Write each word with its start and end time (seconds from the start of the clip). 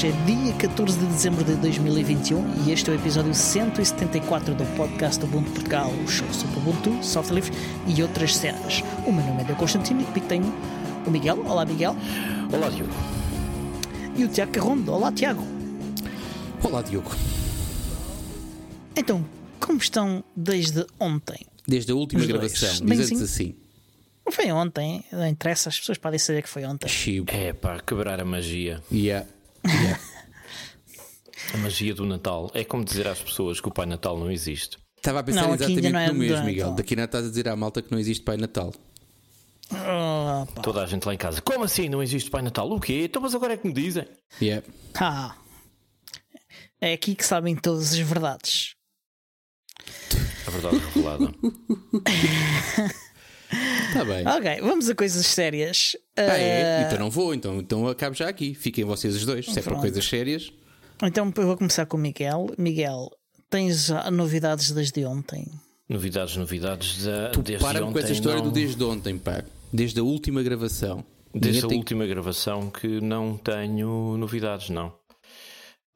Hoje 0.00 0.08
é 0.08 0.24
dia 0.24 0.54
14 0.54 0.98
de 0.98 1.04
dezembro 1.04 1.44
de 1.44 1.54
2021 1.56 2.64
e 2.64 2.72
este 2.72 2.88
é 2.88 2.94
o 2.94 2.96
episódio 2.96 3.34
174 3.34 4.54
do 4.54 4.64
podcast 4.74 5.22
Ubuntu 5.22 5.50
Portugal, 5.50 5.90
o 5.92 6.08
show 6.08 6.26
sobre 6.32 6.58
Ubuntu, 6.58 7.04
software 7.04 7.34
livre 7.34 7.52
e 7.86 8.02
outras 8.02 8.34
cenas. 8.34 8.80
O 9.06 9.12
meu 9.12 9.22
nome 9.26 9.42
é 9.42 9.44
Deu 9.44 9.56
Constantino 9.56 10.00
e 10.00 10.04
comigo 10.06 10.26
tenho 10.26 10.54
o 11.06 11.10
Miguel. 11.10 11.44
Olá, 11.46 11.66
Miguel. 11.66 11.94
Olá, 12.50 12.70
Diogo. 12.70 12.94
E 14.16 14.24
o 14.24 14.28
Tiago 14.28 14.50
Carrondo. 14.52 14.90
Olá, 14.90 15.12
Tiago. 15.12 15.46
Olá, 16.62 16.80
Diogo. 16.80 17.14
Então, 18.96 19.22
como 19.60 19.78
estão 19.80 20.24
desde 20.34 20.86
ontem? 20.98 21.46
Desde 21.68 21.92
a 21.92 21.94
última 21.94 22.22
Os 22.22 22.26
gravação, 22.26 22.86
Bem, 22.86 22.96
diz 22.96 23.08
sim. 23.08 23.16
antes 23.16 23.30
assim. 23.30 23.54
Não 24.24 24.32
foi 24.32 24.50
ontem, 24.50 25.04
não 25.12 25.28
interessa, 25.28 25.68
as 25.68 25.78
pessoas 25.78 25.98
podem 25.98 26.18
saber 26.18 26.40
que 26.40 26.48
foi 26.48 26.64
ontem. 26.64 26.88
Chibo. 26.88 27.30
É 27.30 27.52
pá, 27.52 27.78
quebrar 27.80 28.18
a 28.18 28.24
magia. 28.24 28.82
Yeah. 28.90 29.26
Yeah. 29.66 30.00
A 31.54 31.56
magia 31.58 31.94
do 31.94 32.06
Natal. 32.06 32.50
É 32.54 32.62
como 32.64 32.84
dizer 32.84 33.08
às 33.08 33.20
pessoas 33.20 33.60
que 33.60 33.68
o 33.68 33.72
Pai 33.72 33.86
Natal 33.86 34.16
não 34.18 34.30
existe. 34.30 34.78
Estava 34.96 35.20
a 35.20 35.22
pensar 35.22 35.42
Não, 35.48 35.54
exatamente 35.54 35.90
não 35.90 35.98
é 35.98 36.08
no 36.08 36.14
mesmo, 36.14 36.44
Miguel. 36.44 36.72
Daqui 36.72 36.94
a 36.94 36.96
nada 36.98 37.06
estás 37.06 37.26
a 37.26 37.28
dizer 37.28 37.48
à 37.48 37.56
malta 37.56 37.82
que 37.82 37.90
não 37.90 37.98
existe 37.98 38.22
Pai 38.22 38.36
Natal. 38.36 38.72
Oh. 39.72 40.60
Toda 40.60 40.82
a 40.82 40.86
gente 40.86 41.04
lá 41.06 41.14
em 41.14 41.16
casa. 41.16 41.40
Como 41.40 41.64
assim 41.64 41.88
não 41.88 42.02
existe 42.02 42.30
Pai 42.30 42.42
Natal? 42.42 42.70
O 42.70 42.78
quê? 42.80 43.04
Então, 43.04 43.22
mas 43.22 43.34
agora 43.34 43.54
é 43.54 43.56
que 43.56 43.66
me 43.66 43.72
dizem. 43.72 44.06
Yeah. 44.40 44.66
Ah. 45.00 45.34
É 46.80 46.92
aqui 46.92 47.14
que 47.14 47.24
sabem 47.24 47.56
todas 47.56 47.92
as 47.92 47.98
verdades. 47.98 48.74
A 50.46 50.50
verdade 50.50 50.78
revelada. 50.78 51.34
Está 53.88 54.04
bem. 54.04 54.26
Ok, 54.26 54.60
vamos 54.62 54.88
a 54.88 54.94
coisas 54.94 55.26
sérias. 55.26 55.96
Ah, 56.16 56.22
é? 56.38 56.82
Eh, 56.82 56.82
Então 56.86 56.98
não 56.98 57.10
vou, 57.10 57.34
então, 57.34 57.58
então 57.58 57.88
acabo 57.88 58.14
já 58.14 58.28
aqui. 58.28 58.54
Fiquem 58.54 58.84
vocês 58.84 59.14
os 59.16 59.24
dois. 59.26 59.46
Se 59.46 59.58
é 59.58 59.62
para 59.62 59.76
coisas 59.76 60.04
sérias. 60.04 60.52
Então 61.02 61.32
eu 61.36 61.46
vou 61.46 61.56
começar 61.56 61.86
com 61.86 61.96
o 61.96 62.00
Miguel. 62.00 62.50
Miguel, 62.58 63.10
tens 63.48 63.90
ah, 63.90 64.10
novidades 64.10 64.70
desde 64.70 65.04
ontem? 65.04 65.46
Novidades, 65.88 66.36
novidades 66.36 67.04
da, 67.04 67.30
Tu 67.30 67.42
desde 67.42 67.64
para-me 67.64 67.86
ontem. 67.86 67.92
com 67.94 67.98
essa 67.98 68.12
história 68.12 68.38
não- 68.38 68.44
do 68.48 68.52
desde 68.52 68.84
ontem, 68.84 69.18
pá. 69.18 69.42
Desde 69.72 69.98
a 69.98 70.02
última 70.04 70.42
gravação. 70.42 71.04
Desde 71.34 71.48
Ninguém 71.62 71.64
a 71.64 71.68
tem- 71.68 71.78
última 71.78 72.06
gravação 72.06 72.70
que 72.70 73.00
não 73.00 73.36
tenho 73.36 74.16
novidades, 74.16 74.68
não. 74.70 74.92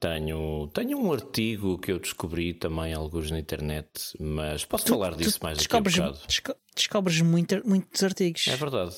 Tenho, 0.04 0.68
tenho 0.74 0.98
um 0.98 1.12
artigo 1.12 1.78
que 1.78 1.90
eu 1.90 1.98
descobri 1.98 2.52
também, 2.52 2.92
alguns 2.92 3.30
na 3.30 3.38
internet, 3.38 3.88
mas 4.20 4.64
posso 4.64 4.86
falar 4.86 5.14
disso 5.16 5.38
mais 5.42 5.56
daqui 5.56 5.74
a 5.76 5.80
descobres, 5.80 5.96
bocado. 5.96 6.26
desco- 6.28 6.56
descobres 6.76 7.20
muito- 7.22 7.62
muitos 7.66 8.02
artigos. 8.02 8.46
É 8.48 8.56
verdade. 8.56 8.94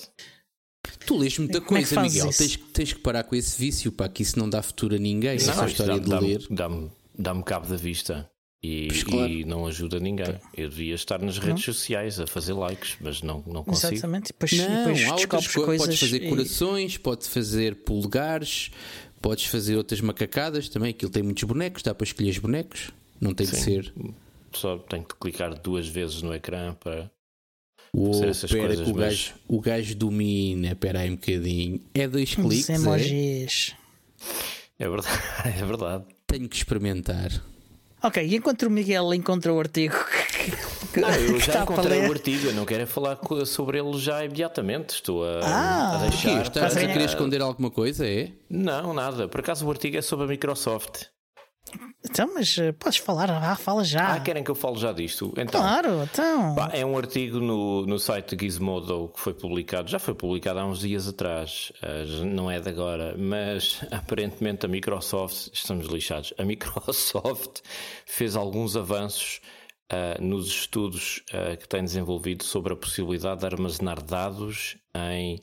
Tu 1.07 1.17
lês 1.17 1.39
muita 1.39 1.61
Como 1.61 1.79
é 1.79 1.83
que 1.83 1.89
coisa, 1.89 1.95
fazes 2.03 2.15
Miguel. 2.25 2.33
Tens, 2.37 2.57
que- 2.57 2.65
tens 2.73 2.93
que 2.93 3.01
parar 3.01 3.23
com 3.25 3.37
esse 3.37 3.59
vício, 3.59 3.93
pá, 3.93 4.09
que 4.09 4.23
isso 4.23 4.39
não 4.39 4.49
dá 4.51 4.63
futuro 4.63 4.97
a 4.97 4.99
ninguém. 4.99 5.37
Essa 5.37 5.55
Não, 5.55 5.67
história 5.67 5.93
isto 5.95 6.05
de 6.05 6.27
ler. 6.27 6.47
Dá-me 6.51 6.91
dá-me 7.19 7.43
cabo 7.45 7.67
da 7.69 7.77
vista. 7.77 8.29
E, 8.63 8.89
Pois 8.89 9.05
claro. 9.05 9.31
e 9.31 9.45
não 9.45 9.67
ajuda 9.67 10.01
ninguém. 10.01 10.35
Eu 10.57 10.69
devia 10.69 10.95
estar 10.95 11.21
nas 11.21 11.39
redes 11.39 11.65
sociais 11.65 12.19
a 12.19 12.27
fazer 12.27 12.53
likes, 12.53 12.97
mas 13.01 13.23
não, 13.23 13.45
não 13.47 13.63
consigo. 13.63 13.93
Exatamente. 13.95 14.31
E 14.31 14.33
depois, 14.33 14.53
Não, 14.53 14.67
depois 14.67 15.05
há 15.05 15.11
outras 15.13 15.17
descobres 15.21 15.47
coisas. 15.55 15.67
coisas. 15.67 15.87
Podes 15.87 16.01
fazer 16.01 16.25
e- 16.25 16.29
corações, 16.31 16.97
podes 16.99 17.29
fazer 17.29 17.75
polegares, 17.85 18.71
podes 19.27 19.47
fazer 19.47 19.77
outras 19.77 20.01
macacadas 20.01 20.69
também. 20.69 20.91
Aquilo 20.91 21.11
tem 21.11 21.21
muitos 21.23 21.43
bonecos, 21.43 21.83
dá 21.83 21.93
para 21.93 22.05
escolher 22.05 22.31
os 22.31 22.39
bonecos. 22.39 22.91
Não 23.21 23.35
tem 23.35 23.45
de 23.47 23.57
Sim. 23.57 23.63
ser. 23.63 23.93
Só 24.53 24.79
tenho 24.79 25.03
que 25.05 25.17
clicar 25.17 25.53
duas 25.59 25.89
vezes 25.89 26.23
no 26.23 26.33
ecrã 26.33 26.75
para. 26.75 27.11
Uou, 27.93 28.13
Fazer 28.15 28.29
essas 28.29 28.51
espera 28.51 28.67
coisas, 28.69 28.85
que 28.85 28.93
o 28.93 28.95
mas- 28.95 29.03
gajo, 29.05 29.35
o 29.49 29.61
gajo 29.61 29.95
domina. 29.97 30.69
Espera 30.73 31.01
aí 31.01 31.11
um 31.11 31.17
bocadinho. 31.17 31.81
É 31.95 32.07
dois 32.07 32.35
cliques. 32.37 32.71
É? 32.71 32.75
emojis. 32.75 33.75
É 34.79 34.89
verdade. 34.89 35.19
É 35.45 35.65
verdade. 35.65 36.05
Tenho 36.27 36.49
que 36.49 36.57
experimentar. 36.57 37.31
Ok, 38.03 38.25
e 38.25 38.37
enquanto 38.37 38.63
o 38.63 38.71
Miguel 38.71 39.13
encontra 39.15 39.53
o 39.53 39.59
artigo 39.59 39.95
que, 40.97 41.01
Não, 41.01 41.11
eu 41.11 41.35
que 41.39 41.41
já 41.41 41.63
encontrei 41.63 42.07
o 42.07 42.11
artigo. 42.11 42.47
Eu 42.47 42.55
não 42.55 42.65
quero 42.65 42.83
é 42.83 42.87
falar 42.87 43.19
sobre 43.45 43.79
ele 43.79 43.99
já 43.99 44.25
imediatamente. 44.25 44.95
Estou 44.95 45.25
a, 45.25 45.41
Ah, 45.43 45.97
a 45.97 45.99
deixar. 45.99 46.43
Estás 46.43 46.73
Estás 46.73 46.77
a 46.77 46.93
querer 46.93 47.05
esconder 47.05 47.43
alguma 47.43 47.71
coisa? 47.71 48.07
É? 48.07 48.33
Não, 48.49 48.93
nada. 48.95 49.29
Por 49.29 49.41
acaso 49.41 49.67
o 49.67 49.71
artigo 49.71 49.97
é 49.97 50.03
sobre 50.03 50.25
a 50.25 50.29
Microsoft. 50.29 51.05
Então, 52.09 52.31
mas 52.33 52.57
eh, 52.59 52.71
podes 52.71 52.99
falar, 52.99 53.29
ah, 53.29 53.57
fala 53.57 53.83
já. 53.83 54.15
Ah, 54.15 54.21
querem 54.21 54.45
que 54.45 54.51
eu 54.51 54.55
fale 54.55 54.77
já 54.77 54.93
disto? 54.93 55.35
Então. 55.37 55.61
Claro, 55.61 56.05
então. 56.05 56.55
Pá, 56.55 56.71
é 56.73 56.87
um 56.87 56.97
artigo 56.97 57.41
no, 57.41 57.85
no 57.85 57.99
site 57.99 58.37
de 58.37 58.45
Gizmodo 58.45 59.11
que 59.13 59.19
foi 59.19 59.35
publicado, 59.35 59.91
já 59.91 59.99
foi 59.99 60.15
publicado 60.15 60.61
há 60.61 60.65
uns 60.65 60.79
dias 60.79 61.09
atrás, 61.09 61.73
já 61.83 62.25
não 62.25 62.49
é 62.49 62.61
de 62.61 62.69
agora, 62.69 63.17
mas 63.19 63.81
aparentemente 63.91 64.65
a 64.65 64.69
Microsoft, 64.69 65.49
estamos 65.53 65.87
lixados, 65.89 66.33
a 66.39 66.45
Microsoft 66.45 67.61
fez 68.07 68.37
alguns 68.37 68.77
avanços 68.77 69.41
ah, 69.91 70.21
nos 70.21 70.49
estudos 70.49 71.23
ah, 71.33 71.57
que 71.57 71.69
tem 71.69 71.83
desenvolvido 71.85 72.43
sobre 72.45 72.73
a 72.73 72.77
possibilidade 72.77 73.41
de 73.41 73.47
armazenar 73.47 74.03
dados 74.03 74.77
em 74.95 75.41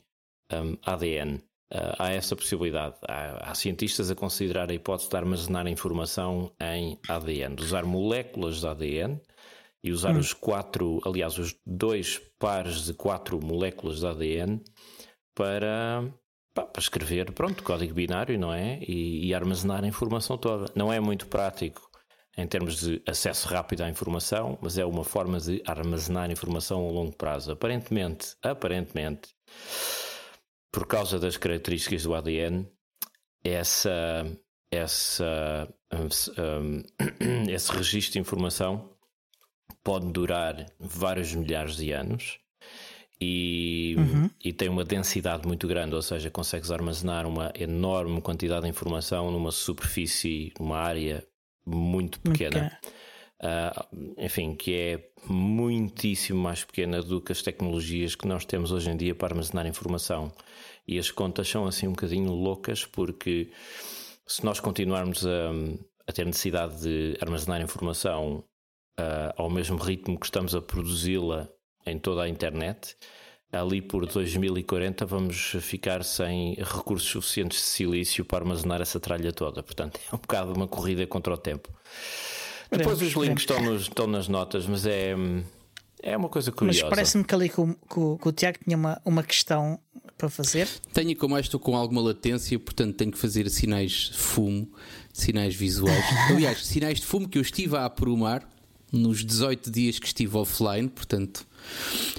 um, 0.52 0.76
ADN. 0.82 1.42
Ah, 1.72 1.96
há 1.98 2.10
essa 2.12 2.36
possibilidade. 2.36 2.96
Há, 3.08 3.50
há 3.50 3.54
cientistas 3.54 4.10
a 4.10 4.14
considerar 4.14 4.70
a 4.70 4.74
hipótese 4.74 5.08
de 5.08 5.16
armazenar 5.16 5.66
informação 5.66 6.52
em 6.60 6.98
ADN, 7.08 7.56
de 7.56 7.62
usar 7.62 7.84
moléculas 7.84 8.60
de 8.60 8.66
ADN 8.66 9.20
e 9.82 9.92
usar 9.92 10.16
os 10.16 10.32
quatro, 10.32 11.00
aliás, 11.04 11.38
os 11.38 11.56
dois 11.66 12.20
pares 12.38 12.86
de 12.86 12.94
quatro 12.94 13.38
moléculas 13.44 14.00
de 14.00 14.06
ADN 14.06 14.60
para, 15.34 16.04
pá, 16.54 16.64
para 16.64 16.80
escrever, 16.80 17.32
pronto, 17.32 17.62
código 17.62 17.94
binário, 17.94 18.38
não 18.38 18.52
é? 18.52 18.78
E, 18.82 19.26
e 19.26 19.34
armazenar 19.34 19.84
a 19.84 19.88
informação 19.88 20.38
toda. 20.38 20.70
Não 20.74 20.92
é 20.92 21.00
muito 21.00 21.26
prático 21.26 21.90
em 22.36 22.46
termos 22.46 22.80
de 22.80 23.02
acesso 23.06 23.48
rápido 23.48 23.82
à 23.82 23.88
informação, 23.88 24.58
mas 24.60 24.76
é 24.76 24.84
uma 24.84 25.04
forma 25.04 25.38
de 25.38 25.62
armazenar 25.66 26.30
informação 26.30 26.86
a 26.86 26.90
longo 26.90 27.14
prazo. 27.14 27.52
Aparentemente, 27.52 28.34
aparentemente, 28.42 29.34
por 30.72 30.86
causa 30.86 31.18
das 31.18 31.36
características 31.36 32.02
do 32.02 32.14
ADN, 32.14 32.66
essa, 33.44 34.26
essa, 34.70 35.68
um, 35.92 36.42
um, 36.42 37.50
esse 37.50 37.72
registro 37.72 38.14
de 38.14 38.18
informação 38.18 38.90
pode 39.82 40.10
durar 40.10 40.66
vários 40.80 41.32
milhares 41.34 41.76
de 41.76 41.92
anos 41.92 42.40
e, 43.20 43.94
e 44.42 44.52
tem 44.52 44.68
uma 44.68 44.84
densidade 44.84 45.46
muito 45.46 45.68
grande, 45.68 45.94
ou 45.94 46.02
seja, 46.02 46.30
consegues 46.30 46.70
armazenar 46.70 47.26
uma 47.26 47.52
enorme 47.54 48.20
quantidade 48.20 48.62
de 48.62 48.70
informação 48.70 49.30
numa 49.30 49.52
superfície, 49.52 50.52
numa 50.58 50.78
área 50.78 51.24
muito 51.66 52.20
pequena. 52.20 52.78
Ok. 52.82 52.92
Ah, 53.40 53.86
enfim, 54.16 54.54
que 54.54 54.74
é 54.74 55.10
muitíssimo 55.26 56.40
mais 56.40 56.64
pequena 56.64 57.02
do 57.02 57.20
que 57.20 57.32
as 57.32 57.42
tecnologias 57.42 58.14
que 58.14 58.26
nós 58.26 58.44
temos 58.44 58.72
hoje 58.72 58.90
em 58.90 58.96
dia 58.96 59.14
para 59.14 59.34
armazenar 59.34 59.66
informação. 59.66 60.32
E 60.86 60.98
as 60.98 61.10
contas 61.10 61.48
são 61.48 61.66
assim 61.66 61.86
um 61.86 61.92
bocadinho 61.92 62.30
loucas, 62.30 62.86
porque 62.86 63.50
se 64.26 64.44
nós 64.44 64.60
continuarmos 64.60 65.26
a, 65.26 65.50
a 66.06 66.12
ter 66.12 66.24
necessidade 66.24 66.80
de 66.80 67.18
armazenar 67.20 67.60
informação 67.60 68.44
ah, 68.96 69.34
ao 69.36 69.50
mesmo 69.50 69.76
ritmo 69.76 70.18
que 70.18 70.26
estamos 70.26 70.54
a 70.54 70.62
produzi-la 70.62 71.48
em 71.86 71.98
toda 71.98 72.22
a 72.22 72.28
internet, 72.28 72.96
ali 73.60 73.80
por 73.82 74.06
2040 74.06 75.04
vamos 75.06 75.56
ficar 75.60 76.02
sem 76.04 76.54
recursos 76.54 77.08
suficientes 77.08 77.58
de 77.58 77.64
silício 77.64 78.24
para 78.24 78.38
armazenar 78.44 78.80
essa 78.80 78.98
tralha 79.00 79.32
toda. 79.32 79.62
Portanto, 79.62 79.98
é 80.10 80.14
um 80.14 80.18
bocado 80.18 80.52
uma 80.52 80.66
corrida 80.68 81.06
contra 81.06 81.32
o 81.34 81.36
tempo. 81.36 81.68
Depois 82.70 83.00
os 83.00 83.12
links 83.12 83.42
estão, 83.42 83.62
nos- 83.62 83.82
estão 83.82 84.06
nas 84.06 84.26
notas, 84.28 84.66
mas 84.66 84.84
é, 84.86 85.14
é 86.02 86.16
uma 86.16 86.28
coisa 86.28 86.50
Mas 86.50 86.58
curiosa. 86.58 86.88
parece-me 86.88 87.22
que 87.24 87.34
ali 87.34 87.48
que 87.48 87.60
o, 87.60 87.74
que 87.74 87.98
o- 88.00 88.18
que 88.18 88.28
o 88.28 88.32
Tiago 88.32 88.58
tinha 88.64 88.76
uma, 88.76 89.00
uma 89.04 89.22
questão 89.22 89.78
para 90.18 90.28
fazer. 90.28 90.68
Tenho 90.92 91.14
como 91.16 91.38
estou 91.38 91.60
com 91.60 91.76
alguma 91.76 92.00
latência, 92.00 92.58
portanto 92.58 92.96
tenho 92.96 93.12
que 93.12 93.18
fazer 93.18 93.48
sinais 93.50 94.10
de 94.12 94.18
fumo, 94.18 94.68
sinais 95.12 95.54
visuais. 95.54 96.04
Aliás, 96.30 96.64
sinais 96.66 97.00
de 97.00 97.06
fumo 97.06 97.28
que 97.28 97.38
eu 97.38 97.42
estive 97.42 97.76
a 97.76 97.84
aprumar 97.84 98.48
nos 98.92 99.24
18 99.24 99.70
dias 99.70 99.98
que 99.98 100.06
estive 100.06 100.36
offline, 100.36 100.88
portanto. 100.88 101.46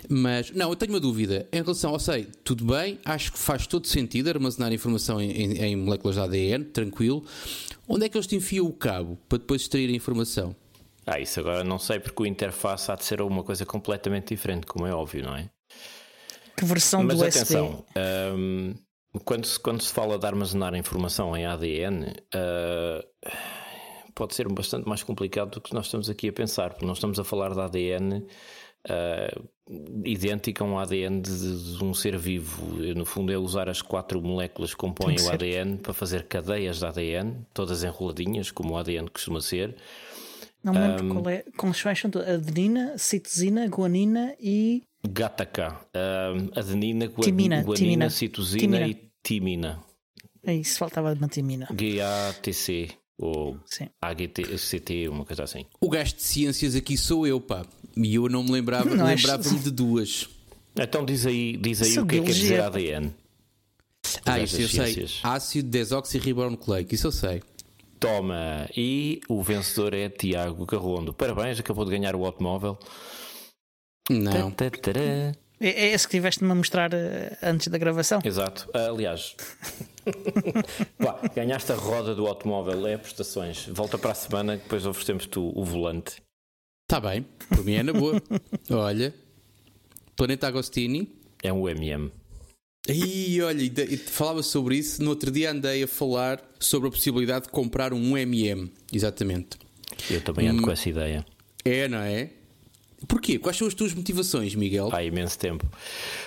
Mas, 0.09 0.51
não, 0.51 0.69
eu 0.69 0.75
tenho 0.75 0.93
uma 0.93 0.99
dúvida. 0.99 1.47
Em 1.51 1.61
relação 1.61 1.91
ao 1.91 1.99
sei, 1.99 2.27
tudo 2.43 2.65
bem, 2.65 2.99
acho 3.05 3.31
que 3.31 3.39
faz 3.39 3.65
todo 3.67 3.87
sentido 3.87 4.29
armazenar 4.29 4.71
informação 4.73 5.19
em, 5.21 5.31
em- 5.31 5.57
em 5.63 5.75
moléculas 5.75 6.15
de 6.15 6.21
ADN, 6.21 6.65
tranquilo. 6.65 7.23
Onde 7.87 8.05
é 8.05 8.09
que 8.09 8.17
eles 8.17 8.27
te 8.27 8.35
enfiam 8.35 8.65
o 8.65 8.73
cabo 8.73 9.17
para 9.29 9.37
depois 9.39 9.61
extrair 9.63 9.89
a 9.89 9.93
informação? 9.93 10.55
Ah, 11.05 11.19
isso 11.19 11.39
agora 11.39 11.63
não 11.63 11.77
sei, 11.77 11.99
porque 11.99 12.23
o 12.23 12.25
interface 12.25 12.91
há 12.91 12.95
de 12.95 13.05
ser 13.05 13.21
uma 13.21 13.43
coisa 13.43 13.65
completamente 13.65 14.29
diferente, 14.29 14.65
como 14.65 14.87
é 14.87 14.93
óbvio, 14.93 15.23
não 15.23 15.35
é? 15.35 15.49
Que 16.57 16.65
versão 16.65 17.03
Mas 17.03 17.17
do 17.19 17.25
USB? 17.25 17.37
atenção, 17.39 17.85
hum, 18.35 18.73
quando, 19.23 19.45
se, 19.45 19.59
quando 19.59 19.81
se 19.81 19.91
fala 19.93 20.17
de 20.17 20.25
armazenar 20.25 20.73
informação 20.75 21.35
em 21.37 21.45
ADN, 21.45 22.07
ah, 22.33 23.05
pode 24.15 24.33
ser 24.33 24.47
bastante 24.47 24.87
mais 24.87 25.03
complicado 25.03 25.51
do 25.51 25.61
que 25.61 25.73
nós 25.73 25.85
estamos 25.85 26.09
aqui 26.09 26.29
a 26.29 26.33
pensar, 26.33 26.71
porque 26.71 26.85
nós 26.85 26.97
estamos 26.97 27.19
a 27.19 27.23
falar 27.23 27.53
de 27.53 27.59
ADN 27.59 28.25
uh, 28.89 29.49
idêntica 30.03 30.63
a 30.63 30.67
um 30.67 30.77
ADN 30.77 31.21
de, 31.21 31.77
de, 31.77 31.83
um 31.83 31.93
ser 31.93 32.17
vivo. 32.17 32.65
No 32.95 33.05
fundo, 33.05 33.31
é 33.31 33.37
usar 33.37 33.69
as 33.69 33.81
quatro 33.81 34.21
moléculas 34.21 34.71
que 34.71 34.77
compõem 34.77 35.17
o 35.19 35.29
ADN 35.31 35.77
para 35.77 35.93
fazer 35.93 36.27
cadeias 36.27 36.79
de 36.79 36.85
ADN, 36.85 37.45
todas 37.53 37.83
enroladinhas, 37.83 38.51
como 38.51 38.73
o 38.73 38.77
ADN 38.77 39.07
costuma 39.09 39.41
ser. 39.41 39.75
Não 40.63 40.73
me 40.73 40.79
lembro 40.79 41.05
um, 41.05 41.09
qual 41.09 41.29
é. 41.29 41.43
Como 41.57 41.73
se 41.73 41.87
Adenina, 41.87 42.97
citosina, 42.97 43.67
guanina 43.67 44.35
e. 44.39 44.81
GATAK. 45.07 45.61
Um, 45.61 46.59
adenina, 46.59 47.07
timina, 47.07 47.61
guanina, 47.61 47.75
timina. 47.75 48.09
citosina 48.09 48.59
timina. 48.59 48.87
e 48.87 49.11
timina. 49.21 49.83
É 50.43 50.55
isso, 50.55 50.79
faltava 50.79 51.13
uma 51.13 51.27
timina. 51.27 51.67
GATC 51.71 52.89
ou 53.17 53.57
Sim. 53.65 53.89
AGT, 54.01 55.07
uma 55.07 55.25
coisa 55.25 55.43
assim. 55.43 55.65
O 55.79 55.89
gasto 55.89 56.17
de 56.17 56.23
ciências 56.23 56.75
aqui 56.75 56.97
sou 56.97 57.25
eu, 57.25 57.39
pá. 57.39 57.65
E 57.97 58.15
eu 58.15 58.27
não 58.29 58.43
me 58.43 58.51
lembrava, 58.51 58.93
não 58.93 59.05
lembrava-me 59.05 59.59
de 59.59 59.71
duas. 59.71 60.29
Então 60.77 61.05
diz 61.05 61.25
aí, 61.25 61.55
diz 61.57 61.81
aí 61.81 61.99
o 61.99 62.05
que 62.05 62.17
é 62.17 62.19
que 62.19 62.25
quer 62.25 62.33
dizer 62.33 62.61
ADN. 62.61 63.13
Ah, 64.25 64.39
isto 64.39 64.61
eu 64.61 64.67
sei. 64.67 65.07
Ácido 65.23 65.69
desoxirribonucleico, 65.69 66.93
isso 66.93 67.07
eu 67.07 67.11
sei. 67.11 67.41
Toma, 67.99 68.69
e 68.75 69.21
o 69.29 69.41
vencedor 69.41 69.93
é 69.93 70.09
Tiago 70.09 70.65
Carrondo. 70.65 71.13
Parabéns, 71.13 71.59
acabou 71.59 71.85
de 71.85 71.91
ganhar 71.91 72.15
o 72.15 72.25
automóvel. 72.25 72.77
Não. 74.09 74.53
É, 75.59 75.69
é 75.69 75.93
esse 75.93 76.05
que 76.05 76.17
tiveste-me 76.17 76.51
a 76.51 76.55
mostrar 76.55 76.93
eh, 76.93 77.37
antes 77.41 77.69
da 77.69 77.77
gravação? 77.77 78.19
Exato. 78.23 78.69
Aliás, 78.73 79.35
Pá, 80.97 81.19
ganhaste 81.33 81.71
a 81.71 81.75
roda 81.75 82.13
do 82.13 82.27
automóvel, 82.27 82.85
é 82.87 82.97
prestações. 82.97 83.65
Volta 83.67 83.97
para 83.97 84.11
a 84.11 84.15
semana, 84.15 84.57
depois 84.57 84.85
oferecemos-te 84.85 85.39
o 85.39 85.63
volante. 85.63 86.21
Está 86.87 86.99
bem, 86.99 87.25
por 87.49 87.65
mim 87.65 87.73
é 87.73 87.83
na 87.83 87.93
boa. 87.93 88.21
Olha, 88.69 89.11
Planeta 90.15 90.47
Agostini. 90.47 91.11
É 91.41 91.51
um 91.51 91.67
MM. 91.67 92.11
E 92.87 93.41
olha, 93.41 93.59
falava 94.05 94.43
sobre 94.43 94.77
isso. 94.77 95.01
No 95.01 95.09
outro 95.09 95.31
dia 95.31 95.51
andei 95.51 95.81
a 95.81 95.87
falar 95.87 96.39
sobre 96.59 96.87
a 96.87 96.91
possibilidade 96.91 97.45
de 97.45 97.51
comprar 97.51 97.91
um 97.91 98.15
MM. 98.15 98.71
Exatamente. 98.93 99.57
Eu 100.11 100.21
também 100.21 100.47
ando 100.47 100.61
hum, 100.61 100.65
com 100.65 100.71
essa 100.71 100.87
ideia. 100.87 101.25
É, 101.63 101.87
não 101.87 101.97
é? 101.97 102.29
Porquê? 103.07 103.39
Quais 103.39 103.57
são 103.57 103.67
as 103.67 103.73
tuas 103.73 103.91
motivações, 103.93 104.53
Miguel? 104.53 104.89
Há 104.93 105.03
imenso 105.03 105.39
tempo. 105.39 105.67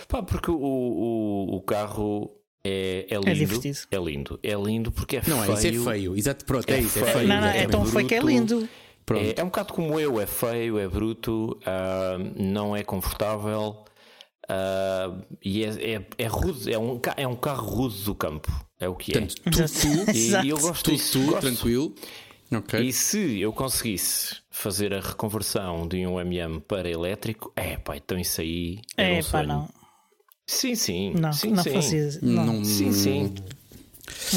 Pá, 0.08 0.24
porque 0.24 0.50
o, 0.50 0.56
o, 0.56 1.56
o 1.56 1.60
carro 1.60 2.32
é, 2.64 3.06
é, 3.08 3.14
é 3.14 3.18
lindo. 3.18 3.30
É 3.30 3.34
divertido. 3.34 3.78
É 3.92 3.96
lindo. 3.96 4.40
É 4.42 4.54
lindo 4.54 4.90
porque 4.90 5.18
é 5.18 5.22
não, 5.26 5.38
feio. 5.38 5.46
Não, 5.46 5.56
é 5.56 5.58
isso 5.58 5.66
é 5.66 5.92
feio. 5.92 6.16
Exato, 6.16 6.44
pronto, 6.44 6.68
é, 6.68 6.74
é 6.74 6.80
isso. 6.80 6.98
É 6.98 7.04
feio. 7.04 7.28
Não, 7.28 7.40
não, 7.40 7.48
é, 7.48 7.66
tão 7.68 7.84
feio 7.84 8.08
que 8.08 8.14
é 8.14 8.20
lindo. 8.20 8.68
É, 9.16 9.40
é, 9.40 9.42
um 9.44 9.46
bocado 9.46 9.72
como 9.72 9.98
eu, 9.98 10.20
é 10.20 10.26
feio, 10.26 10.78
é 10.78 10.88
bruto, 10.88 11.58
uh, 11.62 12.42
não 12.42 12.76
é 12.76 12.82
confortável 12.82 13.84
uh, 14.44 15.24
e 15.42 15.64
é, 15.64 15.94
é, 15.94 16.06
é, 16.18 16.26
rude, 16.26 16.72
é 16.72 16.78
um, 16.78 17.00
é 17.16 17.26
um 17.26 17.36
carro 17.36 17.66
rude 17.66 18.02
do 18.02 18.14
campo, 18.14 18.52
é 18.78 18.88
o 18.88 18.94
que 18.94 19.12
Portanto, 19.12 19.42
é. 19.46 19.50
Tu, 19.50 20.06
tu, 20.06 20.10
e, 20.44 20.48
eu 20.48 20.58
gosto 20.58 20.90
disso. 20.90 21.18
Tu, 21.18 21.26
gosto. 21.26 21.40
tranquilo. 21.40 21.94
Okay. 22.50 22.86
E 22.86 22.92
se 22.92 23.40
eu 23.40 23.52
conseguisse 23.52 24.36
fazer 24.50 24.94
a 24.94 25.00
reconversão 25.00 25.86
de 25.86 26.06
um 26.06 26.18
MM 26.18 26.60
para 26.60 26.88
elétrico, 26.88 27.52
é 27.54 27.76
pá, 27.76 27.96
então 27.96 28.18
isso 28.18 28.40
aí 28.40 28.80
é 28.96 29.18
um 29.18 29.22
sonho. 29.22 29.46
não. 29.46 29.68
Sim, 30.46 30.74
sim. 30.74 31.12
Não, 31.14 31.30
sim, 31.30 31.50
não 31.50 31.62
sim. 31.62 31.72
fazia. 31.72 32.08
Não. 32.22 32.46
não. 32.46 32.64
Sim, 32.64 32.90
sim. 32.90 33.34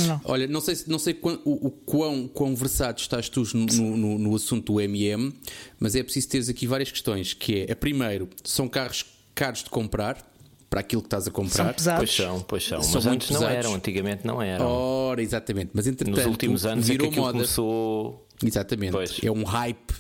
Não. 0.08 0.22
Olha, 0.26 0.48
não 0.48 0.62
sei, 0.62 0.78
não 0.88 1.00
sei 1.00 1.14
quão, 1.14 1.40
o, 1.46 1.68
o 1.68 1.72
quão, 1.72 2.28
quão 2.28 2.56
versado 2.56 3.00
estás 3.00 3.30
tu 3.30 3.44
no, 3.54 3.98
no, 3.98 4.18
no, 4.18 4.36
assunto 4.36 4.74
do 4.74 4.82
MM, 4.82 5.34
mas 5.80 5.96
é 5.96 6.04
preciso 6.04 6.30
teres 6.30 6.50
aqui 6.50 6.68
várias 6.68 6.92
questões, 6.92 7.34
que 7.34 7.66
é, 7.68 7.72
a 7.72 7.76
primeiro, 7.76 8.30
são 8.44 8.68
carros 8.68 9.06
caros 9.34 9.64
de 9.64 9.70
comprar, 9.70 10.32
para 10.72 10.80
aquilo 10.80 11.02
que 11.02 11.08
estás 11.08 11.28
a 11.28 11.32
comprar. 11.32 11.66
São 11.66 11.74
pesados. 11.74 12.00
Pois 12.00 12.16
são, 12.16 12.40
pois 12.42 12.64
são. 12.66 12.82
são 12.82 12.94
mas 12.94 13.06
antes 13.06 13.28
pesados. 13.28 13.48
não 13.48 13.54
eram, 13.54 13.76
antigamente 13.76 14.26
não 14.26 14.42
eram. 14.42 14.66
Ora, 14.66 15.22
exatamente. 15.22 15.72
Mas 15.74 15.86
entretanto, 15.86 16.16
nos 16.16 16.26
últimos 16.26 16.66
anos 16.66 16.88
virou 16.88 17.08
é 17.08 17.12
que 17.12 17.20
moda. 17.20 17.34
começou. 17.34 18.26
Exatamente. 18.42 18.94
Pois. 18.94 19.20
É 19.22 19.30
um 19.30 19.44
hype. 19.44 19.94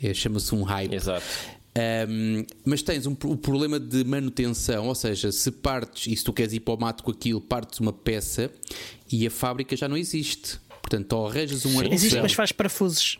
É, 0.00 0.14
Chama-se 0.14 0.54
um 0.54 0.62
hype. 0.62 0.94
Exato. 0.94 1.24
Um, 1.74 2.44
mas 2.66 2.82
tens 2.82 3.06
um, 3.06 3.12
o 3.12 3.36
problema 3.36 3.80
de 3.80 4.04
manutenção, 4.04 4.88
ou 4.88 4.94
seja, 4.94 5.32
se 5.32 5.50
partes 5.50 6.12
e 6.12 6.16
se 6.16 6.22
tu 6.22 6.32
queres 6.32 6.52
ir 6.52 6.60
para 6.60 6.74
o 6.74 6.80
mato 6.80 7.02
com 7.02 7.10
aquilo, 7.10 7.40
partes 7.40 7.80
uma 7.80 7.92
peça 7.92 8.50
e 9.10 9.26
a 9.26 9.30
fábrica 9.30 9.74
já 9.76 9.88
não 9.88 9.96
existe. 9.96 10.60
Portanto, 10.82 11.12
ou 11.14 11.26
arranjas 11.26 11.64
um 11.64 11.78
artesão. 11.78 11.94
Existe, 11.94 12.20
mas 12.20 12.32
faz 12.34 12.52
parafusos. 12.52 13.18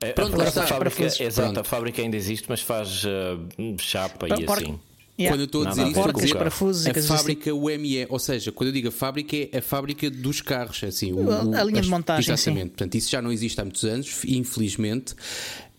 É, 0.00 0.12
Pronto, 0.12 0.40
a, 0.40 0.44
a, 0.44 0.50
fábrica, 0.50 1.04
exato, 1.04 1.34
Pronto. 1.34 1.60
a 1.60 1.64
fábrica 1.64 2.00
ainda 2.00 2.16
existe, 2.16 2.46
mas 2.48 2.60
faz 2.60 3.04
uh, 3.04 3.76
chapa 3.80 4.28
e 4.28 4.32
assim. 4.32 4.78
Yeah. 5.18 5.34
Quando 5.34 5.40
eu 5.40 5.46
estou 5.46 5.66
a 5.66 5.70
dizer 5.70 5.82
isso, 5.82 5.94
Porcas, 5.94 6.32
parafusos, 6.32 6.86
a 6.86 6.94
fábrica 7.02 7.50
assim. 7.50 7.58
UME, 7.58 8.06
ou 8.08 8.20
seja, 8.20 8.52
quando 8.52 8.68
eu 8.68 8.72
digo 8.72 8.86
a 8.86 8.92
fábrica, 8.92 9.36
é 9.36 9.58
a 9.58 9.62
fábrica 9.62 10.08
dos 10.08 10.40
carros, 10.40 10.84
assim, 10.84 11.12
o, 11.12 11.56
a, 11.56 11.64
linha 11.64 11.82
de 11.82 11.88
montagem. 11.88 12.32
Exatamente, 12.32 12.62
sim. 12.62 12.68
portanto, 12.68 12.94
isso 12.94 13.10
já 13.10 13.20
não 13.20 13.32
existe 13.32 13.60
há 13.60 13.64
muitos 13.64 13.84
anos, 13.84 14.24
infelizmente. 14.24 15.16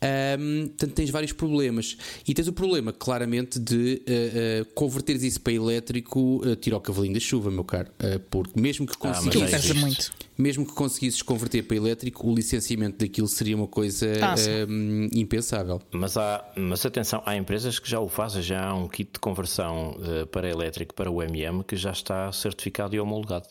Um, 0.02 0.68
portanto, 0.68 0.94
tens 0.94 1.10
vários 1.10 1.34
problemas. 1.34 1.98
E 2.28 2.34
tens 2.34 2.48
o 2.48 2.54
problema, 2.54 2.94
claramente, 2.94 3.60
de 3.60 4.02
uh, 4.08 4.62
uh, 4.62 4.66
converteres 4.74 5.24
isso 5.24 5.42
para 5.42 5.54
elétrico, 5.54 6.42
uh, 6.46 6.56
tira 6.56 6.78
o 6.78 6.82
cavalinho 6.82 7.14
da 7.14 7.20
chuva, 7.20 7.52
meu 7.52 7.64
caro. 7.64 7.90
porque 8.30 8.60
mesmo 8.60 8.88
que 8.88 8.94
ah, 8.94 9.14
conseguisses. 9.14 10.12
Ah, 10.12 10.26
mesmo 10.38 10.66
que 10.66 10.74
conseguisses 10.74 11.22
converter 11.22 11.64
para 11.64 11.76
elétrico, 11.76 12.30
o 12.30 12.34
licenciamento 12.34 12.98
daquilo 13.00 13.28
seria 13.28 13.58
uma 13.58 13.68
coisa 13.68 14.08
ah, 14.22 14.36
um, 14.70 15.10
impensável. 15.14 15.82
Mas, 15.92 16.16
há, 16.16 16.50
mas 16.56 16.86
atenção, 16.86 17.22
há 17.26 17.36
empresas 17.36 17.78
que 17.78 17.90
já 17.90 18.00
o 18.00 18.08
fazem, 18.08 18.42
já 18.42 18.68
há 18.68 18.74
um 18.74 18.88
kit 18.88 19.12
de 19.14 19.20
conversão 19.20 19.98
para 20.32 20.50
elétrico 20.50 20.94
para 20.94 21.12
o 21.12 21.22
MM 21.22 21.64
que 21.64 21.76
já 21.76 21.92
está 21.92 22.32
certificado 22.32 22.96
e 22.96 23.00
homologado. 23.00 23.48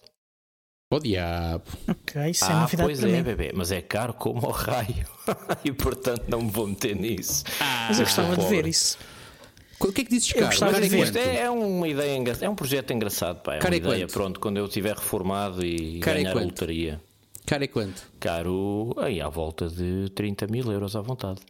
O 0.90 0.98
diabo. 0.98 1.64
Ok, 1.86 2.30
isso 2.30 2.46
é 2.46 2.48
ah, 2.48 2.60
novidade 2.62 2.88
pois 2.88 3.00
para 3.00 3.08
é, 3.10 3.12
mim. 3.12 3.22
bebê, 3.22 3.52
mas 3.54 3.70
é 3.70 3.82
caro 3.82 4.14
como 4.14 4.46
o 4.46 4.50
raio. 4.50 5.06
e 5.62 5.70
portanto 5.70 6.24
não 6.28 6.40
me 6.40 6.50
vou 6.50 6.66
meter 6.66 6.96
nisso. 6.96 7.44
Ah, 7.60 7.86
mas 7.88 7.98
eu 7.98 8.06
gostava 8.06 8.34
de 8.34 8.46
ver 8.46 8.66
isso. 8.66 8.96
O 9.78 9.92
que 9.92 10.00
é 10.00 10.04
que 10.04 10.10
dizes, 10.10 10.32
cara? 10.32 10.46
Eu 10.46 10.48
gostava 10.48 10.80
de 10.80 10.88
ver. 10.88 11.04
Isto 11.04 11.18
é, 11.18 11.40
é, 11.40 11.50
uma 11.50 11.86
ideia 11.86 12.16
engraçada, 12.16 12.46
é 12.46 12.48
um 12.48 12.54
projeto 12.54 12.90
engraçado, 12.90 13.42
pá. 13.42 13.56
É 13.56 13.58
cara, 13.58 13.74
uma 13.74 13.76
ideia, 13.76 14.06
quanto? 14.06 14.12
pronto, 14.14 14.40
quando 14.40 14.56
eu 14.56 14.64
estiver 14.64 14.96
reformado 14.96 15.64
e 15.64 16.00
cara, 16.00 16.16
ganhar 16.16 16.34
a 16.34 16.40
lotaria. 16.40 17.00
Cara, 17.44 17.64
é 17.64 17.66
quanto? 17.66 18.02
Caro, 18.18 18.94
aí 18.96 19.20
à 19.20 19.28
volta 19.28 19.68
de 19.68 20.08
30 20.14 20.46
mil 20.46 20.72
euros 20.72 20.96
à 20.96 21.02
vontade. 21.02 21.40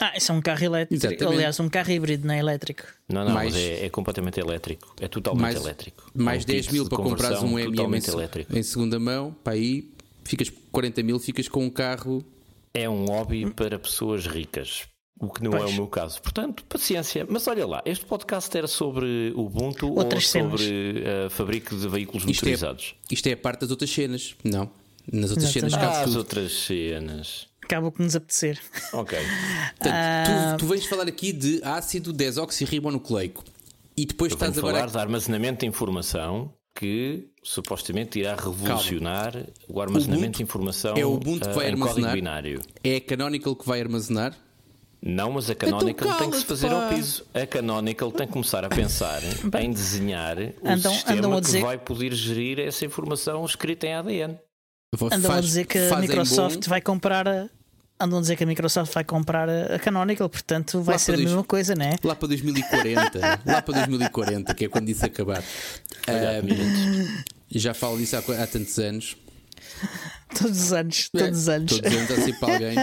Ah, 0.00 0.16
isso 0.16 0.30
é 0.30 0.34
um 0.34 0.40
carro 0.40 0.64
elétrico. 0.64 0.94
Exatamente. 0.94 1.34
Aliás, 1.34 1.58
um 1.58 1.68
carro 1.68 1.90
híbrido, 1.90 2.26
não 2.26 2.34
é 2.34 2.38
elétrico. 2.38 2.84
Não, 3.08 3.24
não, 3.24 3.32
mais, 3.32 3.52
mas 3.52 3.62
é, 3.62 3.86
é, 3.86 3.90
completamente 3.90 4.38
elétrico. 4.38 4.94
É 5.00 5.08
totalmente 5.08 5.42
mais, 5.42 5.56
elétrico. 5.56 6.10
Mais 6.14 6.42
é 6.42 6.44
um 6.44 6.46
10 6.46 6.68
mil 6.68 6.88
para 6.88 6.98
comprares 6.98 7.42
um 7.42 7.58
MM 7.58 7.98
em, 7.98 8.58
em, 8.58 8.62
segunda 8.62 8.98
mão, 9.00 9.34
para 9.42 9.54
aí 9.54 9.90
ficas 10.22 10.52
40 10.70 11.02
mil, 11.02 11.18
ficas 11.18 11.48
com 11.48 11.64
um 11.64 11.70
carro. 11.70 12.24
É 12.72 12.88
um 12.88 13.06
hobby 13.06 13.50
para 13.50 13.76
pessoas 13.76 14.26
ricas. 14.26 14.86
O 15.20 15.28
que 15.28 15.42
não 15.42 15.50
pois. 15.50 15.64
é 15.64 15.66
o 15.66 15.72
meu 15.72 15.88
caso. 15.88 16.22
Portanto, 16.22 16.64
paciência. 16.68 17.26
Mas 17.28 17.48
olha 17.48 17.66
lá, 17.66 17.82
este 17.84 18.06
podcast 18.06 18.56
era 18.56 18.68
sobre 18.68 19.32
Ubuntu 19.34 19.88
Outras 19.88 20.24
ou 20.26 20.30
cenas. 20.30 20.60
sobre 20.60 21.04
a 21.04 21.26
uh, 21.26 21.30
fabrico 21.30 21.76
de 21.76 21.88
veículos 21.88 22.22
isto 22.22 22.44
é- 22.44 22.50
motorizados? 22.50 22.94
É, 23.10 23.14
isto 23.14 23.26
é 23.26 23.32
a 23.32 23.36
parte 23.36 23.62
das 23.62 23.70
outras 23.72 23.90
cenas, 23.90 24.36
não? 24.44 24.70
Nas 25.10 25.30
outras 25.30 25.56
Exatamente. 25.56 25.72
cenas 25.72 25.74
ah, 25.74 26.04
tudo. 26.04 26.10
as 26.10 26.16
outras 26.16 26.52
cenas 26.52 27.47
acaba 27.68 27.88
o 27.88 27.92
que 27.92 28.02
nos 28.02 28.16
apetecer. 28.16 28.58
Ok. 28.94 29.18
Portanto, 29.78 30.56
tu, 30.56 30.58
tu 30.58 30.66
vens 30.66 30.86
falar 30.86 31.06
aqui 31.06 31.32
de 31.32 31.60
ácido 31.62 32.12
desoxirribonucleico 32.14 33.44
e 33.94 34.06
depois 34.06 34.32
Eu 34.32 34.36
estás 34.36 34.56
agora. 34.56 34.78
falar 34.78 34.90
de 34.90 34.98
armazenamento 34.98 35.60
de 35.60 35.66
informação 35.66 36.50
que 36.74 37.28
supostamente 37.42 38.18
irá 38.18 38.36
revolucionar 38.36 39.32
Calma. 39.32 39.48
o 39.68 39.80
armazenamento 39.80 40.24
Ubuntu 40.24 40.36
de 40.36 40.42
informação 40.42 40.96
é 40.96 41.04
o 41.04 41.12
Ubuntu 41.12 41.48
que 41.48 41.54
vai 41.54 41.66
uh, 41.66 41.70
armazenar, 41.72 42.12
binário. 42.14 42.62
É 42.82 42.96
a 42.96 43.00
Canonical 43.00 43.54
que 43.54 43.66
vai 43.66 43.80
armazenar? 43.80 44.36
Não, 45.02 45.32
mas 45.32 45.50
a 45.50 45.54
Canonical 45.54 46.08
então, 46.08 46.18
tem 46.18 46.30
que 46.30 46.36
se 46.38 46.44
fazer 46.44 46.68
pá. 46.68 46.84
ao 46.84 46.94
piso. 46.94 47.24
A 47.34 47.46
Canonical 47.46 48.10
tem 48.12 48.26
que 48.26 48.32
começar 48.32 48.64
a 48.64 48.68
pensar 48.68 49.20
em 49.60 49.70
desenhar 49.70 50.38
o 50.38 50.68
andam, 50.68 50.92
sistema 50.92 51.26
andam 51.26 51.40
que 51.40 51.58
vai 51.58 51.78
poder 51.78 52.14
gerir 52.14 52.60
essa 52.60 52.84
informação 52.84 53.44
escrita 53.44 53.86
em 53.86 53.94
ADN. 53.94 54.38
Andam 55.12 55.20
faz, 55.20 55.38
a 55.38 55.40
dizer 55.40 55.66
que 55.66 55.78
a 55.78 55.98
Microsoft 55.98 56.64
bom. 56.64 56.70
vai 56.70 56.80
comprar 56.80 57.28
a, 57.28 57.48
andam 58.00 58.18
a 58.18 58.20
dizer 58.20 58.36
que 58.36 58.44
a 58.44 58.46
Microsoft 58.46 58.92
vai 58.92 59.04
comprar 59.04 59.48
a 59.48 59.78
Canonical, 59.78 60.28
portanto 60.28 60.82
vai 60.82 60.94
lá 60.94 60.98
ser 60.98 61.12
a 61.12 61.16
dois, 61.16 61.26
mesma 61.26 61.44
coisa, 61.44 61.74
né? 61.74 61.96
Lá 62.02 62.14
para 62.14 62.28
2040, 62.28 63.18
lá 63.44 63.62
para 63.62 63.74
2040, 63.74 64.54
que 64.54 64.64
é 64.66 64.68
quando 64.68 64.88
isso 64.88 65.04
acabar. 65.04 65.40
Uh, 65.40 67.24
já 67.50 67.74
falo 67.74 67.98
disso 67.98 68.16
há, 68.16 68.20
há, 68.20 68.46
tantos 68.46 68.78
anos. 68.78 69.16
Todos 70.38 70.60
os 70.60 70.72
anos, 70.72 71.10
é, 71.14 71.18
todos 71.18 71.38
os 71.38 71.48
anos. 71.48 71.72
Todos 71.72 71.92
os 71.92 71.98
anos 71.98 72.10
há 72.10 72.22
sempre 72.22 72.52
alguém. 72.52 72.76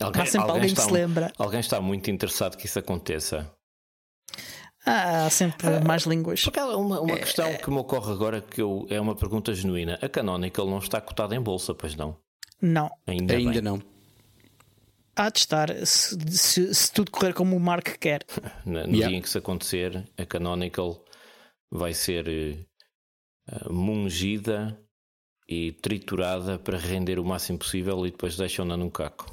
Alguém, 0.00 0.22
há 0.22 0.26
sempre 0.26 0.50
alguém, 0.50 0.62
alguém 0.62 0.74
que 0.74 0.80
se 0.80 0.90
lembra. 0.90 1.32
Alguém 1.38 1.60
está 1.60 1.80
muito 1.80 2.10
interessado 2.10 2.56
que 2.56 2.66
isso 2.66 2.78
aconteça. 2.78 3.50
Ah, 4.84 5.26
há 5.26 5.30
sempre 5.30 5.68
ah, 5.68 5.80
mais 5.80 6.02
línguas. 6.04 6.44
Uma, 6.76 7.00
uma 7.00 7.14
é, 7.14 7.18
questão 7.18 7.54
que 7.54 7.70
me 7.70 7.76
ocorre 7.76 8.12
agora 8.12 8.40
que 8.40 8.60
eu, 8.60 8.86
é 8.90 9.00
uma 9.00 9.14
pergunta 9.14 9.54
genuína. 9.54 9.98
A 10.02 10.08
Canonical 10.08 10.66
não 10.66 10.78
está 10.78 11.00
cotada 11.00 11.36
em 11.36 11.40
bolsa, 11.40 11.72
pois 11.72 11.94
não? 11.94 12.16
Não. 12.60 12.90
Ainda, 13.06 13.34
Ainda 13.36 13.60
não. 13.62 13.82
Há 15.14 15.28
de 15.28 15.40
estar, 15.40 15.68
se, 15.86 16.16
se, 16.30 16.74
se 16.74 16.92
tudo 16.92 17.10
correr 17.10 17.34
como 17.34 17.54
o 17.56 17.60
Mark 17.60 17.86
quer. 17.98 18.24
No 18.64 18.78
Yeah. 18.78 19.08
dia 19.08 19.16
em 19.18 19.20
que 19.20 19.28
isso 19.28 19.38
acontecer, 19.38 20.08
a 20.16 20.24
Canonical 20.24 21.04
vai 21.70 21.92
ser 21.92 22.28
eh, 22.28 22.56
mungida 23.70 24.78
e 25.48 25.72
triturada 25.72 26.58
para 26.58 26.78
render 26.78 27.18
o 27.18 27.24
máximo 27.24 27.58
possível 27.58 28.06
e 28.06 28.10
depois 28.10 28.36
deixam-na 28.36 28.76
num 28.76 28.88
caco. 28.90 29.26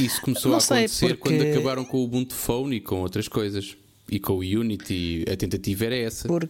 Isso 0.00 0.20
começou 0.22 0.50
Não 0.52 0.58
a 0.58 0.60
sei, 0.60 0.78
acontecer 0.78 1.16
porque- 1.16 1.22
quando 1.38 1.42
acabaram 1.52 1.84
com 1.84 1.98
o 1.98 2.04
Ubuntu 2.04 2.34
Phone 2.34 2.76
e 2.76 2.80
com 2.80 3.00
outras 3.00 3.28
coisas. 3.28 3.76
E 4.10 4.18
com 4.18 4.34
o 4.34 4.38
Unity, 4.38 5.24
a 5.30 5.36
tentativa 5.36 5.84
era 5.86 5.96
essa. 5.96 6.26
Por, 6.28 6.48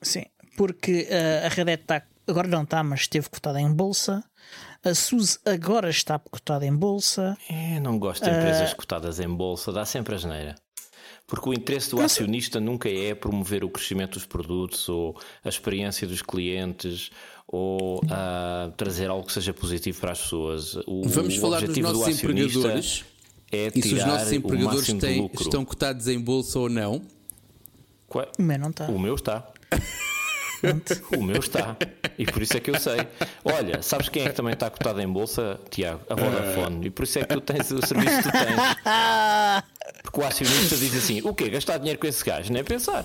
sim, 0.00 0.24
porque 0.56 1.08
uh, 1.10 1.46
a 1.46 1.48
Red 1.48 1.72
Hat 1.72 1.82
está, 1.82 2.06
agora 2.28 2.48
não 2.48 2.62
está, 2.62 2.82
mas 2.82 3.00
esteve 3.00 3.28
cotada 3.28 3.60
em 3.60 3.70
bolsa. 3.72 4.24
A 4.84 4.94
SUSE 4.94 5.38
agora 5.46 5.88
está 5.88 6.18
cotada 6.18 6.66
em 6.66 6.74
bolsa. 6.74 7.36
É, 7.48 7.80
não 7.80 7.98
gosto 7.98 8.24
de 8.24 8.30
empresas 8.30 8.74
cotadas 8.74 9.18
em 9.18 9.28
bolsa, 9.28 9.72
dá 9.72 9.84
sempre 9.84 10.14
a 10.14 10.18
geneira. 10.18 10.54
Porque 11.26 11.48
o 11.48 11.54
interesse 11.54 11.90
do 11.90 12.00
acionista 12.02 12.60
nunca 12.60 12.88
é 12.88 13.14
promover 13.14 13.64
o 13.64 13.70
crescimento 13.70 14.14
dos 14.14 14.26
produtos 14.26 14.86
ou 14.90 15.18
a 15.42 15.48
experiência 15.48 16.06
dos 16.06 16.20
clientes 16.20 17.10
ou 17.48 18.02
ah, 18.10 18.70
trazer 18.76 19.08
algo 19.08 19.26
que 19.26 19.32
seja 19.32 19.54
positivo 19.54 19.98
para 20.00 20.12
as 20.12 20.20
pessoas. 20.20 20.74
O, 20.86 21.02
Vamos 21.08 21.36
o 21.38 21.40
falar 21.40 21.60
dos 21.60 21.70
objetivo 21.70 21.88
do 21.92 21.98
nossos 21.98 22.14
acionista 22.16 22.58
empregadores. 22.58 23.04
É 23.50 23.66
E 23.68 23.72
se 23.72 23.78
os 23.78 23.84
tirar 24.00 24.06
nossos 24.06 24.30
o 24.32 24.34
empregadores 24.34 24.92
têm- 24.94 25.20
lucro. 25.22 25.42
estão 25.42 25.64
cotados 25.64 26.08
em 26.08 26.20
bolsa 26.20 26.58
ou 26.58 26.68
não? 26.68 27.00
Qua- 28.06 28.28
O 28.38 28.42
meu 28.42 28.58
não 28.58 28.68
está. 28.70 28.84
O 28.88 28.98
meu 28.98 29.14
está. 29.14 29.48
O 31.16 31.22
meu 31.22 31.38
está. 31.38 31.76
E 32.18 32.24
por 32.26 32.42
isso 32.42 32.56
é 32.56 32.60
que 32.60 32.70
eu 32.70 32.78
sei. 32.78 33.06
Olha, 33.44 33.82
sabes 33.82 34.08
quem 34.08 34.22
é 34.24 34.28
que 34.28 34.34
também 34.34 34.52
está 34.54 34.70
cotado 34.70 35.00
em 35.00 35.08
bolsa, 35.08 35.58
Tiago? 35.70 36.00
A 36.08 36.14
Vodafone. 36.14 36.86
E 36.86 36.90
por 36.90 37.04
isso 37.04 37.18
é 37.18 37.24
que 37.24 37.34
tu 37.34 37.40
tens 37.40 37.70
o 37.70 37.84
serviço 37.86 38.16
que 38.16 38.22
tu 38.22 38.32
tens. 38.32 39.62
Porque 40.02 40.20
o 40.20 40.24
acionista 40.24 40.76
diz 40.76 40.94
assim: 40.96 41.20
o 41.24 41.34
quê? 41.34 41.48
Gastar 41.48 41.78
dinheiro 41.78 41.98
com 41.98 42.06
esse 42.06 42.24
gajo? 42.24 42.52
Nem 42.52 42.60
é 42.60 42.64
pensar. 42.64 43.04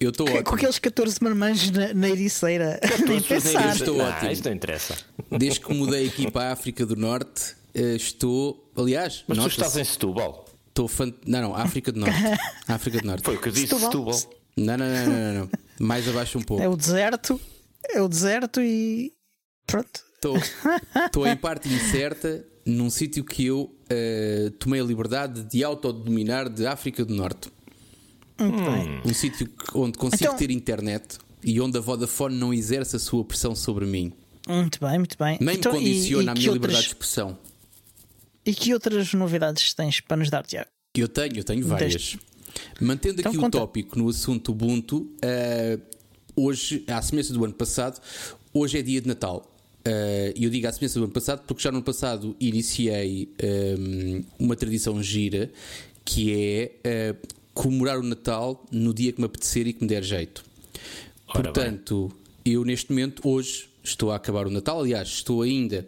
Eu 0.00 0.10
estou 0.10 0.26
Com 0.26 0.32
ótimo. 0.38 0.54
aqueles 0.54 0.78
14 0.78 1.16
marmanjos 1.22 1.70
na, 1.72 1.92
na 1.92 2.08
ericeira. 2.08 2.78
Nem 3.06 3.20
pensar. 3.20 3.74
Estou 3.74 3.96
não, 3.96 4.04
ótimo. 4.08 4.30
Isto 4.30 4.48
não 4.48 4.54
interessa. 4.54 4.96
Desde 5.30 5.58
que 5.60 5.74
mudei 5.74 6.06
aqui 6.06 6.30
para 6.30 6.50
a 6.50 6.52
África 6.52 6.86
do 6.86 6.94
Norte, 6.94 7.56
eh, 7.74 7.96
estou. 7.96 8.70
Aliás, 8.76 9.24
Mas 9.26 9.38
tu 9.38 9.46
estás 9.48 9.76
em 9.76 9.82
Setúbal. 9.82 10.44
estou 10.68 10.86
fan... 10.86 11.12
Não, 11.26 11.42
não, 11.42 11.54
África 11.56 11.90
do 11.90 11.98
Norte. 11.98 12.14
África 12.68 13.00
do 13.00 13.06
Norte. 13.08 13.24
Foi 13.24 13.34
o 13.34 13.40
que 13.40 13.48
eu 13.48 13.52
disse, 13.52 13.76
Setúbal. 13.76 14.12
Setúbal. 14.12 14.38
Não, 14.56 14.76
não, 14.76 14.86
não, 14.86 15.06
não, 15.06 15.34
não. 15.40 15.50
Mais 15.80 16.08
abaixo 16.08 16.38
um 16.38 16.42
pouco. 16.42 16.62
É 16.62 16.68
o 16.68 16.76
deserto. 16.76 17.40
É 17.90 18.00
o 18.02 18.08
deserto 18.08 18.60
e. 18.60 19.12
Pronto. 19.66 20.00
Estou, 20.14 20.36
estou 21.06 21.26
em 21.26 21.36
parte 21.36 21.68
incerta 21.68 22.44
num 22.66 22.90
sítio 22.90 23.22
que 23.24 23.46
eu 23.46 23.72
eh, 23.88 24.50
tomei 24.58 24.80
a 24.80 24.84
liberdade 24.84 25.44
de 25.44 25.62
autodominar 25.62 26.48
de 26.48 26.66
África 26.66 27.04
do 27.04 27.14
Norte. 27.14 27.48
Muito 28.40 28.56
bem. 28.70 29.00
Um 29.04 29.14
sítio 29.14 29.48
onde 29.74 29.96
consigo 29.96 30.24
Então- 30.24 30.36
ter 30.36 30.50
internet 30.50 31.18
e 31.44 31.60
onde 31.60 31.78
a 31.78 31.80
Vodafone 31.80 32.36
não 32.36 32.52
exerce 32.52 32.96
a 32.96 32.98
sua 32.98 33.24
pressão 33.24 33.54
sobre 33.54 33.86
mim. 33.86 34.12
Muito 34.48 34.80
bem, 34.80 34.98
muito 34.98 35.16
bem. 35.18 35.38
Nem 35.40 35.56
Então, 35.56 35.72
me 35.72 35.78
e- 35.78 35.82
condiciona 35.84 36.22
e 36.24 36.28
a 36.30 36.34
que 36.34 36.38
minha 36.40 36.50
outras- 36.50 36.54
liberdade 36.54 36.82
de 36.84 36.88
expressão. 36.88 37.38
E 38.44 38.54
que 38.54 38.72
outras 38.74 39.12
novidades 39.14 39.72
tens 39.74 40.00
para 40.00 40.16
nos 40.16 40.30
dar, 40.30 40.44
Tiago? 40.44 40.68
Eu 40.96 41.06
tenho, 41.08 41.36
eu 41.36 41.44
tenho 41.44 41.66
várias. 41.66 42.16
Mantendo 42.80 43.20
Então 43.20 43.30
aqui 43.30 43.38
o 43.38 43.42
conta. 43.42 43.58
tópico 43.58 43.98
no 43.98 44.08
assunto 44.08 44.50
Ubuntu, 44.52 45.10
eh, 45.22 45.78
hoje, 46.36 46.84
à 46.86 47.00
semelhança 47.02 47.32
do 47.32 47.44
ano 47.44 47.54
passado, 47.54 48.00
hoje 48.52 48.78
é 48.78 48.82
dia 48.82 49.00
de 49.00 49.08
Natal. 49.08 49.50
Eh, 49.84 50.34
E 50.36 50.44
eu 50.44 50.50
digo 50.50 50.66
à 50.66 50.72
semelhança 50.72 50.98
do 50.98 51.04
ano 51.04 51.12
passado 51.12 51.42
porque 51.46 51.62
já 51.62 51.70
no 51.70 51.78
ano 51.78 51.84
passado 51.84 52.36
iniciei 52.40 53.28
ehm, 53.38 54.22
uma 54.38 54.54
tradição 54.56 55.02
gira 55.02 55.50
que 56.04 56.32
é 56.32 56.72
eh, 56.84 57.14
comemorar 57.54 57.98
o 57.98 58.02
Natal 58.02 58.64
no 58.70 58.92
dia 58.94 59.12
que 59.12 59.20
me 59.20 59.26
apetecer 59.26 59.66
e 59.66 59.72
que 59.72 59.82
me 59.82 59.88
der 59.88 60.02
jeito. 60.02 60.44
Ora 61.28 61.52
Portanto, 61.52 62.10
eu 62.44 62.64
neste 62.64 62.90
momento, 62.90 63.28
hoje, 63.28 63.68
estou 63.84 64.10
a 64.10 64.16
acabar 64.16 64.46
o 64.46 64.50
Natal. 64.50 64.80
Aliás, 64.80 65.08
estou 65.08 65.42
ainda 65.42 65.86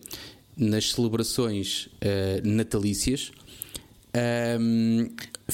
nas 0.56 0.90
celebrações 0.92 1.88
eh, 2.00 2.40
natalícias. 2.44 3.30
Ahm, 4.12 5.08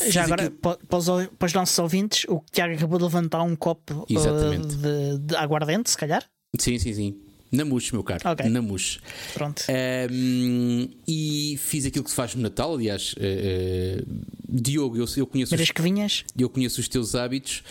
Já 0.08 0.24
agora, 0.24 0.50
para 0.50 0.98
os, 0.98 1.06
para 1.38 1.46
os 1.46 1.52
nossos 1.52 1.78
ouvintes, 1.78 2.24
o 2.28 2.42
Tiago 2.52 2.74
acabou 2.74 2.98
de 2.98 3.04
levantar 3.04 3.42
um 3.42 3.56
copo 3.56 4.06
uh, 4.08 4.66
de, 4.66 5.18
de 5.18 5.36
aguardente, 5.36 5.90
se 5.90 5.96
calhar. 5.96 6.24
Sim, 6.58 6.78
sim, 6.78 6.94
sim. 6.94 7.16
Na 7.52 7.64
mousse, 7.64 7.92
meu 7.92 8.02
caro. 8.02 8.28
Ok. 8.28 8.48
Na 8.48 8.60
mousse. 8.60 8.98
Pronto. 9.32 9.62
Ahm, 9.68 10.88
e 11.06 11.56
fiz 11.58 11.86
aquilo 11.86 12.04
que 12.04 12.10
se 12.10 12.16
faz 12.16 12.34
no 12.34 12.42
Natal. 12.42 12.74
Aliás, 12.74 13.14
eh, 13.18 14.00
eh, 14.00 14.04
Diogo, 14.48 14.96
eu, 14.96 15.06
eu 15.16 15.26
conheço 15.26 15.54
os 15.54 15.70
que 15.70 15.82
vinhas. 15.82 16.24
Eu 16.36 16.50
conheço 16.50 16.80
os 16.80 16.88
teus 16.88 17.14
hábitos. 17.14 17.62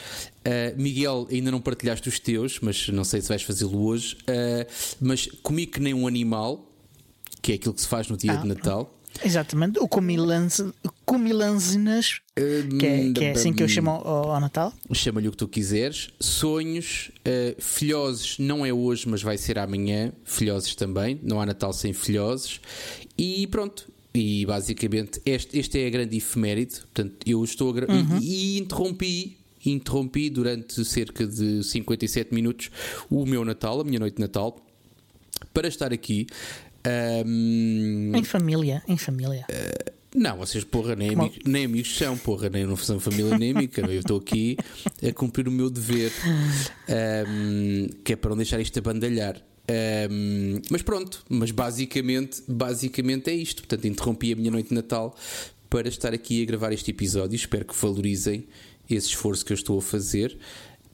Uh, 0.47 0.79
Miguel, 0.81 1.27
ainda 1.29 1.51
não 1.51 1.59
partilhaste 1.59 2.07
os 2.07 2.19
teus, 2.19 2.59
mas 2.61 2.87
não 2.89 3.03
sei 3.03 3.21
se 3.21 3.27
vais 3.27 3.43
fazê-lo 3.43 3.83
hoje. 3.85 4.15
Uh, 4.21 4.65
mas 5.01 5.27
comi 5.43 5.65
que 5.65 5.79
nem 5.79 5.93
um 5.93 6.07
animal, 6.07 6.71
que 7.41 7.51
é 7.51 7.55
aquilo 7.55 7.73
que 7.73 7.81
se 7.81 7.87
faz 7.87 8.07
no 8.07 8.15
dia 8.15 8.33
Ah, 8.33 8.37
de 8.37 8.47
Natal. 8.47 8.91
Exatamente. 9.23 9.79
O 9.79 9.87
comilanzinas, 11.05 12.21
que 12.35 12.85
é, 12.85 13.13
que 13.13 13.23
é 13.23 13.31
assim 13.31 13.53
que 13.53 13.63
eu 13.63 13.67
chamo 13.67 13.89
ao, 13.91 14.31
ao 14.31 14.39
Natal. 14.39 14.73
Chama-lhe 14.93 15.27
o 15.27 15.31
que 15.31 15.37
tu 15.37 15.47
quiseres. 15.47 16.09
Sonhos, 16.19 17.11
uh, 17.19 17.61
filhoses, 17.61 18.37
não 18.39 18.65
é 18.65 18.73
hoje, 18.73 19.07
mas 19.07 19.21
vai 19.21 19.37
ser 19.37 19.57
amanhã. 19.59 20.11
Filhoses 20.23 20.75
também, 20.75 21.19
não 21.23 21.39
há 21.41 21.45
Natal 21.45 21.71
sem 21.73 21.93
filhoses. 21.93 22.59
E 23.17 23.47
pronto. 23.47 23.87
E 24.13 24.45
basicamente, 24.45 25.21
este, 25.25 25.59
este 25.59 25.79
é 25.79 25.87
a 25.87 25.89
grande 25.89 26.15
efeméride. 26.17 26.79
Portanto, 26.81 27.15
eu 27.25 27.43
estou 27.43 27.69
a 27.69 27.73
gra- 27.73 27.87
e, 28.21 28.55
e 28.55 28.59
interrompi. 28.59 29.37
Interrompi 29.65 30.29
durante 30.29 30.85
cerca 30.85 31.25
de 31.25 31.63
57 31.63 32.33
minutos 32.33 32.69
o 33.09 33.25
meu 33.25 33.43
Natal, 33.43 33.81
a 33.81 33.83
minha 33.83 33.99
noite 33.99 34.15
de 34.15 34.21
Natal, 34.21 34.63
para 35.53 35.67
estar 35.67 35.91
aqui. 35.91 36.27
Ahm, 36.85 38.15
Em 38.15 38.23
família, 38.23 38.83
em 38.87 38.97
família. 38.97 39.45
não, 40.13 40.37
vocês, 40.37 40.63
porra, 40.63 40.95
nem, 40.95 41.09
amigos, 41.13 41.39
nem 41.45 41.65
amigos 41.65 41.97
são, 41.97 42.17
porra, 42.17 42.49
nem 42.49 42.65
não 42.65 42.77
são 42.77 42.99
família 42.99 43.37
nem 43.37 43.51
amiga. 43.51 43.81
Eu 43.81 43.99
estou 43.99 44.17
aqui 44.17 44.57
a 45.07 45.11
cumprir 45.13 45.47
o 45.47 45.51
meu 45.51 45.69
dever, 45.69 46.11
ahm, 46.89 47.87
que 48.03 48.13
é 48.13 48.15
para 48.15 48.29
não 48.29 48.37
deixar 48.37 48.59
isto 48.59 48.77
a 48.79 48.81
bandalhar. 48.81 49.41
Ahm, 49.67 50.61
mas 50.69 50.81
pronto, 50.81 51.23
mas 51.29 51.51
basicamente, 51.51 52.43
basicamente 52.47 53.29
é 53.29 53.33
isto. 53.33 53.63
Portanto, 53.63 53.85
interrompi 53.87 54.33
a 54.33 54.35
minha 54.35 54.51
noite 54.51 54.69
de 54.69 54.75
Natal 54.75 55.15
para 55.69 55.87
estar 55.89 56.13
aqui 56.13 56.43
a 56.43 56.45
gravar 56.45 56.71
este 56.71 56.91
episódio. 56.91 57.35
Espero 57.35 57.65
que 57.65 57.75
valorizem 57.75 58.47
esse 58.89 59.07
esforço 59.07 59.43
que 59.43 59.51
eu 59.51 59.55
estou 59.55 59.77
a 59.79 59.81
fazer. 59.81 60.37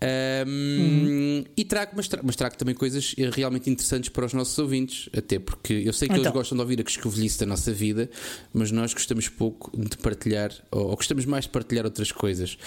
Ahm, 0.01 1.43
E 1.55 1.63
trago, 1.65 1.91
mas 1.95 2.07
trago, 2.07 2.25
mas 2.25 2.35
trago 2.35 2.55
também 2.57 2.73
coisas 2.73 3.13
eh, 3.17 3.29
realmente 3.31 3.69
interessantes 3.69 4.09
para 4.09 4.25
os 4.25 4.33
nossos 4.33 4.57
ouvintes, 4.57 5.09
até 5.15 5.37
porque 5.39 5.73
eu 5.73 5.93
sei 5.93 6.07
que 6.07 6.13
eles 6.13 6.21
Então. 6.21 6.33
gostam 6.33 6.55
de 6.57 6.61
ouvir 6.61 6.79
a 6.79 6.83
escovilhice 6.87 7.39
da 7.39 7.45
nossa 7.45 7.71
vida, 7.71 8.09
mas 8.53 8.71
nós 8.71 8.93
gostamos 8.93 9.27
pouco 9.29 9.71
de 9.77 9.97
partilhar, 9.97 10.51
ou, 10.71 10.87
ou 10.89 10.95
gostamos 10.95 11.25
mais 11.25 11.45
de 11.45 11.51
partilhar 11.51 11.85
outras 11.85 12.11
coisas. 12.11 12.57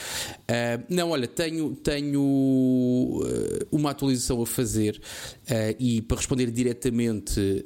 Ah, 0.48 0.80
não, 0.88 1.10
olha, 1.10 1.26
tenho, 1.26 1.74
tenho 1.76 3.22
ah, 3.24 3.66
uma 3.72 3.90
atualização 3.90 4.40
a 4.42 4.46
fazer 4.46 5.00
ah, 5.48 5.74
e 5.78 6.00
para 6.02 6.16
responder 6.18 6.50
diretamente 6.50 7.64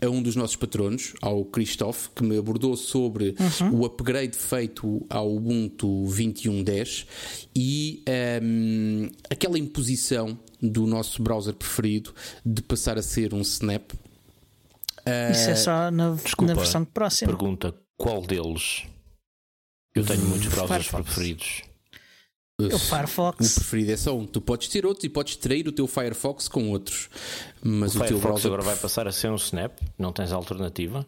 a 0.00 0.08
um 0.08 0.22
dos 0.22 0.36
nossos 0.36 0.56
patronos, 0.56 1.14
ao 1.22 1.44
Christophe, 1.44 2.08
que 2.14 2.22
me 2.22 2.36
abordou 2.38 2.76
sobre 2.76 3.34
o 3.72 3.84
upgrade 3.84 4.36
feito 4.36 5.04
ao 5.08 5.34
Ubuntu 5.34 6.04
21.10 6.08 7.06
e 7.54 7.85
ahm, 8.08 9.10
aquela 9.30 9.58
imposição 9.58 10.38
do 10.60 10.86
nosso 10.86 11.22
browser 11.22 11.54
preferido 11.54 12.14
de 12.44 12.62
passar 12.62 12.96
a 12.98 13.02
ser 13.02 13.34
um 13.34 13.40
Snap. 13.40 13.92
Ah, 15.04 15.30
Isso 15.30 15.50
é 15.50 15.54
só 15.54 15.90
na, 15.90 16.14
Desculpa, 16.14 16.52
na 16.54 16.60
versão 16.60 16.84
próxima. 16.84 17.28
Pergunta: 17.30 17.74
qual 17.96 18.22
deles? 18.22 18.84
Eu 19.94 20.04
tenho 20.04 20.24
muitos 20.26 20.48
browsers 20.48 20.86
Firefox. 20.86 21.04
preferidos. 21.04 21.62
O 22.60 22.64
O 22.74 22.78
Firefox. 22.78 23.54
preferido 23.54 23.92
é 23.92 23.96
só 23.96 24.16
um. 24.16 24.26
Tu 24.26 24.40
podes 24.40 24.68
ter 24.68 24.84
outros 24.86 25.04
e 25.04 25.08
podes 25.08 25.36
trair 25.36 25.68
o 25.68 25.72
teu 25.72 25.86
Firefox 25.86 26.48
com 26.48 26.70
outros. 26.70 27.08
Mas 27.62 27.94
O 27.94 27.98
o, 27.98 28.00
teu 28.00 28.08
Firefox 28.18 28.22
browser. 28.22 28.46
agora 28.46 28.62
vai 28.62 28.76
passar 28.76 29.06
a 29.06 29.12
ser 29.12 29.30
um 29.30 29.36
Snap? 29.36 29.78
Não 29.98 30.12
tens 30.12 30.32
alternativa? 30.32 31.06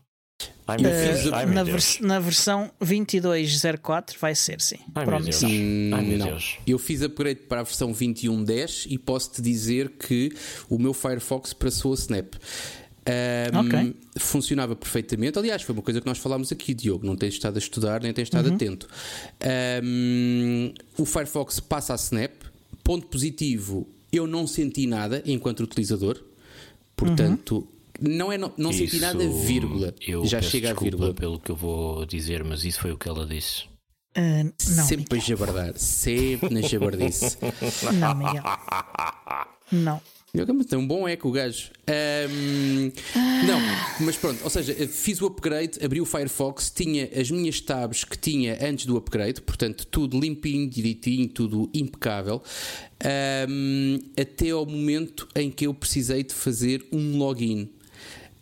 Uh, 0.69 1.47
na, 1.55 1.63
vers- 1.65 1.99
na 2.01 2.21
versão 2.21 2.71
2204 2.79 4.19
vai 4.21 4.35
ser, 4.35 4.61
sim. 4.61 4.77
Ai, 4.95 5.07
meu. 5.07 5.15
Ai 5.97 6.03
meu. 6.05 6.27
Deus. 6.27 6.59
Eu 6.67 6.79
fiz 6.79 7.01
upgrade 7.03 7.41
para 7.41 7.61
a 7.61 7.63
versão 7.63 7.93
21.10 7.93 8.87
e 8.91 8.99
posso 8.99 9.33
te 9.33 9.41
dizer 9.43 9.91
que 9.99 10.31
o 10.69 10.79
meu 10.79 10.93
Firefox 10.93 11.53
passou 11.55 11.93
a 11.93 11.95
Snap. 11.95 12.35
Ahm, 13.07 13.57
Ok. 13.67 13.97
Funcionava 14.19 14.77
perfeitamente. 14.77 15.39
Aliás, 15.39 15.63
foi 15.63 15.73
uma 15.75 15.81
coisa 15.83 16.01
que 16.03 16.07
nós 16.07 16.19
falámos 16.19 16.53
aqui, 16.53 16.75
Diogo. 16.75 17.07
Não 17.07 17.17
tens 17.17 17.33
estado 17.35 17.57
a 17.57 17.59
estudar 17.59 18.03
nem 18.03 18.13
tens 18.13 18.25
estado 18.25 18.53
atento. 18.53 18.87
Ahm, 19.41 20.73
o 20.99 21.07
Firefox 21.07 21.61
passa 21.61 21.95
a 21.95 21.97
Snap. 21.97 22.33
Ponto 22.85 23.07
positivo: 23.07 23.89
eu 24.13 24.27
não 24.27 24.47
senti 24.47 24.87
nada 24.87 25.23
enquanto 25.25 25.61
utilizador. 25.61 26.23
Portanto, 26.95 27.67
Não, 28.01 28.31
é, 28.33 28.39
não, 28.39 28.53
não 28.57 28.73
senti 28.73 28.99
nada, 28.99 29.29
vírgula. 29.29 29.95
Eu 30.01 30.25
Já 30.25 30.39
peço 30.39 30.51
chega 30.51 30.69
a 30.69 30.73
desculpa 30.73 30.97
vírgula. 30.97 31.15
pelo 31.15 31.41
que 31.41 31.51
eu 31.51 31.57
vou 31.57 32.07
dizer, 32.07 32.45
mas 32.45 32.65
isso 32.65 32.81
foi 32.81 32.93
o 32.93 32.99
que 32.99 33.09
ela 33.09 33.27
disse. 33.27 33.65
Ah, 34.15 34.45
não, 34.45 34.85
sempre 34.85 35.19
a 35.19 35.21
jabardar, 35.21 35.73
sempre 35.77 36.53
na 36.53 36.61
jabardice. 36.61 37.37
Não, 37.95 38.15
Miguel. 38.15 38.43
Não. 39.71 40.01
Tem 40.69 40.79
um 40.79 40.87
bom 40.87 41.09
eco 41.09 41.29
o 41.29 41.33
gajo. 41.33 41.71
Ahm, 41.89 42.93
não, 43.47 43.59
mas 44.01 44.17
pronto, 44.17 44.43
ou 44.45 44.51
seja, 44.51 44.75
fiz 44.87 45.21
o 45.23 45.27
upgrade, 45.27 45.83
abri 45.83 46.01
o 46.01 46.05
Firefox, 46.05 46.71
tinha 46.71 47.09
as 47.19 47.31
minhas 47.31 47.61
tabs 47.61 48.05
que 48.05 48.17
tinha 48.19 48.59
antes 48.61 48.85
do 48.87 48.97
upgrade, 48.97 49.41
portanto, 49.41 49.87
tudo 49.87 50.21
limpinho, 50.21 50.69
direitinho, 50.69 51.29
tudo 51.29 51.71
impecável, 51.73 52.43
ahm, 53.03 53.99
até 54.21 54.51
ao 54.51 54.67
momento 54.67 55.27
em 55.35 55.51
que 55.51 55.67
eu 55.67 55.73
precisei 55.73 56.23
de 56.23 56.35
fazer 56.35 56.87
um 56.93 57.17
login. 57.17 57.71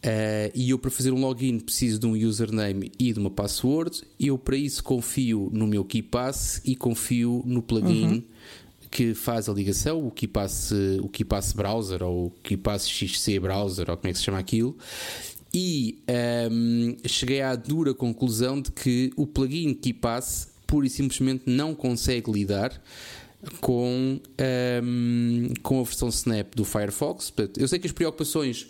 Ah, 0.06 0.50
e 0.54 0.70
eu, 0.70 0.78
para 0.78 0.90
fazer 0.90 1.10
um 1.10 1.20
login, 1.20 1.58
preciso 1.58 1.98
de 1.98 2.06
um 2.06 2.12
username 2.12 2.92
e 2.98 3.12
de 3.12 3.18
uma 3.18 3.30
password. 3.30 4.02
Eu, 4.18 4.38
para 4.38 4.56
isso, 4.56 4.82
confio 4.82 5.50
no 5.52 5.66
meu 5.66 5.84
KeePass 5.84 6.62
e 6.64 6.76
confio 6.76 7.42
no 7.44 7.60
plugin 7.60 8.24
que 8.88 9.14
faz 9.14 9.48
a 9.48 9.52
ligação, 9.52 10.06
o 10.06 10.10
KeePass, 10.10 10.72
o 11.02 11.08
KeePass 11.08 11.52
Browser 11.52 12.02
ou 12.02 12.26
o 12.26 12.30
KeePass 12.42 12.88
XC 12.88 13.40
Browser, 13.40 13.90
ou 13.90 13.96
como 13.96 14.08
é 14.08 14.12
que 14.12 14.18
se 14.18 14.24
chama 14.24 14.38
aquilo. 14.38 14.76
E 15.52 15.98
ahm, 16.08 16.96
cheguei 17.06 17.42
à 17.42 17.54
dura 17.56 17.92
conclusão 17.92 18.60
de 18.60 18.70
que 18.70 19.10
o 19.16 19.26
plugin 19.26 19.74
KeePass 19.74 20.52
pura 20.66 20.86
e 20.86 20.90
simplesmente 20.90 21.42
não 21.46 21.74
consegue 21.74 22.30
lidar 22.30 22.80
com, 23.60 24.20
ahm, 24.38 25.52
com 25.62 25.80
a 25.80 25.82
versão 25.82 26.08
Snap 26.08 26.54
do 26.54 26.64
Firefox. 26.64 27.32
Eu 27.58 27.68
sei 27.68 27.78
que 27.78 27.86
as 27.86 27.92
preocupações 27.92 28.66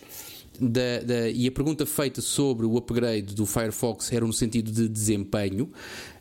da- 0.60 1.00
da- 1.04 1.28
e 1.28 1.46
a 1.46 1.52
pergunta 1.52 1.84
feita 1.86 2.20
sobre 2.20 2.66
o 2.66 2.76
upgrade 2.76 3.34
do 3.34 3.46
Firefox 3.46 4.12
era 4.12 4.24
no 4.26 4.32
sentido 4.32 4.70
de 4.70 4.88
desempenho. 4.88 5.70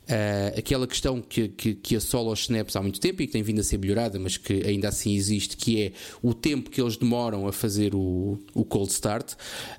Ah, 0.08 0.54
aquela 0.58 0.86
questão 0.86 1.20
que, 1.22 1.48
que, 1.50 1.74
que 1.76 1.96
assola 1.96 2.32
os 2.32 2.42
snaps 2.42 2.76
há 2.76 2.82
muito 2.82 3.00
tempo 3.00 3.22
e 3.24 3.28
que 3.28 3.34
tem 3.34 3.42
vindo 3.42 3.60
a 3.60 3.64
ser 3.64 3.78
melhorada, 3.80 4.20
mas 4.20 4.38
que 4.38 4.54
ainda 4.66 4.88
assim 4.90 5.16
existe, 5.16 5.58
que 5.58 5.82
é 5.82 5.92
o 6.22 6.34
tempo 6.34 6.70
que 6.70 6.80
eles 6.80 6.96
demoram 6.96 7.48
a 7.48 7.52
fazer 7.52 7.96
o, 7.96 8.38
o 8.54 8.64
cold 8.64 8.92
start. 8.92 9.34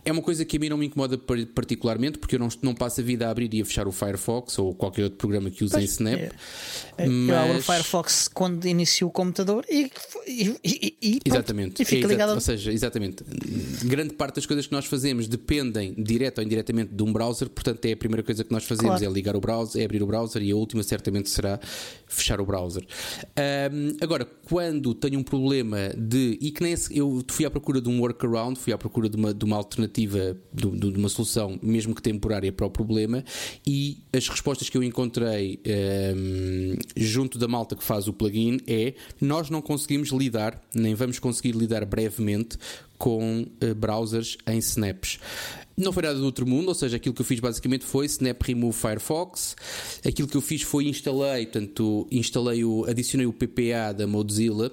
É 0.05 0.11
uma 0.11 0.23
coisa 0.23 0.45
que 0.45 0.57
a 0.57 0.61
mim 0.61 0.69
não 0.69 0.79
me 0.79 0.87
incomoda 0.87 1.17
par- 1.17 1.47
particularmente, 1.55 2.19
porque 2.19 2.35
eu 2.35 2.41
não, 2.41 2.49
não 2.63 2.75
passo 2.75 3.01
a 3.01 3.05
vida 3.05 3.27
a 3.29 3.31
abrir 3.31 3.53
e 3.55 3.61
a 3.63 3.65
fechar 3.65 3.87
o 3.87 3.93
Firefox 3.93 4.59
ou 4.59 4.75
qualquer 4.75 5.05
outro 5.05 5.19
programa 5.19 5.51
que 5.51 5.63
use 5.63 5.79
em 5.79 5.85
Snap. 5.85 6.19
é. 6.19 6.31
Eu 6.99 7.37
abro 7.37 7.53
o 7.53 7.55
Mas- 7.57 7.67
Firefox 7.67 8.29
quando 8.29 8.65
inicio 8.67 9.07
o 9.07 9.11
computador 9.11 9.65
e, 9.69 9.91
e, 10.27 10.57
e, 10.65 10.97
e 11.01 11.11
pronto, 11.21 11.29
Exatamente. 11.37 11.85
fica 11.85 11.95
É 11.95 11.99
exa- 12.01 12.09
ligado. 12.09 12.35
Ou 12.35 12.41
seja, 12.41 12.73
exatamente. 12.73 13.23
Grande 13.85 14.15
parte 14.15 14.37
das 14.37 14.47
coisas 14.47 14.67
que 14.67 14.73
nós 14.73 14.87
fazemos 14.87 15.29
dependem, 15.29 15.95
direto 15.97 16.39
ou 16.39 16.45
indiretamente, 16.45 16.93
de 16.95 17.03
um 17.03 17.13
browser, 17.13 17.49
portanto, 17.49 17.85
é 17.85 17.93
a 17.93 17.97
primeira 17.97 18.23
coisa 18.23 18.43
que 18.43 18.51
nós 18.53 18.65
fazemos 18.65 18.97
Claro. 18.99 19.05
é 19.05 19.09
ligar 19.15 19.37
o 19.37 19.41
browser, 19.41 19.83
é 19.83 19.85
abrir 19.85 20.03
o 20.03 20.07
browser 20.07 20.16
e 20.43 20.51
a 20.51 20.57
última 20.57 20.83
certamente 20.83 21.29
será 21.31 21.59
fechar 22.07 22.41
o 22.41 22.47
browser. 22.47 22.85
Ahm, 23.37 23.97
agora, 24.01 24.25
quando 24.49 24.95
tenho 24.95 25.19
um 25.19 25.23
problema 25.23 25.91
de. 25.97 26.39
e 26.41 26.51
que 26.51 26.63
nem 26.63 26.77
se- 26.77 26.97
eu 26.97 27.23
fui 27.29 27.45
à 27.45 27.51
procura 27.51 27.81
de 27.81 27.89
um 27.89 28.01
workaround, 28.01 28.59
fui 28.59 28.73
à 28.73 28.79
procura 28.79 29.09
de 29.09 29.17
uma, 29.17 29.35
de 29.35 29.45
uma 29.45 29.57
alternativa, 29.57 30.37
de, 30.53 30.71
de- 30.71 30.99
uma 30.99 31.09
solução, 31.09 31.59
mesmo 31.63 31.95
que 31.95 32.03
temporária, 32.03 32.53
para 32.53 32.67
o 32.67 32.71
problema, 32.71 33.25
e 33.67 33.99
as 34.13 34.29
respostas 34.29 34.69
que 34.69 34.77
eu 34.79 34.83
encontrei 34.83 35.61
ahm, 35.67 36.77
junto 36.97 37.39
da 37.39 37.49
malta 37.49 37.75
que 37.77 37.85
faz 37.85 38.09
o 38.09 38.13
plugin 38.13 38.59
é 38.67 38.95
nós 39.21 39.51
não 39.51 39.61
conseguimos 39.61 40.09
lidar, 40.11 40.61
nem 40.75 40.95
vamos 40.95 41.19
conseguir 41.19 41.53
lidar 41.53 41.85
brevemente 41.85 42.57
com 42.99 43.47
eh, 43.61 43.75
browsers 43.75 44.39
em 44.47 44.59
snaps. 44.59 45.19
Não 45.77 45.93
foi 45.93 46.03
nada 46.05 46.19
do 46.19 46.25
outro 46.25 46.47
mundo, 46.47 46.69
ou 46.69 46.75
seja, 46.75 46.97
aquilo 46.97 47.15
que 47.15 47.21
eu 47.21 47.27
fiz 47.27 47.39
basicamente 47.39 47.85
foi 47.85 48.07
Snap 48.07 48.41
Remove 48.43 48.77
Firefox. 48.77 49.55
Aquilo 50.07 50.27
que 50.27 50.37
eu 50.37 50.41
fiz 50.41 50.63
foi 50.63 50.89
instalei, 50.89 51.45
portanto, 51.45 52.07
instalei 52.11 52.65
o, 52.65 52.87
adicionei 52.89 53.27
o 53.27 53.33
PPA 53.33 53.93
da 53.95 54.07
Mozilla 54.07 54.73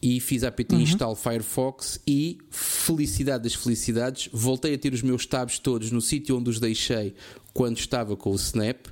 e 0.00 0.18
fiz 0.20 0.42
a 0.42 0.48
apt 0.48 0.74
install 0.74 1.14
Firefox 1.14 2.00
e 2.06 2.38
felicidade 2.50 3.44
das 3.44 3.54
felicidades, 3.54 4.28
voltei 4.32 4.74
a 4.74 4.78
ter 4.78 4.92
os 4.92 5.02
meus 5.02 5.26
tabs 5.26 5.58
todos 5.58 5.92
no 5.92 6.00
sítio 6.00 6.36
onde 6.36 6.50
os 6.50 6.58
deixei 6.58 7.14
quando 7.52 7.78
estava 7.78 8.16
com 8.16 8.30
o 8.30 8.34
Snap 8.34 8.86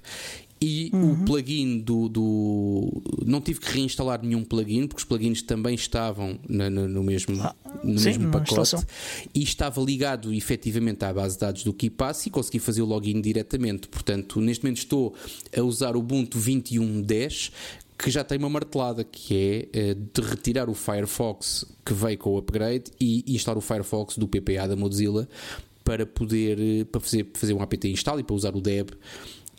e 0.62 0.90
o 0.92 1.24
plugin 1.24 1.78
do, 1.78 2.08
do- 2.08 3.02
Não 3.24 3.40
tive 3.40 3.60
que 3.60 3.72
reinstalar 3.72 4.22
nenhum 4.22 4.44
plugin, 4.44 4.86
porque 4.86 5.00
os 5.00 5.04
plugins 5.04 5.40
também 5.42 5.74
estavam 5.74 6.38
na- 6.48 6.68
no, 6.68 6.86
no 6.86 7.02
mesmo, 7.02 7.34
no 7.82 7.98
sim, 7.98 8.04
mesmo 8.08 8.24
na 8.24 8.30
pacote 8.30 8.50
instalação. 8.50 8.84
e 9.34 9.42
estava 9.42 9.80
ligado 9.80 10.32
efetivamente 10.34 11.02
à 11.04 11.12
base 11.14 11.34
de 11.36 11.40
dados 11.40 11.64
do 11.64 11.72
KeePass 11.72 12.26
e 12.26 12.30
consegui 12.30 12.58
fazer 12.58 12.82
o 12.82 12.86
login 12.86 13.20
diretamente. 13.20 13.88
Portanto, 13.88 14.40
neste 14.40 14.62
momento 14.64 14.78
estou 14.78 15.14
a 15.56 15.62
usar 15.62 15.96
o 15.96 16.00
Ubuntu 16.00 16.38
21.10 16.38 17.50
que 17.98 18.10
já 18.10 18.24
tem 18.24 18.38
uma 18.38 18.48
martelada 18.48 19.04
que 19.04 19.68
é 19.74 19.78
eh, 19.90 19.94
de 19.94 20.20
retirar 20.22 20.70
o 20.70 20.74
Firefox 20.74 21.66
que 21.84 21.92
veio 21.92 22.16
com 22.18 22.30
o 22.30 22.38
upgrade 22.38 22.84
e 22.98 23.24
instalar 23.34 23.58
o 23.58 23.60
Firefox 23.60 24.16
do 24.16 24.26
PPA 24.26 24.66
da 24.66 24.74
Mozilla 24.74 25.28
para 25.84 26.06
poder 26.06 26.58
eh, 26.58 26.84
para 26.84 26.98
fazer, 27.00 27.28
fazer 27.34 27.52
um 27.52 27.60
apt 27.60 27.88
install 27.90 28.20
e 28.20 28.22
para 28.22 28.34
usar 28.34 28.56
o 28.56 28.60
deb 28.60 28.90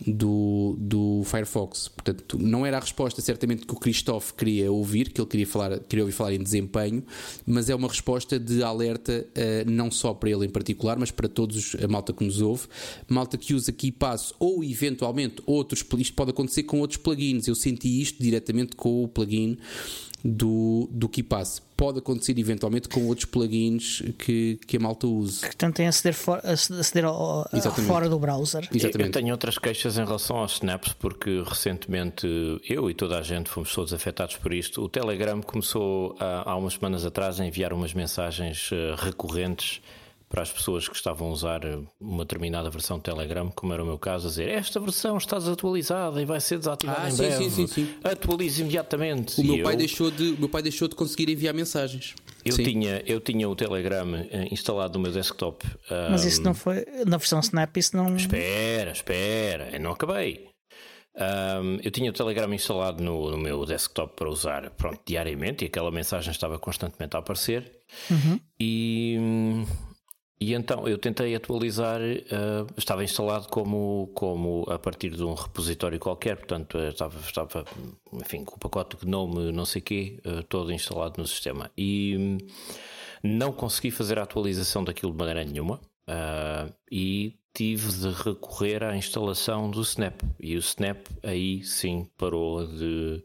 do, 0.06 0.76
do 0.80 1.24
Firefox. 1.26 1.88
Portanto, 1.88 2.38
não 2.40 2.66
era 2.66 2.78
a 2.78 2.80
resposta 2.80 3.22
certamente 3.22 3.66
que 3.66 3.74
o 3.74 3.76
Christophe 3.76 4.34
queria 4.34 4.72
ouvir, 4.72 5.10
que 5.10 5.22
ele 5.22 5.28
queria, 5.28 5.48
falar, 5.48 5.80
queria 5.80 6.04
ouvir 6.04 6.14
falar 6.14 6.34
em 6.34 6.42
desempenho, 6.42 7.04
mas 7.46 7.70
é 7.70 7.76
uma 7.76 7.88
resposta 7.88 8.40
de 8.40 8.64
alerta 8.64 9.26
eh, 9.36 9.64
não 9.66 9.92
só 9.92 10.14
para 10.14 10.30
ele 10.30 10.46
em 10.46 10.50
particular, 10.50 10.98
mas 10.98 11.12
para 11.12 11.28
todos 11.28 11.76
a 11.82 11.88
malta 11.88 12.14
que 12.14 12.24
nos 12.24 12.42
ouve, 12.42 12.68
malta 13.08 13.38
que 13.38 13.54
usa 13.54 13.72
KeePass 13.72 14.34
ou 14.40 14.64
eventualmente 14.64 15.42
outros, 15.46 15.86
isto 15.98 16.14
pode 16.16 16.32
acontecer 16.32 16.64
com 16.64 16.80
outros 16.80 16.98
plugins. 16.98 17.48
Eu 17.48 17.56
senti 17.56 18.02
isto 18.02 18.22
diretamente 18.22 18.76
com 18.76 19.04
o 19.04 19.08
plugin 19.08 19.58
do, 20.24 20.88
do 20.92 21.10
KeePass. 21.10 21.62
Pode 21.82 21.98
acontecer 21.98 22.38
eventualmente 22.38 22.88
com 22.88 23.08
outros 23.08 23.26
plugins 23.26 24.04
que, 24.20 24.60
que 24.68 24.78
a 24.78 24.80
malta 24.80 25.08
use. 25.08 25.42
que 25.50 25.56
tentem 25.56 25.88
aceder, 25.88 26.14
for, 26.14 26.40
aceder 26.44 27.06
ao, 27.06 27.50
fora 27.88 28.08
do 28.08 28.20
browser. 28.20 28.68
Eu 28.70 28.78
Exatamente. 28.78 29.14
tenho 29.14 29.32
outras 29.32 29.58
queixas 29.58 29.98
em 29.98 30.06
relação 30.06 30.38
aos 30.38 30.54
snaps, 30.54 30.94
porque 30.94 31.42
recentemente 31.44 32.28
eu 32.70 32.88
e 32.88 32.94
toda 32.94 33.18
a 33.18 33.24
gente 33.24 33.50
fomos 33.50 33.74
todos 33.74 33.94
afetados 33.96 34.36
por 34.38 34.54
isto. 34.54 34.84
O 34.84 34.88
Telegram 34.88 35.42
começou 35.42 36.16
há, 36.20 36.52
há 36.52 36.56
umas 36.56 36.74
semanas 36.74 37.04
atrás 37.04 37.40
a 37.40 37.46
enviar 37.48 37.74
umas 37.74 37.96
mensagens 37.96 38.70
eh, 38.72 38.94
recorrentes 38.96 39.82
para 40.32 40.42
as 40.42 40.52
pessoas 40.52 40.88
que 40.88 40.96
estavam 40.96 41.28
a 41.28 41.32
usar 41.32 41.64
eh, 41.66 41.78
uma 42.00 42.24
determinada 42.24 42.70
versão 42.70 42.98
de 42.98 43.04
Telegram, 43.04 43.52
como 43.54 43.74
era 43.74 43.84
o 43.84 43.86
meu 43.86 44.00
caso, 44.00 44.28
a 44.28 44.30
dizer 44.30 44.48
esta 44.48 44.80
versão 44.80 45.18
está 45.18 45.38
desatualizada 45.38 46.22
e 46.22 46.26
vai 46.26 46.40
ser 46.40 46.58
desativada 46.58 47.02
Ah, 47.04 47.08
em 47.10 47.12
sim, 47.12 47.18
breve. 47.18 47.44
sim, 47.44 47.50
sim, 47.50 47.68
sim. 47.68 47.94
Atualize 48.04 48.62
imediatamente. 48.62 49.40
O 49.40 49.44
E 49.44 49.48
meu, 49.58 49.64
pai 49.64 49.74
eu- 49.74 49.78
deixou 49.78 50.10
de, 50.10 50.30
o 50.32 50.40
meu 50.40 50.50
pai 50.50 50.62
deixou 50.64 50.88
de 50.88 50.96
conseguir 50.96 51.30
enviar 51.30 51.54
mensagens. 51.54 52.16
Eu 52.44 52.54
Sim. 52.54 52.64
tinha, 52.64 53.04
eu 53.06 53.20
tinha 53.20 53.48
o 53.48 53.56
Telegram 53.56 54.16
eh, 54.16 54.48
instalado 54.52 54.98
no 54.98 55.04
meu 55.04 55.12
desktop. 55.12 55.64
Mas 56.10 56.24
ah, 56.26 56.28
isso 56.28 56.42
não 56.42 56.54
foi. 56.56 56.84
Na 57.06 57.18
versão 57.18 57.40
Snap, 57.42 57.78
isso 57.78 57.96
não. 57.96 58.16
Espera, 58.16 58.92
espera, 58.92 59.70
eu 59.74 59.80
não 59.80 59.92
acabei. 59.92 60.50
Ahm, 61.16 61.78
eu 61.84 61.92
tinha 61.92 62.10
o 62.10 62.14
Telegram 62.14 62.52
instalado 62.54 63.04
no, 63.04 63.30
no 63.32 63.38
meu 63.38 63.66
desktop 63.66 64.16
para 64.16 64.30
usar 64.30 64.70
pronto, 64.72 65.00
diariamente 65.06 65.66
e 65.66 65.68
aquela 65.68 65.92
mensagem 65.92 66.32
estava 66.32 66.58
constantemente 66.58 67.16
a 67.18 67.20
aparecer. 67.20 67.70
E, 68.60 69.18
e 70.42 70.56
então 70.56 70.88
eu 70.88 70.98
tentei 70.98 71.36
atualizar, 71.36 72.02
ah, 72.02 72.66
estava 72.76 73.04
instalado 73.04 73.48
como, 73.48 74.10
como 74.16 74.66
a 74.68 74.80
partir 74.80 75.12
de 75.12 75.24
um 75.24 75.36
repositório 75.36 76.00
qualquer, 76.00 76.36
portanto 76.36 76.80
eh, 76.80 76.90
estava, 76.90 77.20
estava 77.20 77.64
enfim, 78.14 78.44
com 78.44 78.56
o 78.56 78.60
pacote 78.60 78.98
GNOME, 79.06 79.52
não 79.52 79.66
sei 79.66 79.82
quê, 79.84 80.20
eh, 80.26 80.42
todo 80.50 80.74
instalado 80.74 81.22
no 81.22 81.28
sistema. 81.28 81.70
E 81.78 82.18
hum, 82.18 82.38
não 83.24 83.52
consegui 83.54 83.92
fazer 83.92 84.18
a 84.18 84.24
atualização 84.24 84.84
daquilo 84.84 85.12
de 85.12 85.18
maneira 85.20 85.44
nenhuma. 85.44 85.80
ah, 86.08 86.68
e 86.92 87.36
tive 87.54 87.92
de 87.92 88.10
recorrer 88.24 88.84
à 88.84 88.96
instalação 88.96 89.70
do 89.70 89.82
Snap. 89.82 90.22
E 90.40 90.56
o 90.56 90.60
Snap 90.60 91.06
aí 91.22 91.64
sim 91.64 92.08
parou 92.18 92.66
de, 92.66 93.24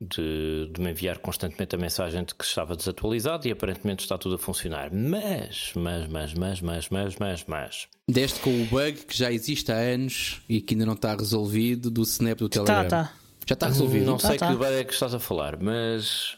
de, 0.00 0.70
de 0.72 0.80
me 0.80 0.90
enviar 0.90 1.18
constantemente 1.18 1.74
a 1.74 1.78
mensagem 1.78 2.22
de 2.24 2.34
que 2.34 2.44
estava 2.44 2.76
desatualizado 2.76 3.48
e 3.48 3.50
aparentemente 3.50 4.02
está 4.04 4.16
tudo 4.16 4.36
a 4.36 4.38
funcionar. 4.38 4.90
Mas, 4.92 5.72
mas, 5.74 6.08
mas, 6.08 6.34
mas, 6.34 6.60
mas, 6.60 6.88
mas, 6.88 7.16
mas, 7.18 7.44
mas. 7.46 7.88
Deste 8.08 8.40
com 8.40 8.62
o 8.62 8.66
bug 8.66 8.92
que 9.06 9.16
já 9.16 9.32
existe 9.32 9.72
há 9.72 9.76
anos 9.76 10.40
e 10.48 10.60
que 10.60 10.74
ainda 10.74 10.86
não 10.86 10.94
está 10.94 11.14
resolvido 11.16 11.90
do 11.90 12.02
Snap 12.02 12.38
do 12.38 12.48
Telegram. 12.48 12.88
tá. 12.88 13.12
Já 13.46 13.54
está 13.54 13.66
resolvido. 13.66 14.04
Não 14.06 14.18
Tá, 14.18 14.28
sei 14.28 14.36
tá. 14.38 14.48
que 14.48 14.54
bug 14.56 14.72
é 14.72 14.84
que 14.84 14.92
estás 14.92 15.14
a 15.14 15.18
falar, 15.18 15.58
mas 15.60 16.36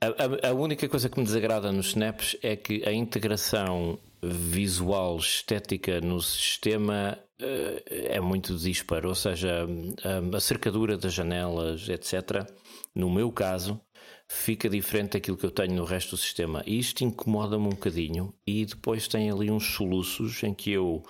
a, 0.00 0.46
a- 0.46 0.50
a 0.50 0.52
única 0.52 0.88
coisa 0.88 1.08
que 1.08 1.18
me 1.18 1.24
desagrada 1.24 1.72
nos 1.72 1.86
snaps 1.88 2.36
é 2.42 2.54
que 2.56 2.82
a 2.86 2.92
integração 2.92 3.98
visual 4.22 5.16
estética 5.18 6.00
no 6.00 6.20
sistema 6.20 7.18
eh, 7.40 7.82
é 8.16 8.20
muito 8.20 8.56
disparo, 8.56 9.08
ou 9.10 9.14
seja, 9.14 9.66
a 10.34 10.40
cercadura 10.40 10.96
das 10.96 11.12
janelas, 11.12 11.88
etc. 11.88 12.46
No 12.94 13.10
meu 13.10 13.32
caso, 13.32 13.80
fica 14.28 14.68
diferente 14.68 15.12
daquilo 15.12 15.36
que 15.36 15.44
eu 15.46 15.50
tenho 15.50 15.74
no 15.74 15.84
resto 15.84 16.10
do 16.10 16.16
sistema. 16.16 16.62
E 16.66 16.78
isto 16.78 17.02
incomoda-me 17.02 17.66
um 17.66 17.70
bocadinho. 17.70 18.32
E 18.46 18.64
depois 18.64 19.08
tem 19.08 19.30
ali 19.30 19.50
uns 19.50 19.74
soluços 19.74 20.42
em 20.42 20.54
que 20.54 20.70
eu, 20.70 21.02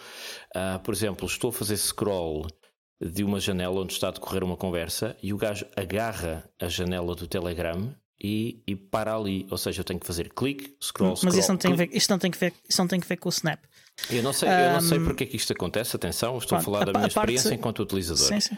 uh, 0.57 0.79
por 0.83 0.95
exemplo, 0.95 1.27
estou 1.27 1.51
a 1.51 1.53
fazer 1.53 1.77
scroll 1.77 2.47
de 3.01 3.23
uma 3.23 3.39
janela 3.41 3.81
onde 3.81 3.93
está 3.93 4.09
a 4.09 4.13
decorrer 4.13 4.43
uma 4.45 4.57
conversa 4.57 5.17
e 5.23 5.33
o 5.33 5.37
gajo 5.37 5.67
agarra 5.77 6.49
a 6.61 6.69
janela 6.69 7.15
do 7.15 7.27
Telegram 7.27 7.95
e, 8.23 8.63
e 8.67 8.75
para 8.75 9.15
ali. 9.15 9.47
Ou 9.51 9.59
seja, 9.59 9.81
eu 9.81 9.85
tenho 9.85 10.01
que 10.01 10.07
fazer 10.07 10.33
clique, 10.33 10.75
scroll, 10.83 11.15
scroll. 11.17 11.33
Mas 11.33 11.37
isso 11.37 11.51
não 11.53 11.59
tem, 11.59 11.75
ver, 11.75 11.91
isso 11.93 12.11
não 12.11 12.19
tem, 12.19 12.31
que, 12.31 12.39
ver, 12.39 12.55
isso 12.67 12.81
não 12.81 12.89
tem 12.89 12.99
que 13.01 13.07
ver 13.07 13.17
com 13.19 13.29
o 13.29 13.33
Snap. 13.33 13.61
Eu 14.11 14.23
não 14.23 14.33
sei, 14.33 14.49
eu 14.49 14.73
não 14.73 14.81
sei 14.81 14.99
porque 15.01 15.25
é 15.25 15.27
que 15.27 15.37
isto 15.37 15.53
acontece. 15.53 15.95
Atenção, 15.95 16.39
estou 16.39 16.57
Pronto, 16.59 16.63
a 16.63 16.65
falar 16.65 16.79
da 16.87 16.93
minha 16.93 17.07
a 17.07 17.11
parte- 17.11 17.33
experiência 17.35 17.53
enquanto 17.55 17.81
utilizador. 17.83 18.27
Sim, 18.27 18.41
sim. 18.41 18.57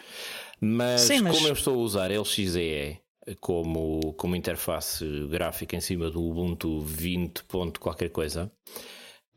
Mas, 0.60 1.00
Sim, 1.02 1.20
mas- 1.22 1.34
como 1.36 1.48
eu 1.48 1.52
estou 1.52 1.74
a 1.74 1.78
usar 1.78 2.10
LXDE 2.10 3.00
como, 3.40 4.12
como 4.14 4.36
interface 4.36 5.04
gráfica 5.28 5.76
em 5.76 5.80
cima 5.80 6.10
do 6.10 6.22
Ubuntu 6.22 6.80
20. 6.82 7.44
ponto 7.44 7.80
qualquer 7.80 8.10
coisa, 8.10 8.50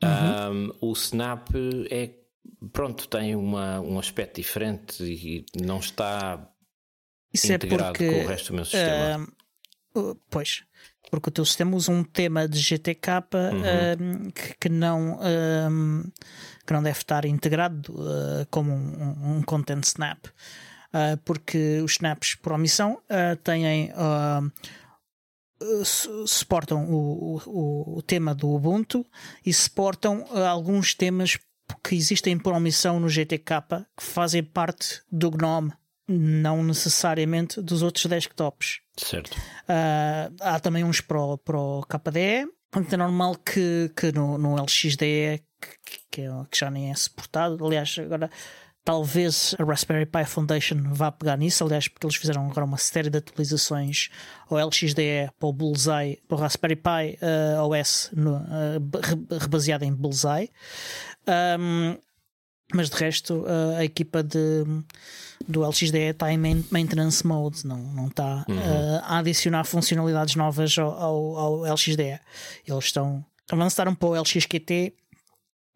Uhum. 0.01 0.69
um, 0.81 0.89
o 0.89 0.93
Snap 0.93 1.49
é 1.91 2.11
pronto, 2.71 3.07
tem 3.09 3.35
uma, 3.35 3.81
um 3.81 3.99
aspecto 3.99 4.35
diferente 4.37 5.03
e 5.03 5.45
não 5.61 5.79
está 5.79 6.49
Isso 7.33 7.51
é 7.51 7.55
integrado 7.55 7.97
porque. 7.97 8.09
com 8.09 8.23
o 8.23 8.27
resto 8.27 8.47
do 8.47 8.55
meu 8.55 8.63
sistema. 8.65 9.27
uh, 9.95 10.15
pois. 10.29 10.63
Porque 11.11 11.29
o 11.29 11.31
teu 11.31 11.43
sistema 11.43 11.75
usa 11.75 11.91
um 11.91 12.03
tema 12.03 12.47
de 12.47 12.59
GTK 12.59 13.09
Uhum. 13.33 13.61
ah, 13.63 14.31
que, 14.33 14.53
que 14.59 14.69
não, 14.69 15.19
ah, 15.21 15.69
que 16.65 16.71
não 16.73 16.83
deve 16.83 16.99
estar 16.99 17.25
integrado 17.25 17.95
ah, 17.99 18.45
como 18.51 18.71
um, 18.71 19.37
um 19.37 19.41
content 19.43 19.83
snap. 19.83 20.23
Ah, 20.91 21.17
porque 21.23 21.81
os 21.83 21.91
snaps 21.93 22.35
por 22.35 22.51
omissão 22.53 23.01
ah, 23.09 23.35
têm. 23.43 23.91
ah, 23.95 24.41
su- 25.83 26.25
suportam 26.27 26.85
o, 26.89 27.37
o, 27.45 27.97
o 27.97 28.01
tema 28.01 28.33
do 28.33 28.49
Ubuntu 28.49 29.05
e 29.45 29.53
suportam 29.53 30.25
alguns 30.47 30.93
temas 30.93 31.37
que 31.83 31.95
existem 31.95 32.37
por 32.37 32.53
omissão 32.53 32.99
no 32.99 33.09
GTK 33.09 33.61
que 33.97 34.03
fazem 34.03 34.43
parte 34.43 35.01
do 35.11 35.29
GNOME, 35.29 35.71
não 36.07 36.63
necessariamente 36.63 37.61
dos 37.61 37.83
outros 37.83 38.05
desktops. 38.05 38.79
certo. 38.97 39.37
Ah, 39.67 40.31
há 40.41 40.59
também 40.59 40.83
uns 40.83 41.01
para 41.01 41.19
o, 41.21 41.37
para 41.37 41.57
o 41.59 41.83
KDE. 41.83 42.47
Portanto, 42.71 42.93
é 42.93 42.97
normal 42.97 43.35
que, 43.35 43.91
que 43.95 44.11
no, 44.11 44.37
no 44.37 44.55
LXDE, 44.55 45.43
que, 45.59 45.99
que, 46.11 46.21
é- 46.21 46.45
que 46.49 46.57
já 46.57 46.69
nem 46.71 46.91
é 46.91 46.95
suportado, 46.95 47.63
aliás, 47.65 47.95
agora 47.99 48.29
talvez 48.83 49.55
a 49.59 49.63
Raspberry 49.63 50.05
Pi 50.05 50.25
Foundation 50.25 50.77
vá 50.91 51.11
pegar 51.11 51.37
nisso, 51.37 51.63
aliás, 51.63 51.87
porque 51.87 52.05
eles 52.07 52.15
fizeram 52.15 52.45
agora 52.49 52.65
uma 52.65 52.77
série 52.77 53.09
de 53.09 53.17
atualizações 53.19 54.09
ao 54.49 54.57
LXDE 54.57 55.29
para 55.39 55.47
o 55.49 55.53
Bullseye, 55.53 56.19
para 56.27 56.37
o 56.37 56.39
Raspberry 56.39 56.75
Pi 56.75 57.17
ah, 57.21 57.63
OS 57.65 58.09
no, 58.13 58.37
re- 58.37 59.37
rebaseado 59.39 59.85
em 59.85 59.93
Bullseye. 59.93 60.49
Ahm, 61.27 61.97
mas 62.73 62.89
de 62.89 62.95
resto, 62.97 63.45
ah, 63.47 63.77
a 63.79 63.85
equipa 63.85 64.23
de, 64.23 64.63
do 65.47 65.63
LXDE 65.67 65.97
está 66.11 66.31
em 66.31 66.37
main- 66.37 66.65
maintenance 66.71 67.25
mode, 67.25 67.65
não, 67.67 67.77
não 67.77 68.07
está 68.07 68.45
ah, 68.47 69.15
a 69.15 69.17
adicionar 69.19 69.63
funcionalidades 69.65 70.35
novas 70.35 70.77
ao, 70.77 70.91
ao, 70.91 71.37
ao 71.65 71.73
LXDE. 71.73 72.19
Eles 72.67 72.85
estão 72.85 73.23
avançaram 73.51 73.93
para 73.95 74.09
o 74.09 74.15
LXQT, 74.19 74.93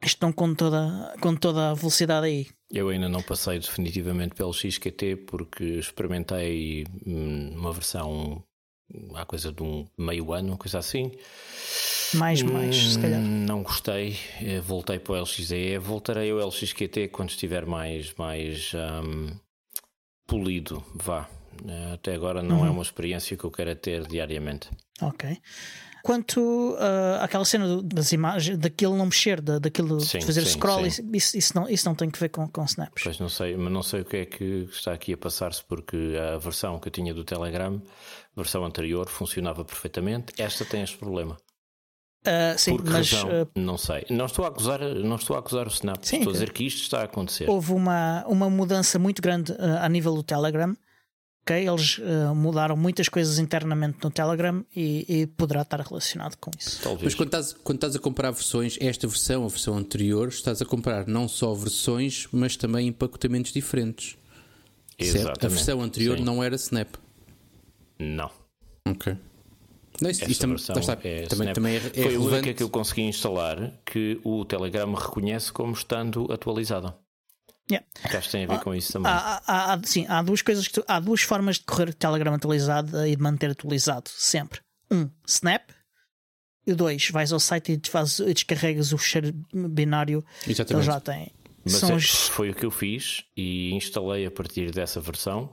estão 0.04 0.32
com 0.32 0.54
toda, 0.54 1.13
com 1.20 1.36
toda 1.36 1.72
a 1.72 1.74
velocidade 1.74 2.26
aí. 2.28 2.48
Eu 2.73 2.89
ainda 2.89 3.07
não 3.07 3.21
passei 3.21 3.59
definitivamente 3.59 4.33
pelo 4.33 4.51
XQT 4.51 5.15
porque 5.27 5.63
experimentei 5.63 6.86
hum, 7.05 7.53
uma 7.55 7.71
versão 7.71 8.43
há 9.13 9.25
coisa 9.25 9.51
de 9.51 9.62
um 9.62 9.86
meio 9.97 10.33
ano, 10.33 10.49
uma 10.49 10.57
coisa 10.57 10.79
assim. 10.79 11.12
Mais, 12.15 12.41
mais, 12.41 12.75
se 12.93 12.99
calhar. 12.99 13.19
Hum, 13.21 13.45
Não 13.45 13.62
gostei, 13.63 14.17
eh, 14.41 14.59
voltei 14.59 14.99
para 14.99 15.13
o 15.13 15.15
LXDE, 15.21 15.77
voltarei 15.77 16.31
ao 16.31 16.39
LXQT 16.39 17.07
quando 17.09 17.29
estiver 17.29 17.65
mais, 17.65 18.13
mais 18.15 18.71
hum, 18.73 19.27
polido, 20.27 20.83
vá. 20.95 21.29
Eh, 21.67 21.93
Até 21.93 22.15
agora 22.15 22.41
não 22.41 22.59
Uhum. 22.62 22.65
é 22.65 22.69
uma 22.71 22.81
experiência 22.81 23.38
que 23.38 23.43
eu 23.43 23.51
quero 23.51 23.75
ter 23.75 24.07
diariamente. 24.07 24.69
Ok. 25.01 25.38
Quanto 26.06 26.76
ah, 26.80 27.24
àquela 27.24 27.46
cena 27.46 27.82
das 27.82 28.12
imagens, 28.12 28.58
daquilo 28.58 28.98
não 28.98 29.06
mexer, 29.06 29.39
da, 29.39 29.58
daquilo 29.58 30.02
Sim, 30.02 30.20
de 30.20 30.26
fazer 30.26 30.42
sim, 30.46 30.50
scroll, 30.60 30.92
sim. 30.92 31.10
Isso, 31.13 31.38
isso, 31.38 31.56
não, 31.56 31.70
isso 31.70 31.88
não 31.88 31.96
tem 31.96 32.10
que 32.10 32.20
ver 32.20 32.28
com, 32.28 32.46
com 32.46 32.66
snaps. 32.66 33.02
Pois 33.02 33.20
não 33.20 33.30
sei, 33.30 33.56
mas 33.56 33.72
não 33.72 33.82
sei 33.82 34.02
o 34.02 34.06
que 34.06 34.18
é 34.18 34.26
que 34.26 34.68
está 34.70 34.92
aqui 34.92 35.13
a 35.13 35.18
passar-se, 35.18 35.63
porque 35.63 35.98
a 36.34 36.38
versão 36.38 36.78
que 36.78 36.89
eu 36.89 36.92
tinha 36.92 37.13
do 37.13 37.24
Telegram, 37.24 37.82
a 38.36 38.42
versão 38.42 38.66
anterior, 38.66 39.08
funcionava 39.08 39.63
perfeitamente. 39.63 40.34
Esta 40.38 40.66
tem 40.66 40.82
este 40.84 40.98
problema. 40.98 41.38
Ah, 42.26 42.56
sim, 42.58 42.76
Por 42.76 42.84
que 42.84 42.89
mas 42.89 43.12
razão? 43.12 43.30
ah, 43.32 43.48
Não 43.56 43.78
sei. 43.78 44.06
Não 44.10 44.26
estou 44.26 44.44
a 44.44 44.50
acusar, 44.50 44.82
não 44.82 45.16
estou 45.16 45.38
a 45.38 45.39
acusar 45.39 45.68
o 45.68 45.70
Snap. 45.72 46.04
Sim, 46.04 46.18
estou 46.18 46.32
a 46.32 46.34
dizer 46.34 46.52
que 46.52 46.66
isto 46.66 46.82
está 46.82 47.00
a 47.00 47.04
acontecer. 47.04 47.50
houve 47.50 47.72
uma, 47.72 48.26
uma 48.28 48.50
mudança 48.50 49.00
muito 49.00 49.22
grande 49.22 49.54
ah, 49.58 49.86
a 49.86 49.89
nível 49.89 50.13
do 50.16 50.24
Telegram. 50.24 50.76
Ok? 51.43 51.67
Eles 51.67 52.01
ah, 52.01 52.34
mudaram 52.34 52.75
muitas 52.75 53.08
coisas 53.08 53.38
internamente 53.38 53.97
no 54.03 54.10
Telegram 54.10 54.65
e, 54.75 55.06
e 55.08 55.27
poderá 55.27 55.62
estar 55.62 55.79
relacionado 55.82 56.38
com 56.38 56.49
isso. 56.58 56.82
Talvez. 56.82 57.03
Mas 57.03 57.15
quando 57.15 57.27
estás, 57.27 57.53
quando 57.63 57.77
estás 57.77 57.95
a 57.95 57.99
comprar 57.99 58.32
versões, 58.32 58.77
esta 58.82 59.08
versão, 59.08 59.45
a 59.45 59.47
versão 59.47 59.77
anterior, 59.77 60.29
estás 60.29 60.62
a 60.62 60.65
comprar 60.65 61.06
não 61.06 61.27
só 61.27 61.53
versões, 61.53 62.27
mas 62.32 62.56
também 62.56 62.88
empacotamentos 62.88 63.51
diferentes. 63.51 64.17
Certo? 64.99 65.15
A 65.15 65.19
Exatamente. 65.19 65.56
versão 65.56 65.82
anterior 65.82 66.17
Sim. 66.17 66.23
não 66.23 66.43
era 66.43 66.56
Snap. 66.56 66.95
Não. 67.99 68.32
Ok. 68.88 69.17
Não, 70.01 70.10
isso, 70.10 70.21
Esta 70.21 70.32
isso 70.32 70.41
também, 70.41 70.58
versão 70.58 70.75
lá 70.75 70.82
está, 70.82 70.97
é 71.03 71.25
também, 71.27 71.53
também 71.53 71.75
é, 71.75 71.77
é 71.77 72.03
Foi 72.03 72.15
a 72.15 72.19
única 72.19 72.53
que 72.53 72.63
eu 72.63 72.69
consegui 72.69 73.03
instalar 73.03 73.73
que 73.86 74.19
o 74.23 74.43
Telegram 74.43 74.91
reconhece 74.93 75.51
como 75.51 75.73
estando 75.73 76.32
atualizada. 76.32 76.95
Yeah. 77.71 77.88
Que 78.10 78.17
acho 78.17 78.28
que 78.28 78.32
tem 78.34 78.43
a 78.43 78.47
ver 78.47 78.60
com 78.60 78.76
isso 78.76 78.91
também. 78.93 79.12
Há, 79.12 79.41
há- 79.47 79.73
há- 79.73 79.82
sim, 79.84 80.06
há 80.10 80.21
duas 80.21 80.41
coisas 80.41 80.67
que 80.67 80.73
tu- 80.73 80.86
há 80.88 80.99
duas 80.99 81.21
formas 81.21 81.56
de 81.58 81.63
correr 81.63 81.89
o 81.89 81.93
Telegram 81.93 82.34
atualizado 82.34 83.06
e 83.08 83.15
de 83.15 83.21
manter 83.21 83.49
atualizado 83.52 84.10
sempre. 84.10 84.60
Um, 84.91 85.10
Snap. 85.26 85.69
E 86.65 86.73
dois, 86.73 87.10
vais 87.10 87.34
ao 87.34 87.39
site 87.39 87.73
e, 87.84 87.89
fazes, 87.89 88.19
e 88.19 88.34
descarregas 88.34 88.93
o 88.93 88.97
fecheiro 88.97 89.34
binário 89.54 90.21
que 90.41 90.45
ele 90.49 90.54
Exatamente. 90.54 90.86
já 90.86 90.99
tem. 90.99 91.32
Mas 91.63 91.73
São 91.76 91.89
é- 91.91 91.95
os- 91.95 92.28
foi 92.30 92.49
o 92.49 92.54
que 92.56 92.65
eu 92.65 92.71
fiz 92.71 93.23
e 93.36 93.71
instalei 93.73 94.26
a 94.26 94.32
partir 94.32 94.71
dessa 94.71 94.99
versão 95.02 95.49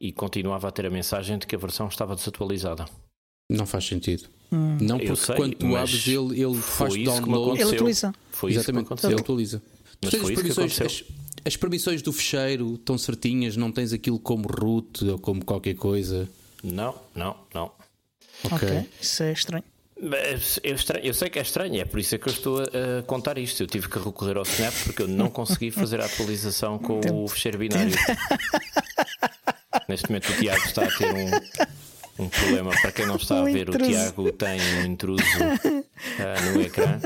e 0.00 0.12
continuava 0.12 0.68
a 0.68 0.70
ter 0.70 0.84
a 0.86 0.90
mensagem 0.90 1.38
de 1.38 1.46
que 1.46 1.54
a 1.54 1.58
versão 1.58 1.88
estava 1.88 2.14
desatualizada. 2.14 2.84
Não 3.48 3.66
faz 3.66 3.84
sentido. 3.86 4.28
Hum. 4.50 4.76
Não 4.80 4.98
porque 4.98 5.16
sei, 5.16 5.36
quando 5.36 5.54
tu 5.56 5.74
abres 5.76 6.06
ele, 6.06 6.42
ele 6.42 6.54
foi 6.54 6.60
faz 6.60 6.94
que 6.94 7.04
download. 7.04 7.44
aconteceu. 7.44 7.66
Ele 7.68 7.76
atualiza. 7.76 8.14
Foi 8.30 8.50
isso 8.50 8.58
que 8.58 8.64
Exatamente, 8.64 8.86
aconteceu. 8.86 9.10
ele 9.10 9.20
atualiza. 9.20 9.58
Tu 9.58 9.64
Mas 10.02 10.10
tens 10.10 10.20
as 10.20 10.22
foi 10.22 10.32
isso 10.32 10.42
que 10.42 10.50
as, 10.50 10.58
aconteceu. 10.58 11.06
As 11.44 11.56
permissões 11.56 12.02
do 12.02 12.12
fecheiro 12.12 12.74
estão 12.74 12.96
certinhas, 12.98 13.56
não 13.56 13.70
tens 13.72 13.92
aquilo 13.92 14.18
como 14.18 14.46
root 14.48 15.04
ou 15.06 15.18
como 15.18 15.44
qualquer 15.44 15.74
coisa. 15.74 16.28
Não, 16.62 16.94
não, 17.14 17.36
não. 17.54 17.70
Ok. 18.44 18.68
Ok, 18.68 18.88
isso 19.00 19.22
é 19.22 19.32
estranho. 19.32 19.64
Eu, 20.64 20.74
estranho- 20.74 21.04
eu 21.06 21.14
sei 21.14 21.30
que 21.30 21.38
é 21.38 21.42
estranho, 21.42 21.80
é 21.80 21.84
por 21.84 22.00
isso 22.00 22.12
é 22.14 22.18
que 22.18 22.28
eu 22.28 22.32
estou 22.32 22.58
a, 22.60 22.98
a 22.98 23.02
contar 23.04 23.38
isto. 23.38 23.62
Eu 23.62 23.68
tive 23.68 23.88
que 23.88 23.98
recorrer 24.00 24.36
ao 24.36 24.42
Snap 24.42 24.74
porque 24.84 25.02
eu 25.02 25.08
não 25.08 25.30
consegui 25.30 25.70
fazer 25.70 26.00
a 26.00 26.06
atualização 26.06 26.76
com 26.78 26.98
o 27.24 27.28
fecheiro 27.28 27.58
binário. 27.58 27.94
Neste 29.88 30.08
momento 30.08 30.30
o 30.32 30.36
Tiago 30.36 30.64
está 30.64 30.84
a 30.84 30.90
ter 30.90 31.12
um, 31.14 32.24
um 32.24 32.28
problema. 32.28 32.72
Para 32.80 32.92
quem 32.92 33.06
não 33.06 33.16
está 33.16 33.38
a 33.38 33.42
Um 33.42 33.52
ver, 33.52 33.68
o 33.68 33.74
intruso. 33.74 33.90
Tiago 33.90 34.32
tem 34.32 34.60
um 34.60 34.84
intruso 34.86 35.22
ah, 36.18 36.50
no 36.52 36.60
ecrã. 36.62 36.98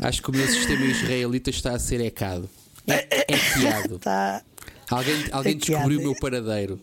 Acho 0.02 0.22
que 0.22 0.30
o 0.30 0.34
meu 0.34 0.46
sistema 0.46 0.84
israelita 0.84 1.50
está 1.50 1.72
a 1.72 1.78
ser 1.78 2.00
ecado. 2.00 2.48
É, 2.86 3.06
equeado. 3.32 3.98
Tá. 3.98 4.42
Alguém, 4.90 5.24
alguém 5.30 5.56
descobriu 5.56 6.00
o 6.00 6.02
meu 6.02 6.14
paradeiro. 6.16 6.80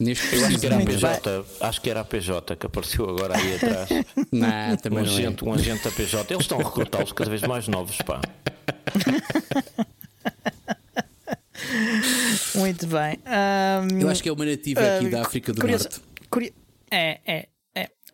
Neste 0.00 0.34
Eu 0.36 0.44
acho 0.46 0.58
que 0.58 0.66
era 0.66 0.76
a. 0.76 0.80
PJ, 0.84 1.44
acho 1.60 1.80
que 1.80 1.90
era 1.90 2.00
a 2.00 2.04
PJ 2.04 2.56
que 2.56 2.66
apareceu 2.66 3.08
agora 3.08 3.36
aí 3.38 3.54
atrás. 3.54 3.88
Não, 4.32 4.72
Um 4.72 4.76
também 4.76 5.04
não 5.04 5.10
é. 5.10 5.14
agente, 5.14 5.44
um 5.44 5.52
agente 5.54 5.84
da 5.84 5.90
PJ. 5.90 6.34
Eles 6.34 6.42
estão 6.44 6.60
a 6.60 6.64
recrutá-los 6.64 7.12
cada 7.12 7.30
vez 7.30 7.42
mais 7.42 7.68
novos, 7.68 7.96
pá. 7.98 8.20
Muito 12.54 12.86
bem. 12.86 13.18
Ahm, 13.24 14.00
Eu 14.00 14.08
acho 14.10 14.22
que 14.22 14.28
é 14.28 14.32
uma 14.32 14.44
nativa 14.44 14.80
aqui 14.80 15.06
ah, 15.06 15.10
da 15.10 15.22
África 15.22 15.52
do 15.52 15.60
curioso- 15.60 15.84
Norte. 15.84 16.00
curi- 16.30 16.54
É, 16.90 17.20
é, 17.26 17.48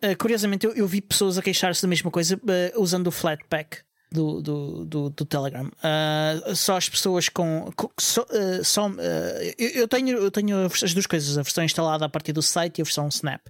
Ah, 0.01 0.15
curiosamente, 0.15 0.65
eu, 0.65 0.73
eu 0.73 0.87
vi 0.87 1.01
pessoas 1.01 1.37
a 1.37 1.41
queixar-se 1.41 1.81
da 1.81 1.87
mesma 1.87 2.09
coisa 2.09 2.39
ah, 2.47 2.79
usando 2.79 3.07
o 3.07 3.11
Flatpak 3.11 3.79
do, 4.11 4.41
do, 4.41 4.85
do, 4.85 5.09
do 5.09 5.25
Telegram. 5.25 5.71
Ah, 5.83 6.53
só 6.55 6.77
as 6.77 6.89
pessoas 6.89 7.29
com. 7.29 7.71
só, 7.99 8.25
ah, 8.29 8.63
só, 8.63 8.87
ah, 8.87 9.53
eu, 9.57 9.69
eu 9.69 9.87
tenho, 9.87 10.17
eu 10.17 10.31
tenho 10.31 10.65
as 10.65 10.93
duas 10.93 11.05
coisas: 11.05 11.37
a 11.37 11.43
versão 11.43 11.63
instalada 11.63 12.05
a 12.05 12.09
partir 12.09 12.33
do 12.33 12.41
site 12.41 12.79
e 12.79 12.81
a 12.81 12.85
versão 12.85 13.07
Snap 13.09 13.41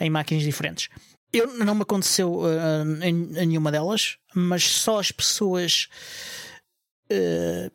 em 0.00 0.10
máquinas 0.10 0.42
diferentes. 0.42 0.88
Eu, 1.32 1.54
não 1.58 1.74
me 1.74 1.82
aconteceu 1.82 2.42
em, 3.00 3.38
em 3.38 3.46
nenhuma 3.46 3.72
delas, 3.72 4.18
mas 4.34 4.64
só 4.64 4.98
as 4.98 5.10
pessoas 5.10 5.88
eh, 7.08 7.70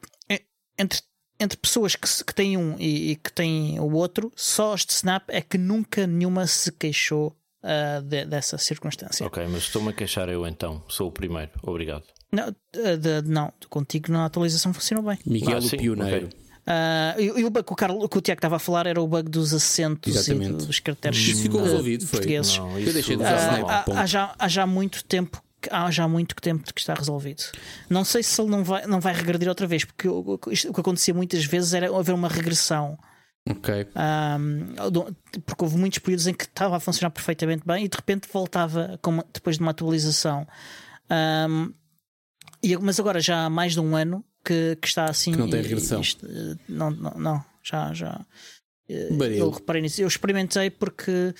entre 0.78 1.02
entre 1.40 1.58
pessoas 1.58 1.96
que, 1.96 2.08
que 2.24 2.34
têm 2.34 2.58
um 2.58 2.76
e, 2.80 3.12
e, 3.12 3.16
que 3.16 3.32
têm 3.32 3.80
o 3.80 3.94
outro, 3.94 4.32
só 4.36 4.74
este 4.74 4.90
Snap 4.90 5.30
é 5.30 5.42
que 5.42 5.58
nunca 5.58 6.08
nenhuma 6.08 6.48
se 6.48 6.72
queixou 6.72 7.36
uh, 7.64 8.02
de, 8.02 8.26
dessa 8.26 8.58
circunstância. 8.58 9.26
Ok, 9.26 9.46
mas 9.48 9.64
estou-me 9.64 9.90
a 9.90 9.94
queixar 9.94 10.30
eu 10.30 10.46
então, 10.48 10.84
sou 10.88 11.10
o 11.10 11.12
primeiro, 11.12 11.52
obrigado. 11.64 12.04
Não, 12.32 12.52
de, 12.74 13.22
não 13.26 13.54
contigo 13.70 14.12
na 14.12 14.26
atualização 14.26 14.74
funcionou 14.74 15.06
bem. 15.06 15.18
Miguel, 15.26 15.58
ah, 15.58 15.66
o 15.66 15.70
pioneiro. 15.70 16.28
Okay. 16.28 16.48
Uh, 16.68 17.40
e, 17.40 17.46
o 17.46 17.50
bug 17.50 17.66
que 17.66 17.72
o, 17.72 17.76
Carlos, 17.78 18.10
que 18.10 18.18
o 18.18 18.22
Tiago 18.22 18.40
estava 18.40 18.58
a 18.58 18.60
falar 18.60 18.88
era 18.88 19.02
o 19.02 19.08
bug 19.08 19.30
dos 19.30 19.54
acentos 19.54 20.14
Exatamente. 20.14 20.64
e 20.64 20.68
dos 20.68 20.80
caracteres 20.82 21.18
Isso 21.18 21.44
ficou 21.44 21.64
resolvido, 21.64 22.06
foi. 22.06 22.20
portugueses. 22.20 22.58
Não, 22.58 22.78
eu 22.78 22.92
deixei 22.92 23.16
de 23.16 23.24
usar. 23.24 23.64
Uh, 23.64 23.68
há, 23.70 24.02
há, 24.02 24.06
já, 24.06 24.36
há 24.38 24.48
já 24.50 24.68
muito 24.68 25.04
tempo 25.06 25.42
há 25.72 25.90
já 25.90 26.08
muito 26.08 26.36
tempo 26.36 26.72
que 26.74 26.80
está 26.80 26.94
resolvido. 26.94 27.44
Não 27.90 28.04
sei 28.04 28.22
se 28.22 28.40
ele 28.40 28.50
não 28.50 28.64
vai, 28.64 28.86
não 28.86 29.00
vai 29.00 29.14
regredir 29.14 29.48
outra 29.48 29.66
vez, 29.66 29.86
porque 29.86 30.08
o, 30.08 30.20
o 30.20 30.38
que 30.38 30.68
acontecia 30.80 31.14
muitas 31.14 31.46
vezes 31.46 31.74
era 31.74 31.96
haver 31.96 32.14
uma 32.14 32.28
regressão. 32.28 32.98
Ok. 33.52 33.88
Um, 33.96 35.42
porque 35.46 35.64
houve 35.64 35.78
muitos 35.78 36.00
períodos 36.00 36.28
em 36.28 36.34
que 36.34 36.46
estava 36.46 36.78
a 36.78 36.80
funcionar 36.80 37.12
perfeitamente 37.12 37.66
bem 37.66 37.86
e 37.86 37.88
de 37.88 37.96
repente 37.96 38.28
voltava 38.32 39.00
depois 39.34 39.58
de 39.58 39.62
uma 39.62 39.72
atualização. 39.72 40.48
Um, 41.50 41.74
e, 42.62 42.76
mas 42.78 43.00
agora 43.00 43.20
já 43.20 43.46
há 43.46 43.50
mais 43.50 43.74
de 43.74 43.80
um 43.80 43.96
ano 43.96 44.24
que, 44.44 44.78
que 44.82 44.88
está 44.88 45.06
assim. 45.06 45.32
Que 45.32 45.38
não 45.38 45.50
tem 45.50 45.62
regressão. 45.62 46.02
Isto, 46.02 46.28
não, 46.68 46.92
não, 46.92 47.12
não, 47.12 47.46
já. 47.64 47.94
já 47.94 48.26
eu 48.88 49.50
reparei 49.50 49.82
nisso. 49.82 50.02
Eu 50.02 50.08
experimentei 50.08 50.70
porque 50.70 51.34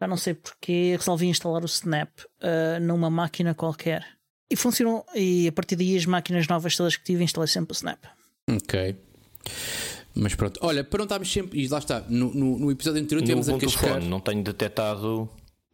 já 0.00 0.06
não 0.06 0.16
sei 0.16 0.34
porque 0.34 0.96
resolvi 0.96 1.26
instalar 1.26 1.62
o 1.62 1.66
Snap 1.66 2.10
uh, 2.20 2.80
numa 2.80 3.10
máquina 3.10 3.54
qualquer. 3.54 4.06
E 4.50 4.56
funcionou. 4.56 5.04
E 5.14 5.48
a 5.48 5.52
partir 5.52 5.76
daí, 5.76 5.96
as 5.96 6.06
máquinas 6.06 6.46
novas 6.48 6.76
todas 6.76 6.96
que 6.96 7.04
tive, 7.04 7.22
instalei 7.22 7.48
sempre 7.48 7.72
o 7.72 7.76
Snap. 7.76 8.04
Ok. 8.48 8.96
Mas 10.14 10.34
pronto, 10.34 10.58
olha, 10.62 10.82
para 10.82 10.98
não 10.98 11.04
estarmos 11.04 11.32
sempre. 11.32 11.60
E 11.60 11.68
lá 11.68 11.78
está, 11.78 12.00
no, 12.08 12.34
no, 12.34 12.58
no 12.58 12.70
episódio 12.70 13.00
anterior 13.02 13.22
tivemos 13.22 13.48
a 13.48 13.58
cascar. 13.58 14.02
Não 14.02 14.20
tenho 14.20 14.42
detectado 14.42 15.28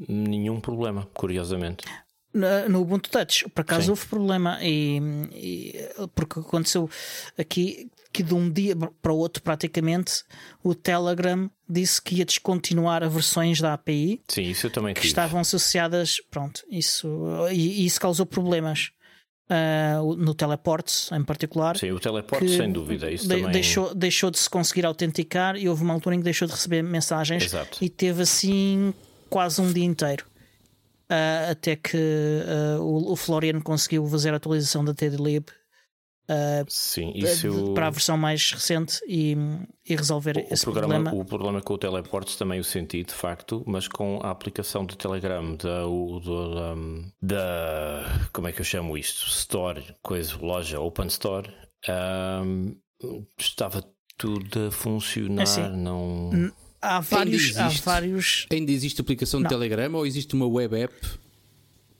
nenhum 0.08 0.60
problema, 0.60 1.08
curiosamente 1.14 1.84
no 2.68 2.82
Ubuntu 2.82 3.10
Touch. 3.10 3.48
Por 3.48 3.62
acaso 3.62 3.84
Sim. 3.84 3.90
houve 3.90 4.06
problema, 4.06 4.58
e, 4.62 5.00
e, 5.32 5.88
porque 6.14 6.40
aconteceu 6.40 6.88
aqui 7.38 7.90
que 8.12 8.22
de 8.22 8.34
um 8.34 8.50
dia 8.50 8.74
para 9.02 9.12
o 9.12 9.16
outro, 9.16 9.42
praticamente, 9.42 10.24
o 10.62 10.74
Telegram 10.74 11.50
disse 11.68 12.00
que 12.00 12.16
ia 12.16 12.24
descontinuar 12.24 13.02
as 13.02 13.12
versões 13.12 13.60
da 13.60 13.74
API. 13.74 14.22
Sim, 14.28 14.42
isso 14.42 14.66
eu 14.66 14.70
também 14.70 14.94
que 14.94 15.00
tive. 15.00 15.10
estavam 15.10 15.40
associadas. 15.40 16.16
Pronto, 16.30 16.62
isso, 16.70 17.08
e, 17.50 17.82
e 17.82 17.86
isso 17.86 18.00
causou 18.00 18.24
problemas. 18.24 18.90
Uh, 19.48 20.16
no 20.16 20.34
teleportes 20.34 21.08
em 21.12 21.22
particular. 21.22 21.76
Sim, 21.76 21.92
o 21.92 22.00
teleporte 22.00 22.48
sem 22.48 22.72
dúvida. 22.72 23.08
Isso 23.08 23.28
de, 23.28 23.36
também... 23.36 23.52
deixou, 23.52 23.94
deixou 23.94 24.28
de 24.28 24.40
se 24.40 24.50
conseguir 24.50 24.84
autenticar 24.84 25.56
e 25.56 25.68
houve 25.68 25.84
uma 25.84 25.94
altura 25.94 26.16
em 26.16 26.18
que 26.18 26.24
deixou 26.24 26.48
de 26.48 26.54
receber 26.54 26.82
mensagens 26.82 27.44
Exato. 27.44 27.78
e 27.80 27.88
teve 27.88 28.22
assim 28.22 28.92
quase 29.30 29.60
um 29.60 29.72
dia 29.72 29.84
inteiro. 29.84 30.26
Uh, 31.08 31.52
até 31.52 31.76
que 31.76 31.96
uh, 31.96 32.82
o, 32.82 33.12
o, 33.12 33.14
Florian 33.14 33.60
conseguiu 33.60 34.04
fazer 34.08 34.34
a 34.34 34.38
atualização 34.38 34.84
da 34.84 34.92
TDLib 34.92 35.46
uh, 36.30 36.64
Sim, 36.68 37.12
isso... 37.14 37.72
para 37.74 37.88
a 37.88 37.90
versão 37.90 38.16
mais 38.16 38.52
recente 38.52 39.00
e, 39.08 39.36
e 39.84 39.96
resolver 39.96 40.36
o, 40.36 40.52
esse 40.52 40.68
o 40.68 40.72
programa, 40.72 40.94
problema. 40.94 41.22
O 41.22 41.24
problema 41.24 41.62
com 41.62 41.74
o 41.74 41.78
teleportes 41.78 42.36
também 42.36 42.60
o 42.60 42.64
senti, 42.64 43.02
de 43.02 43.12
facto, 43.12 43.62
mas 43.66 43.88
com 43.88 44.20
a 44.22 44.30
aplicação 44.30 44.84
do 44.84 44.96
Telegram 44.96 45.56
da, 45.56 45.82
da, 47.22 47.36
da, 47.36 48.28
como 48.32 48.48
é 48.48 48.52
que 48.52 48.60
eu 48.60 48.64
chamo 48.64 48.96
isto? 48.96 49.26
Store, 49.28 49.82
coisa, 50.02 50.36
loja, 50.40 50.80
Open 50.80 51.06
Store, 51.06 51.52
um, 52.44 52.76
estava 53.38 53.84
tudo 54.16 54.68
a 54.68 54.70
funcionar, 54.70 55.40
é 55.40 55.42
assim, 55.42 55.68
não 55.76 56.52
há 56.80 57.00
vários, 57.00 57.56
ainda 57.56 57.66
existe, 57.66 57.82
há 57.88 57.92
vários. 57.92 58.46
Ainda 58.50 58.72
existe 58.72 59.00
aplicação 59.00 59.42
de 59.42 59.48
Telegram 59.48 59.92
ou 59.94 60.06
existe 60.06 60.34
uma 60.34 60.46
web 60.46 60.76
app? 60.76 60.94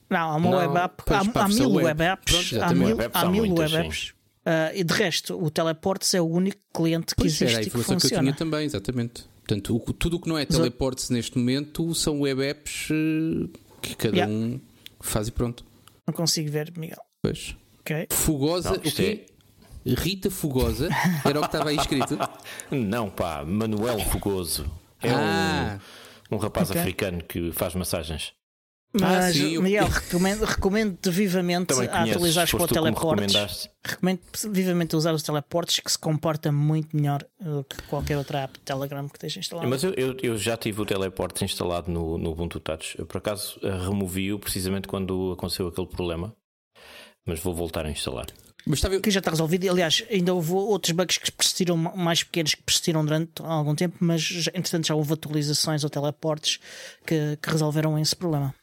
Não, 0.09 0.19
há 0.19 0.35
uma 0.35 0.49
não, 0.49 0.57
web 0.57 0.77
app. 0.77 1.03
Há, 1.07 1.43
há, 1.43 1.47
mil 1.49 1.71
web, 1.73 2.03
apps. 2.03 2.49
Pronto, 2.49 2.63
há 2.63 2.73
mil, 2.73 2.87
web 2.87 3.03
apps. 3.03 3.21
Há 3.21 3.29
mil 3.29 3.53
web 3.53 3.75
apps. 3.75 4.13
Uh, 4.47 4.71
e 4.73 4.81
de 4.81 4.93
resto, 4.93 5.37
o 5.37 5.51
Teleportes 5.51 6.13
é 6.13 6.21
o 6.21 6.25
único 6.25 6.57
cliente 6.73 7.07
que 7.07 7.23
pois 7.23 7.33
existe. 7.33 7.53
Era 7.53 7.65
a 7.65 7.67
informação 7.67 7.97
que, 7.97 8.07
que, 8.07 8.15
eu 8.15 8.19
tinha 8.19 8.33
também, 8.33 8.65
exatamente. 8.65 9.25
Portanto, 9.45 9.75
o, 9.75 9.93
tudo 9.93 10.15
o 10.15 10.19
que 10.21 10.29
não 10.29 10.37
é 10.37 10.45
Teleportes 10.45 11.09
neste 11.09 11.37
momento 11.37 11.93
são 11.93 12.21
web 12.21 12.41
apps 12.41 12.89
uh, 12.89 13.49
que 13.81 13.93
cada 13.97 14.15
yeah. 14.15 14.33
um 14.33 14.57
faz 15.01 15.27
e 15.27 15.31
pronto. 15.33 15.65
Não 16.07 16.13
consigo 16.13 16.49
ver, 16.49 16.71
Miguel. 16.77 17.03
Pois. 17.21 17.57
Okay. 17.81 18.07
Fugosa, 18.09 18.71
não, 18.71 18.77
o 18.77 18.81
quê? 18.81 19.25
É... 19.85 19.93
Rita 19.97 20.31
Fugosa, 20.31 20.87
era 21.25 21.39
o 21.39 21.41
que 21.41 21.47
estava 21.47 21.69
aí 21.69 21.77
escrito? 21.77 22.17
Não, 22.71 23.09
pá, 23.09 23.45
Manuel 23.45 23.99
Fugoso. 23.99 24.69
É 25.01 25.09
ah, 25.09 25.79
um, 26.29 26.35
um 26.35 26.39
rapaz 26.39 26.69
okay. 26.69 26.81
africano 26.81 27.23
que 27.23 27.53
faz 27.53 27.73
massagens. 27.73 28.33
Mas, 28.99 29.25
ah, 29.25 29.31
sim, 29.33 29.57
Miguel, 29.59 29.85
eu... 29.85 29.89
recomendo, 29.89 30.43
recomendo 30.43 31.11
vivamente 31.11 31.73
a 31.73 32.03
atualizar 32.03 32.49
para 32.49 32.63
o 32.63 32.67
teleportes. 32.67 33.69
Recomendo 33.83 34.19
vivamente 34.49 34.95
usar 34.95 35.13
os 35.13 35.23
teleportes 35.23 35.79
que 35.79 35.91
se 35.91 35.97
comporta 35.97 36.51
muito 36.51 36.95
melhor 36.95 37.23
do 37.39 37.63
que 37.63 37.81
qualquer 37.83 38.17
outra 38.17 38.43
app 38.43 38.53
de 38.53 38.65
Telegram 38.65 39.07
que 39.07 39.15
esteja 39.15 39.39
instalada. 39.39 39.67
Mas 39.67 39.83
eu, 39.83 39.93
eu, 39.93 40.17
eu, 40.21 40.37
já 40.37 40.57
tive 40.57 40.81
o 40.81 40.85
teleporte 40.85 41.43
instalado 41.45 41.91
no, 41.91 42.17
no 42.17 42.31
Ubuntu 42.31 42.59
Touch. 42.59 42.97
Eu, 42.97 43.05
por 43.05 43.17
acaso, 43.17 43.59
eh, 43.63 43.69
removi-o 43.69 44.39
precisamente 44.39 44.87
quando 44.87 45.33
aconteceu 45.33 45.67
aquele 45.67 45.87
problema. 45.87 46.35
Mas 47.25 47.39
vou 47.39 47.53
voltar 47.53 47.85
a 47.85 47.91
instalar. 47.91 48.27
Mas 48.65 48.79
estava... 48.79 48.99
Que 48.99 49.09
já 49.09 49.19
está 49.19 49.31
resolvido. 49.31 49.69
Aliás, 49.69 50.03
ainda 50.11 50.33
houve 50.33 50.51
outros 50.53 50.91
bugs 50.91 51.17
que 51.17 51.31
persistiram 51.31 51.77
mais 51.77 52.23
pequenos 52.23 52.53
que 52.53 52.63
persistiram 52.63 53.03
durante 53.03 53.41
algum 53.41 53.73
tempo, 53.73 53.95
mas 53.99 54.47
entretanto 54.53 54.87
já 54.87 54.95
houve 54.95 55.13
atualizações 55.13 55.83
ou 55.83 55.89
teleportes 55.89 56.59
que, 57.05 57.37
que 57.41 57.49
resolveram 57.49 57.97
esse 57.97 58.15
problema. 58.15 58.53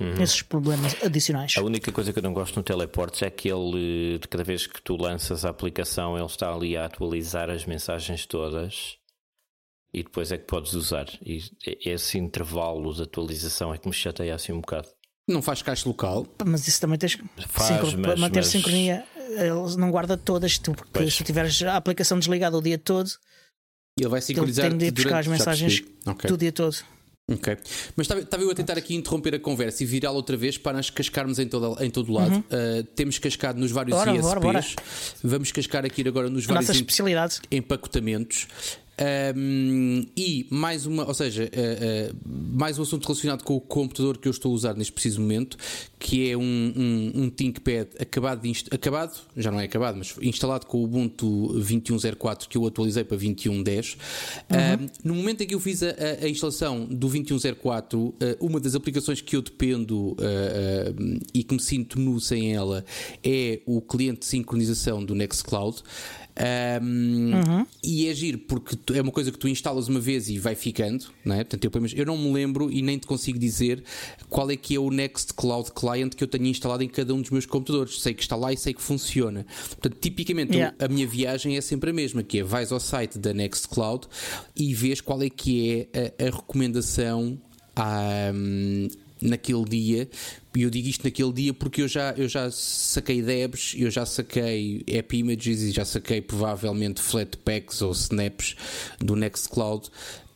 Uhum. 0.00 0.22
Esses 0.22 0.42
problemas 0.42 0.96
adicionais. 1.02 1.54
A 1.56 1.62
única 1.62 1.90
coisa 1.90 2.12
que 2.12 2.18
eu 2.20 2.22
não 2.22 2.32
gosto 2.32 2.56
no 2.56 2.62
teleportes 2.62 3.22
é 3.22 3.30
que 3.30 3.48
ele, 3.48 4.18
de 4.18 4.28
cada 4.28 4.44
vez 4.44 4.64
que 4.66 4.80
tu 4.80 4.96
lanças 4.96 5.44
a 5.44 5.50
aplicação, 5.50 6.16
ele 6.16 6.24
está 6.26 6.52
ali 6.54 6.76
a 6.76 6.84
atualizar 6.84 7.50
as 7.50 7.66
mensagens 7.66 8.24
todas 8.24 8.96
e 9.92 10.04
depois 10.04 10.30
é 10.30 10.38
que 10.38 10.44
podes 10.44 10.72
usar. 10.74 11.06
E 11.24 11.42
esse 11.84 12.16
intervalo 12.16 12.94
de 12.94 13.02
atualização 13.02 13.74
é 13.74 13.78
que 13.78 13.88
me 13.88 13.94
chateia 13.94 14.36
assim 14.36 14.52
um 14.52 14.60
bocado. 14.60 14.88
Não 15.26 15.42
faz 15.42 15.62
caixa 15.62 15.88
local. 15.88 16.26
Mas 16.46 16.66
isso 16.68 16.80
também 16.80 16.98
tens 16.98 17.18
faz, 17.48 17.94
mas, 17.94 17.94
para 17.94 18.16
manter 18.16 18.38
mas... 18.38 18.46
sincronia. 18.46 19.04
Ele 19.16 19.76
não 19.76 19.90
guarda 19.90 20.16
todas, 20.16 20.58
tu, 20.58 20.72
porque 20.72 20.90
pois. 20.92 21.14
se 21.14 21.24
tiveres 21.24 21.60
a 21.62 21.76
aplicação 21.76 22.18
desligada 22.18 22.56
o 22.56 22.62
dia 22.62 22.78
todo, 22.78 23.10
ele 23.98 24.08
vai 24.08 24.22
sincronizar. 24.22 24.66
Ele 24.66 24.70
tem 24.70 24.78
de 24.78 24.86
ir 24.86 24.90
buscar 24.92 25.18
as 25.18 25.26
mensagens 25.26 25.82
okay. 26.06 26.30
do 26.30 26.38
dia 26.38 26.52
todo. 26.52 26.76
Ok. 27.30 27.56
Mas 27.94 28.08
estava, 28.08 28.42
eu 28.42 28.50
a 28.50 28.54
tentar 28.54 28.78
aqui 28.78 28.94
interromper 28.94 29.34
a 29.34 29.38
conversa 29.38 29.82
e 29.82 29.86
virá-la 29.86 30.16
outra 30.16 30.36
vez 30.36 30.56
para 30.56 30.78
nós 30.78 30.88
cascarmos 30.88 31.38
em 31.38 31.46
todo, 31.46 31.82
em 31.82 31.90
todo 31.90 32.10
lado. 32.10 32.32
Uhum. 32.32 32.38
Uh, 32.38 32.82
temos 32.94 33.18
cascado 33.18 33.60
nos 33.60 33.70
vários 33.70 33.96
bora, 33.96 34.12
ISPs. 34.12 34.26
Bora, 34.26 34.40
bora. 34.40 34.64
Vamos 35.22 35.52
cascar 35.52 35.84
aqui 35.84 36.06
agora 36.08 36.30
nos 36.30 36.46
vários 36.46 36.68
Nossa 36.68 36.78
empacotamentos. 37.50 38.48
Um, 39.00 40.04
e 40.16 40.46
mais 40.50 40.84
uma, 40.84 41.06
ou 41.06 41.14
seja, 41.14 41.44
uh, 41.44 42.12
uh, 42.12 42.16
mais 42.26 42.78
um 42.78 42.82
assunto 42.82 43.06
relacionado 43.06 43.44
com 43.44 43.54
o 43.54 43.60
computador 43.60 44.18
que 44.18 44.26
eu 44.26 44.30
estou 44.30 44.50
a 44.50 44.54
usar 44.54 44.74
neste 44.74 44.92
preciso 44.92 45.20
momento, 45.20 45.56
que 45.98 46.30
é 46.30 46.36
um, 46.36 46.42
um, 46.42 47.12
um 47.22 47.30
ThinkPad 47.30 47.88
acabado, 48.00 48.42
acabado, 48.72 49.20
já 49.36 49.52
não 49.52 49.60
é 49.60 49.64
acabado, 49.64 49.96
mas 49.96 50.14
instalado 50.20 50.66
com 50.66 50.78
o 50.78 50.84
Ubuntu 50.84 51.54
21.04 51.60 52.48
que 52.48 52.58
eu 52.58 52.66
atualizei 52.66 53.04
para 53.04 53.16
21.10. 53.16 53.96
Uhum. 54.50 54.88
no 55.04 55.14
momento 55.14 55.42
em 55.42 55.46
que 55.46 55.54
eu 55.54 55.60
fiz 55.60 55.82
a, 55.82 55.94
a 56.22 56.28
instalação 56.28 56.84
do 56.84 57.08
21.04, 57.08 57.94
uh, 57.94 58.14
uma 58.40 58.58
das 58.58 58.74
aplicações 58.74 59.20
que 59.20 59.36
eu 59.36 59.42
dependo 59.42 60.16
e 61.32 61.44
que 61.44 61.54
me 61.54 61.60
sinto 61.60 62.00
nu 62.00 62.20
sem 62.20 62.54
ela 62.54 62.84
é 63.22 63.60
o 63.66 63.80
cliente 63.80 64.20
de 64.20 64.26
sincronização 64.26 65.04
do 65.04 65.14
Nextcloud. 65.14 65.82
Um, 66.38 67.32
uhum. 67.34 67.66
E 67.82 68.06
é 68.06 68.14
giro 68.14 68.38
porque 68.38 68.76
é 68.94 69.02
uma 69.02 69.10
coisa 69.10 69.32
que 69.32 69.38
tu 69.38 69.48
instalas 69.48 69.88
uma 69.88 69.98
vez 69.98 70.28
e 70.28 70.38
vai 70.38 70.54
ficando, 70.54 71.06
não 71.24 71.34
é? 71.34 71.44
Portanto, 71.44 71.64
eu, 71.64 71.86
eu 71.96 72.06
não 72.06 72.16
me 72.16 72.32
lembro 72.32 72.70
e 72.70 72.80
nem 72.80 72.96
te 72.98 73.06
consigo 73.06 73.38
dizer 73.38 73.82
qual 74.28 74.50
é 74.50 74.56
que 74.56 74.74
é 74.74 74.78
o 74.78 74.90
Next 74.90 75.34
Cloud 75.34 75.72
Client 75.72 76.14
que 76.14 76.22
eu 76.22 76.28
tenho 76.28 76.46
instalado 76.46 76.82
em 76.82 76.88
cada 76.88 77.12
um 77.12 77.20
dos 77.20 77.30
meus 77.30 77.46
computadores. 77.46 78.00
Sei 78.00 78.14
que 78.14 78.22
está 78.22 78.36
lá 78.36 78.52
e 78.52 78.56
sei 78.56 78.72
que 78.72 78.82
funciona. 78.82 79.44
Portanto, 79.68 79.96
tipicamente 80.00 80.54
yeah. 80.54 80.74
a 80.78 80.88
minha 80.88 81.06
viagem 81.06 81.56
é 81.56 81.60
sempre 81.60 81.90
a 81.90 81.92
mesma, 81.92 82.22
que 82.22 82.38
é 82.38 82.42
vais 82.42 82.70
ao 82.70 82.80
site 82.80 83.18
da 83.18 83.32
Nextcloud 83.32 84.06
e 84.54 84.74
vês 84.74 85.00
qual 85.00 85.22
é 85.22 85.28
que 85.30 85.88
é 85.92 86.14
a, 86.24 86.28
a 86.28 86.30
recomendação 86.30 87.38
um, 88.34 88.88
naquele 89.20 89.64
dia 89.64 90.08
e 90.58 90.62
eu 90.62 90.70
digo 90.70 90.88
isto 90.88 91.04
naquele 91.04 91.32
dia 91.32 91.54
porque 91.54 91.82
eu 91.82 91.86
já, 91.86 92.12
eu 92.16 92.28
já 92.28 92.50
saquei 92.50 93.22
debs, 93.22 93.76
eu 93.78 93.88
já 93.92 94.04
saquei 94.04 94.82
app 94.88 95.16
images 95.16 95.62
e 95.62 95.70
já 95.70 95.84
saquei 95.84 96.20
provavelmente 96.20 97.00
flatpaks 97.00 97.80
ou 97.80 97.92
snaps 97.92 98.56
do 98.98 99.14
Nextcloud 99.14 99.88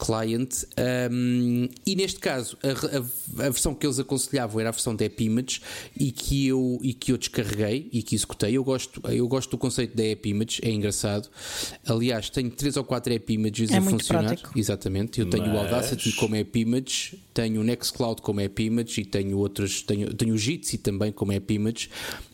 client. 0.02 0.64
Um, 1.10 1.68
e 1.86 1.94
neste 1.94 2.18
caso, 2.18 2.58
a, 2.62 2.96
a, 2.96 3.46
a, 3.46 3.50
versão 3.50 3.72
que 3.72 3.86
eles 3.86 4.00
aconselhavam 4.00 4.60
era 4.60 4.70
a 4.70 4.72
versão 4.72 4.96
de 4.96 5.04
App 5.04 5.24
Image 5.24 5.60
e 5.96 6.10
que 6.10 6.48
eu, 6.48 6.78
e 6.82 6.92
que 6.92 7.12
eu 7.12 7.18
descarreguei 7.18 7.88
e 7.92 8.02
que 8.02 8.16
executei. 8.16 8.56
Eu 8.56 8.64
gosto, 8.64 9.00
eu 9.08 9.28
gosto 9.28 9.50
do 9.50 9.58
conceito 9.58 9.96
da 9.96 10.02
App 10.02 10.28
Image, 10.28 10.60
é 10.62 10.70
engraçado. 10.70 11.28
Aliás, 11.86 12.28
tenho 12.30 12.50
3 12.50 12.76
ou 12.76 12.84
4 12.84 13.14
App 13.14 13.32
Images 13.32 13.70
é 13.70 13.78
a 13.78 13.82
funcionar. 13.82 14.24
Prático. 14.24 14.58
Exatamente. 14.58 15.20
Eu 15.20 15.30
tenho 15.30 15.46
Mas... 15.46 15.54
o 15.54 15.58
Audacity 15.58 16.12
como 16.12 16.34
App 16.34 16.58
Image, 16.58 17.18
tenho 17.32 17.60
o 17.60 17.64
Nextcloud 17.64 18.20
como 18.20 18.40
App 18.40 18.62
Image 18.62 19.00
e 19.00 19.04
tenho 19.04 19.38
outros, 19.38 19.82
tenho, 19.82 20.12
tenho 20.12 20.34
o 20.34 20.38
Jitsi 20.38 20.78
também 20.78 21.12
como 21.12 21.32
App 21.32 21.54
Image 21.54 21.88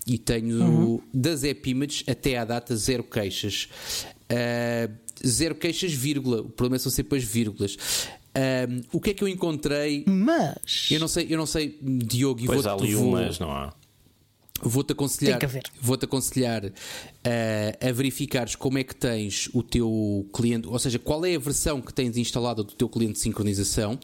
e 0.06 0.16
tenho 0.16 0.62
uhum. 0.62 1.00
das 1.12 1.44
App 1.44 1.68
Images 1.68 2.04
até 2.08 2.38
à 2.38 2.44
data 2.44 2.74
zero 2.74 3.04
queixas. 3.04 3.68
Uh, 4.30 5.07
zero 5.26 5.54
queixas, 5.54 5.92
vírgula. 5.92 6.42
O 6.42 6.48
problema 6.48 6.78
são 6.78 6.90
sempre 6.90 7.18
as 7.18 7.24
vírgulas. 7.24 7.76
Um, 8.36 8.82
o 8.92 9.00
que 9.00 9.10
é 9.10 9.14
que 9.14 9.24
eu 9.24 9.28
encontrei? 9.28 10.04
Mas. 10.06 10.88
Eu 10.90 11.00
não 11.00 11.08
sei, 11.08 11.26
eu 11.28 11.38
não 11.38 11.46
sei, 11.46 11.78
Diogo, 11.82 12.40
e 12.40 12.46
pois 12.46 12.62
vou, 12.62 12.70
há 12.70 12.74
ali 12.74 12.94
vou, 12.94 13.08
umas, 13.08 13.38
não 13.38 13.50
há? 13.50 13.72
Vou-te 14.60 14.92
aconselhar, 14.92 15.38
vou-te 15.80 16.04
aconselhar 16.04 16.64
uh, 16.64 16.70
a 17.80 17.92
verificares 17.92 18.56
como 18.56 18.76
é 18.76 18.82
que 18.82 18.94
tens 18.94 19.48
o 19.52 19.62
teu 19.62 20.28
cliente, 20.34 20.66
ou 20.66 20.76
seja, 20.80 20.98
qual 20.98 21.24
é 21.24 21.36
a 21.36 21.38
versão 21.38 21.80
que 21.80 21.94
tens 21.94 22.16
instalada 22.16 22.64
do 22.64 22.72
teu 22.72 22.88
cliente 22.88 23.14
de 23.14 23.18
sincronização. 23.20 23.98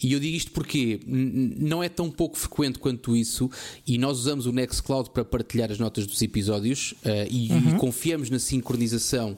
E 0.00 0.12
eu 0.12 0.20
digo 0.20 0.36
isto 0.36 0.52
porque 0.52 1.00
não 1.04 1.82
é 1.82 1.88
tão 1.88 2.12
pouco 2.12 2.38
frequente 2.38 2.78
quanto 2.78 3.16
isso, 3.16 3.50
e 3.84 3.98
nós 3.98 4.18
usamos 4.18 4.46
o 4.46 4.52
Nextcloud 4.52 5.10
para 5.10 5.24
partilhar 5.24 5.72
as 5.72 5.80
notas 5.80 6.06
dos 6.06 6.22
episódios 6.22 6.92
uh, 7.04 7.26
e, 7.28 7.50
uhum. 7.50 7.74
e 7.74 7.78
confiamos 7.78 8.30
na 8.30 8.38
sincronização 8.38 9.36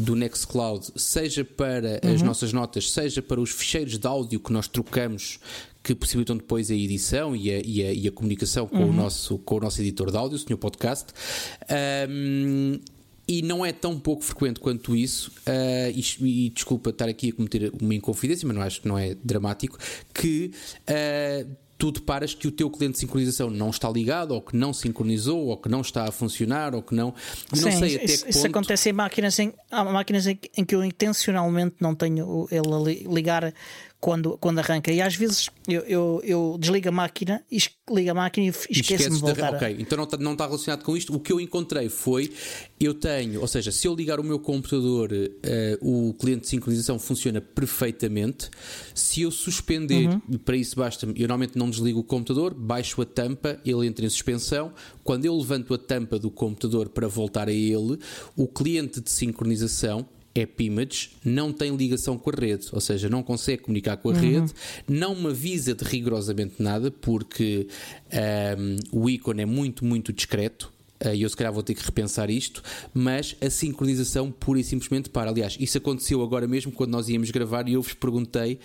do 0.00 0.16
Nextcloud, 0.16 0.92
seja 0.96 1.44
para 1.44 2.00
uhum. 2.02 2.14
as 2.14 2.22
nossas 2.22 2.52
notas, 2.52 2.90
seja 2.90 3.20
para 3.22 3.40
os 3.40 3.50
ficheiros 3.50 3.98
de 3.98 4.06
áudio 4.06 4.40
que 4.40 4.52
nós 4.52 4.66
trocamos 4.66 5.38
que 5.82 5.94
possibilitam 5.94 6.36
depois 6.36 6.70
a 6.70 6.74
edição 6.74 7.34
e 7.34 7.50
a, 7.50 7.58
e 7.58 7.82
a, 7.82 7.92
e 7.92 8.08
a 8.08 8.12
comunicação 8.12 8.66
com, 8.66 8.78
uhum. 8.78 8.90
o 8.90 8.92
nosso, 8.92 9.38
com 9.38 9.56
o 9.56 9.60
nosso 9.60 9.80
editor 9.80 10.10
de 10.10 10.16
áudio, 10.16 10.36
o 10.36 10.38
Sr. 10.38 10.56
Podcast. 10.56 11.12
Um, 12.08 12.78
e 13.26 13.42
não 13.42 13.64
é 13.64 13.72
tão 13.72 13.98
pouco 13.98 14.24
frequente 14.24 14.58
quanto 14.58 14.96
isso, 14.96 15.30
uh, 15.46 15.90
e, 15.94 16.46
e, 16.46 16.50
desculpa 16.50 16.90
estar 16.90 17.08
aqui 17.08 17.28
a 17.28 17.32
cometer 17.32 17.72
uma 17.80 17.94
inconfidência, 17.94 18.46
mas 18.46 18.56
não 18.56 18.62
acho 18.62 18.80
que 18.82 18.88
não 18.88 18.98
é 18.98 19.14
dramático, 19.22 19.78
que 20.12 20.50
uh, 20.82 21.56
tu 21.80 21.90
deparas 21.90 22.34
que 22.34 22.46
o 22.46 22.52
teu 22.52 22.68
cliente 22.68 22.92
de 22.92 22.98
sincronização 22.98 23.48
não 23.48 23.70
está 23.70 23.88
ligado, 23.88 24.32
ou 24.32 24.42
que 24.42 24.54
não 24.54 24.70
sincronizou, 24.70 25.46
ou 25.46 25.56
que 25.56 25.66
não 25.66 25.80
está 25.80 26.04
a 26.04 26.12
funcionar, 26.12 26.74
ou 26.74 26.82
que 26.82 26.94
não. 26.94 27.14
Sim, 27.54 27.64
não 27.64 27.72
sei 27.72 27.88
isso, 27.88 27.96
até 27.96 28.06
que 28.06 28.12
isso 28.12 28.42
ponto... 28.42 28.46
acontece 28.46 28.90
em 28.90 28.92
máquinas 28.92 29.38
em, 29.38 29.54
há 29.70 29.82
máquinas 29.82 30.26
em, 30.26 30.38
em 30.58 30.62
que 30.62 30.74
eu 30.74 30.84
intencionalmente 30.84 31.76
não 31.80 31.94
tenho 31.94 32.46
ele 32.50 33.08
a 33.08 33.14
ligar 33.14 33.54
quando, 34.00 34.38
quando 34.38 34.58
arranca. 34.60 34.90
E 34.90 35.00
às 35.00 35.14
vezes 35.14 35.50
eu, 35.68 35.82
eu, 35.82 36.20
eu 36.24 36.56
desligo 36.58 36.88
a 36.88 36.92
máquina, 36.92 37.44
ligo 37.90 38.10
a 38.10 38.14
máquina 38.14 38.46
e 38.46 38.50
esqueço-me 38.70 39.16
de 39.16 39.20
voltar. 39.20 39.50
De... 39.50 39.56
Ok, 39.56 39.76
então 39.78 39.96
não 39.98 40.04
está, 40.04 40.16
não 40.16 40.32
está 40.32 40.46
relacionado 40.46 40.82
com 40.82 40.96
isto. 40.96 41.14
O 41.14 41.20
que 41.20 41.32
eu 41.32 41.38
encontrei 41.38 41.88
foi: 41.88 42.32
eu 42.80 42.94
tenho, 42.94 43.40
ou 43.40 43.46
seja, 43.46 43.70
se 43.70 43.86
eu 43.86 43.94
ligar 43.94 44.18
o 44.18 44.24
meu 44.24 44.38
computador, 44.38 45.12
uh, 45.12 46.08
o 46.08 46.14
cliente 46.14 46.42
de 46.42 46.48
sincronização 46.48 46.98
funciona 46.98 47.40
perfeitamente. 47.40 48.48
Se 48.94 49.22
eu 49.22 49.30
suspender, 49.30 50.08
uhum. 50.08 50.38
para 50.38 50.56
isso 50.56 50.76
basta-me, 50.76 51.12
eu 51.14 51.28
normalmente 51.28 51.58
não 51.58 51.68
desligo 51.68 52.00
o 52.00 52.04
computador, 52.04 52.54
baixo 52.54 53.02
a 53.02 53.04
tampa, 53.04 53.60
ele 53.64 53.86
entra 53.86 54.06
em 54.06 54.08
suspensão. 54.08 54.72
Quando 55.04 55.26
eu 55.26 55.36
levanto 55.36 55.74
a 55.74 55.78
tampa 55.78 56.18
do 56.18 56.30
computador 56.30 56.88
para 56.88 57.06
voltar 57.06 57.48
a 57.48 57.52
ele, 57.52 57.98
o 58.36 58.46
cliente 58.48 59.00
de 59.00 59.10
sincronização 59.10 60.08
AppImage 60.34 61.10
não 61.24 61.52
tem 61.52 61.74
ligação 61.74 62.16
com 62.16 62.30
a 62.30 62.32
rede, 62.32 62.68
ou 62.72 62.80
seja, 62.80 63.08
não 63.08 63.22
consegue 63.22 63.62
comunicar 63.62 63.96
com 63.96 64.10
a 64.10 64.12
uhum. 64.12 64.20
rede, 64.20 64.52
não 64.88 65.14
me 65.14 65.28
avisa 65.28 65.74
de 65.74 65.84
rigorosamente 65.84 66.54
nada, 66.58 66.90
porque 66.90 67.66
um, 68.92 69.00
o 69.00 69.10
ícone 69.10 69.42
é 69.42 69.46
muito, 69.46 69.84
muito 69.84 70.12
discreto. 70.12 70.72
Eh, 71.00 71.16
e 71.16 71.22
eu 71.22 71.28
se 71.28 71.36
calhar 71.36 71.52
vou 71.52 71.62
ter 71.62 71.74
que 71.74 71.84
repensar 71.84 72.30
isto, 72.30 72.62
mas 72.92 73.34
a 73.40 73.48
sincronização 73.48 74.30
pura 74.30 74.60
e 74.60 74.64
simplesmente 74.64 75.08
para. 75.08 75.30
Aliás, 75.30 75.56
isso 75.58 75.78
aconteceu 75.78 76.22
agora 76.22 76.46
mesmo 76.46 76.70
quando 76.70 76.90
nós 76.90 77.08
íamos 77.08 77.30
gravar 77.30 77.66
e 77.68 77.72
eu 77.72 77.82
vos 77.82 77.94
perguntei 77.94 78.58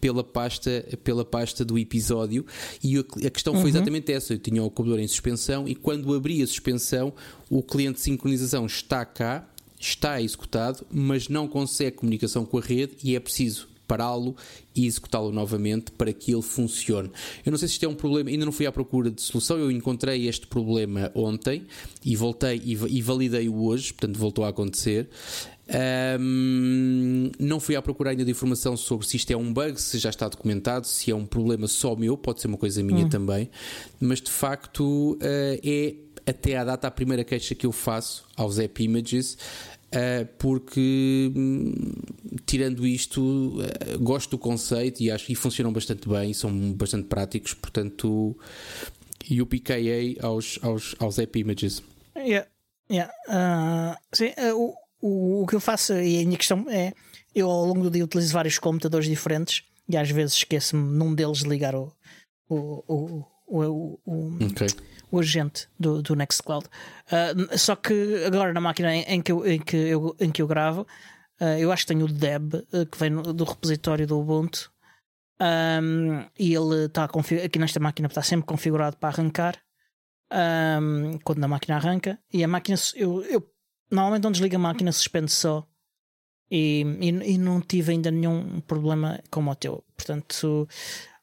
pela 0.00 0.24
pasta, 0.24 0.84
pela 1.04 1.24
pasta 1.24 1.64
do 1.64 1.78
episódio 1.78 2.44
e 2.82 2.98
a 2.98 3.30
questão 3.30 3.52
foi 3.52 3.62
uhum. 3.62 3.68
exatamente 3.68 4.10
essa. 4.10 4.32
Eu 4.32 4.38
tinha 4.38 4.62
o 4.62 4.70
computador 4.70 4.98
em 4.98 5.06
suspensão 5.06 5.68
e 5.68 5.74
quando 5.74 6.12
abri 6.14 6.42
a 6.42 6.46
suspensão, 6.46 7.12
o 7.48 7.62
cliente 7.62 7.96
de 7.96 8.00
sincronização 8.00 8.66
está 8.66 9.04
cá 9.04 9.46
está 9.88 10.20
executado, 10.22 10.86
mas 10.90 11.28
não 11.28 11.48
consegue 11.48 11.96
comunicação 11.96 12.44
com 12.44 12.58
a 12.58 12.60
rede 12.60 12.96
e 13.02 13.16
é 13.16 13.20
preciso 13.20 13.68
pará-lo 13.86 14.34
e 14.74 14.86
executá-lo 14.86 15.30
novamente 15.32 15.90
para 15.92 16.12
que 16.12 16.32
ele 16.32 16.40
funcione. 16.40 17.10
Eu 17.44 17.50
não 17.50 17.58
sei 17.58 17.68
se 17.68 17.74
isto 17.74 17.84
é 17.84 17.88
um 17.88 17.94
problema, 17.94 18.30
ainda 18.30 18.44
não 18.44 18.52
fui 18.52 18.64
à 18.64 18.72
procura 18.72 19.10
de 19.10 19.20
solução, 19.20 19.58
eu 19.58 19.70
encontrei 19.70 20.26
este 20.26 20.46
problema 20.46 21.10
ontem 21.14 21.66
e 22.02 22.16
voltei 22.16 22.62
e, 22.64 22.72
e 22.72 23.02
validei-o 23.02 23.64
hoje, 23.64 23.92
portanto 23.92 24.18
voltou 24.18 24.44
a 24.44 24.48
acontecer. 24.48 25.10
Um, 26.18 27.30
não 27.38 27.60
fui 27.60 27.76
à 27.76 27.82
procura 27.82 28.10
ainda 28.10 28.24
de 28.24 28.30
informação 28.30 28.76
sobre 28.76 29.06
se 29.06 29.16
isto 29.16 29.30
é 29.30 29.36
um 29.36 29.52
bug, 29.52 29.80
se 29.80 29.98
já 29.98 30.10
está 30.10 30.28
documentado, 30.28 30.86
se 30.86 31.10
é 31.10 31.14
um 31.14 31.26
problema 31.26 31.66
só 31.66 31.94
meu, 31.94 32.16
pode 32.16 32.40
ser 32.40 32.48
uma 32.48 32.58
coisa 32.58 32.82
minha 32.82 33.06
hum. 33.06 33.08
também, 33.08 33.50
mas 34.00 34.20
de 34.20 34.30
facto 34.30 35.12
uh, 35.14 35.18
é 35.62 35.94
até 36.26 36.56
à 36.56 36.64
data 36.64 36.86
a 36.86 36.90
primeira 36.90 37.24
queixa 37.24 37.54
que 37.54 37.66
eu 37.66 37.72
faço 37.72 38.24
aos 38.36 38.58
App 38.58 38.82
Images 38.82 39.36
porque 40.38 41.32
hum, 41.34 41.72
tirando 42.46 42.86
isto 42.86 43.20
uh, 43.60 43.98
gosto 44.00 44.30
do 44.30 44.38
conceito 44.38 45.02
e 45.02 45.10
acho 45.10 45.26
que 45.26 45.34
funcionam 45.34 45.72
bastante 45.72 46.08
bem 46.08 46.32
são 46.32 46.72
bastante 46.72 47.08
práticos 47.08 47.54
portanto 47.54 48.36
e 49.28 49.40
o 49.40 49.46
PKA 49.46 50.26
aos, 50.26 50.58
aos, 50.62 50.94
aos 50.98 51.18
app 51.18 51.38
images 51.38 51.82
yeah, 52.16 52.48
yeah. 52.90 53.12
Uh, 53.28 53.96
sim, 54.12 54.32
o, 54.54 54.74
o, 55.00 55.42
o 55.42 55.46
que 55.46 55.54
eu 55.54 55.60
faço 55.60 55.94
e 55.94 56.22
a 56.22 56.24
minha 56.24 56.38
questão 56.38 56.66
é 56.68 56.92
eu 57.34 57.50
ao 57.50 57.66
longo 57.66 57.82
do 57.82 57.90
dia 57.90 58.04
utilizo 58.04 58.32
vários 58.32 58.58
computadores 58.58 59.08
diferentes 59.08 59.64
e 59.88 59.96
às 59.96 60.10
vezes 60.10 60.36
esqueço-me 60.36 60.82
num 60.96 61.14
deles 61.14 61.38
de 61.38 61.48
ligar 61.48 61.74
o, 61.74 61.92
o, 62.48 62.84
o, 62.88 63.24
o, 63.52 64.00
o, 64.04 64.44
okay 64.50 64.68
o 65.12 65.20
agente 65.20 65.68
do, 65.78 66.02
do 66.02 66.16
Nextcloud. 66.16 66.66
Uh, 67.06 67.56
só 67.56 67.76
que 67.76 68.24
agora 68.26 68.52
na 68.52 68.60
máquina 68.60 68.96
em, 68.96 69.20
que, 69.20 69.30
eu, 69.30 69.46
em, 69.46 69.60
que, 69.60 69.76
eu, 69.76 70.16
em 70.18 70.30
que 70.30 70.40
eu 70.40 70.46
gravo, 70.46 70.86
uh, 71.38 71.58
eu 71.58 71.70
acho 71.70 71.82
que 71.82 71.92
tenho 71.92 72.06
o 72.06 72.08
Deb, 72.08 72.54
uh, 72.54 72.86
que 72.86 72.98
vem 72.98 73.10
no, 73.10 73.22
do 73.22 73.44
repositório 73.44 74.06
do 74.06 74.18
Ubuntu. 74.18 74.72
Um, 75.40 76.24
e 76.38 76.54
ele 76.54 76.86
está 76.86 77.04
aqui 77.04 77.58
nesta 77.58 77.80
máquina 77.80 78.06
está 78.06 78.22
sempre 78.22 78.46
configurado 78.46 78.96
para 78.96 79.08
arrancar 79.08 79.58
um, 80.32 81.18
quando 81.24 81.42
a 81.42 81.48
máquina 81.48 81.74
arranca 81.74 82.16
e 82.32 82.44
a 82.44 82.48
máquina 82.48 82.78
eu, 82.94 83.24
eu 83.24 83.50
normalmente 83.90 84.22
não 84.22 84.30
desligo 84.30 84.54
a 84.54 84.58
máquina 84.60 84.92
suspende 84.92 85.32
só 85.32 85.66
e, 86.48 86.84
e, 87.00 87.08
e, 87.08 87.38
não 87.38 87.60
tive 87.60 87.90
ainda 87.90 88.12
nenhum 88.12 88.60
problema 88.60 89.20
como 89.32 89.50
o 89.50 89.54
teu 89.56 89.82
portanto 89.96 90.68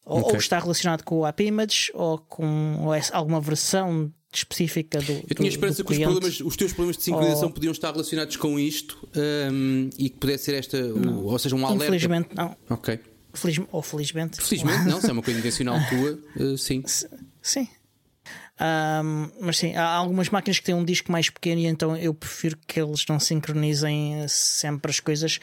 ou, 0.05 0.19
okay. 0.19 0.33
ou 0.33 0.37
está 0.37 0.59
relacionado 0.59 1.03
com 1.03 1.19
o 1.19 1.27
App 1.27 1.43
Image 1.43 1.91
ou 1.93 2.17
com 2.17 2.77
ou 2.83 2.93
é 2.93 3.01
alguma 3.11 3.39
versão 3.39 4.11
específica 4.31 4.99
do. 4.99 5.11
Eu 5.27 5.35
tinha 5.35 5.49
esperança 5.49 5.83
que 5.83 5.91
os, 5.91 5.99
problemas, 5.99 6.39
os 6.41 6.55
teus 6.55 6.71
problemas 6.71 6.97
de 6.97 7.03
sincronização 7.03 7.47
ou... 7.47 7.53
podiam 7.53 7.71
estar 7.71 7.91
relacionados 7.91 8.35
com 8.35 8.59
isto 8.59 9.09
um, 9.15 9.89
e 9.97 10.09
que 10.09 10.17
pudesse 10.17 10.45
ser 10.45 10.55
esta, 10.55 10.77
o, 10.77 11.25
ou 11.25 11.39
seja, 11.39 11.55
um 11.55 11.65
alerta. 11.65 11.85
Infelizmente 11.85 12.29
não. 12.35 12.55
Ok. 12.69 12.99
Feliz, 13.33 13.59
ou 13.71 13.81
felizmente. 13.81 14.41
Felizmente 14.41 14.85
não, 14.85 14.99
se 15.01 15.09
é 15.09 15.11
uma 15.11 15.21
coisa 15.21 15.39
intencional 15.39 15.77
tua, 15.89 16.19
uh, 16.43 16.57
sim. 16.57 16.83
Sim. 17.41 17.67
Um, 18.59 19.31
mas 19.39 19.57
sim, 19.57 19.73
há 19.75 19.85
algumas 19.85 20.29
máquinas 20.29 20.59
que 20.59 20.65
têm 20.65 20.75
um 20.75 20.83
disco 20.83 21.09
mais 21.11 21.29
pequeno 21.29 21.61
e 21.61 21.65
então 21.65 21.95
eu 21.95 22.13
prefiro 22.13 22.57
que 22.67 22.79
eles 22.79 23.05
não 23.07 23.17
sincronizem 23.19 24.25
sempre 24.27 24.91
as 24.91 24.99
coisas. 24.99 25.39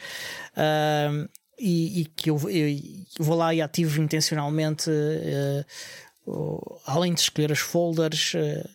Um, 0.55 1.27
e, 1.59 2.01
e 2.01 2.05
que 2.05 2.29
eu, 2.29 2.37
eu, 2.49 2.79
vou 3.19 3.35
lá 3.35 3.53
e 3.53 3.61
ativo 3.61 4.01
intencionalmente, 4.01 4.89
uh, 4.89 6.81
além 6.85 7.13
de 7.13 7.21
escolher 7.21 7.51
os 7.51 7.59
folders, 7.59 8.33
uh, 8.35 8.69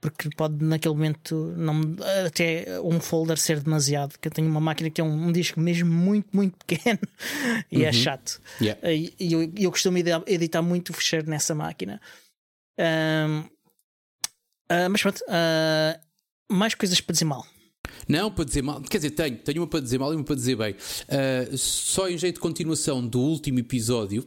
porque 0.00 0.28
pode 0.36 0.62
naquele 0.64 0.94
momento 0.94 1.54
não, 1.56 1.80
até 2.26 2.80
um 2.82 3.00
folder 3.00 3.38
ser 3.38 3.60
demasiado. 3.60 4.18
Que 4.18 4.28
eu 4.28 4.32
tenho 4.32 4.48
uma 4.48 4.60
máquina 4.60 4.90
que 4.90 5.00
é 5.00 5.04
um, 5.04 5.28
um 5.28 5.32
disco 5.32 5.60
mesmo 5.60 5.90
muito, 5.90 6.28
muito 6.32 6.56
pequeno 6.66 7.00
e 7.70 7.76
é 7.76 7.84
uhum. 7.84 7.88
é 7.88 7.92
chato. 7.92 8.40
Yeah. 8.60 8.92
E 8.92 9.32
eu, 9.32 9.52
eu 9.56 9.70
costumo 9.70 9.98
editar 10.26 10.62
muito 10.62 10.90
o 10.90 10.92
fecheiro 10.92 11.28
nessa 11.30 11.54
máquina. 11.54 12.00
Uh, 12.78 13.48
mas 14.90 15.00
pronto, 15.00 15.22
mais 16.50 16.74
coisas 16.74 17.00
para 17.00 17.12
dizer 17.12 17.24
mal. 17.24 17.46
Não, 18.08 18.30
para 18.30 18.44
dizer 18.44 18.62
mal. 18.62 18.80
Quer 18.80 18.98
dizer, 18.98 19.10
tenho. 19.10 19.36
Tenho 19.36 19.60
uma 19.60 19.66
para 19.66 19.80
dizer 19.80 19.98
mal 19.98 20.12
e 20.12 20.16
uma 20.16 20.24
para 20.24 20.36
dizer 20.36 20.56
bem. 20.56 20.72
Uh, 20.74 21.56
só 21.56 22.08
em 22.08 22.16
jeito 22.16 22.36
de 22.36 22.40
continuação 22.40 23.06
do 23.06 23.20
último 23.20 23.58
episódio. 23.58 24.24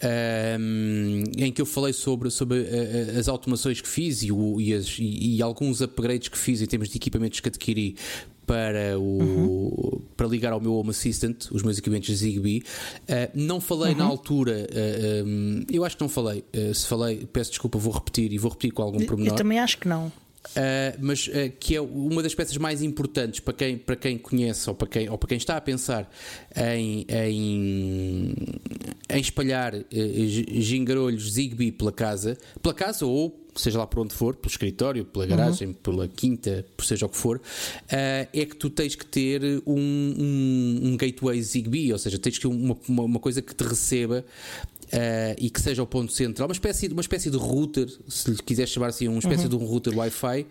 Um, 0.00 1.24
em 1.36 1.50
que 1.50 1.60
eu 1.60 1.66
falei 1.66 1.92
sobre, 1.92 2.30
sobre 2.30 2.60
uh, 2.60 3.18
as 3.18 3.26
automações 3.26 3.80
que 3.80 3.88
fiz 3.88 4.22
e, 4.22 4.30
o, 4.30 4.60
e, 4.60 4.72
as, 4.72 4.96
e, 4.96 5.34
e, 5.34 5.42
alguns 5.42 5.80
upgrades 5.80 6.28
que 6.28 6.38
fiz 6.38 6.62
em 6.62 6.66
termos 6.66 6.88
de 6.88 6.96
equipamentos 6.96 7.40
que 7.40 7.48
adquiri 7.48 7.96
para, 8.46 8.96
o, 8.96 9.02
uhum. 9.02 10.00
para 10.16 10.28
ligar 10.28 10.52
ao 10.52 10.60
meu 10.60 10.74
Home 10.74 10.90
Assistant, 10.90 11.50
os 11.50 11.64
meus 11.64 11.78
equipamentos 11.78 12.14
Zigbee. 12.16 12.60
Uh, 12.60 13.28
não 13.34 13.60
falei 13.60 13.92
uhum. 13.92 13.98
na 13.98 14.04
altura, 14.04 14.68
uh, 14.70 15.26
um, 15.26 15.64
eu 15.68 15.84
acho 15.84 15.96
que 15.96 16.02
não 16.02 16.08
falei. 16.08 16.44
Se 16.72 16.86
falei, 16.86 17.26
peço 17.32 17.50
desculpa, 17.50 17.76
vou 17.76 17.92
repetir 17.92 18.32
e 18.32 18.38
vou 18.38 18.52
repetir 18.52 18.70
com 18.70 18.82
algum 18.82 19.04
pormenor. 19.04 19.32
Eu 19.32 19.36
também 19.36 19.58
acho 19.58 19.78
que 19.78 19.88
não. 19.88 20.12
Uh, 20.46 20.96
mas 21.00 21.26
uh, 21.26 21.52
que 21.60 21.74
é 21.74 21.80
uma 21.80 22.22
das 22.22 22.34
peças 22.34 22.56
mais 22.56 22.82
importantes 22.82 23.40
para 23.40 23.52
quem, 23.52 23.76
para 23.76 23.96
quem 23.96 24.16
conhece 24.16 24.68
ou 24.68 24.74
para 24.74 24.88
quem, 24.88 25.08
ou 25.08 25.18
para 25.18 25.28
quem 25.28 25.36
está 25.36 25.56
a 25.56 25.60
pensar 25.60 26.10
em, 26.56 27.04
em, 27.08 28.34
em 29.10 29.20
espalhar 29.20 29.74
uh, 29.74 29.84
gingarolhos 30.60 31.32
Zigbee 31.32 31.70
pela 31.70 31.92
casa, 31.92 32.38
pela 32.62 32.74
casa 32.74 33.04
ou 33.04 33.44
seja 33.54 33.78
lá 33.78 33.86
por 33.86 34.00
onde 34.00 34.14
for, 34.14 34.36
pelo 34.36 34.50
escritório, 34.50 35.04
pela 35.04 35.24
uhum. 35.24 35.30
garagem, 35.30 35.68
uhum. 35.68 35.74
pela 35.74 36.08
quinta, 36.08 36.64
por 36.76 36.84
seja 36.86 37.06
o 37.06 37.08
que 37.08 37.16
for, 37.16 37.40
é 37.88 38.26
que 38.32 38.54
tu 38.54 38.70
tens 38.70 38.94
que 38.94 39.04
ter 39.04 39.42
um, 39.66 39.74
um, 39.76 40.80
um 40.84 40.96
gateway 40.96 41.42
Zigbee, 41.42 41.92
ou 41.92 41.98
seja, 41.98 42.20
tens 42.20 42.38
que 42.38 42.42
ter 42.42 42.54
uma, 42.54 42.76
uma, 42.88 43.02
uma 43.02 43.18
coisa 43.18 43.42
que 43.42 43.52
te 43.52 43.64
receba 43.64 44.24
Uh, 44.88 45.36
e 45.36 45.50
que 45.50 45.60
seja 45.60 45.82
o 45.82 45.86
ponto 45.86 46.10
central, 46.12 46.48
uma 46.48 46.52
espécie, 46.52 46.88
uma 46.88 47.02
espécie 47.02 47.30
de 47.30 47.36
router, 47.36 47.88
se 48.08 48.30
lhe 48.30 48.38
quiser 48.38 48.66
chamar 48.66 48.86
assim, 48.86 49.06
uma 49.06 49.18
espécie 49.18 49.44
uhum. 49.44 49.50
de 49.50 49.56
um 49.56 49.66
router 49.66 49.96
Wi-Fi. 49.96 50.46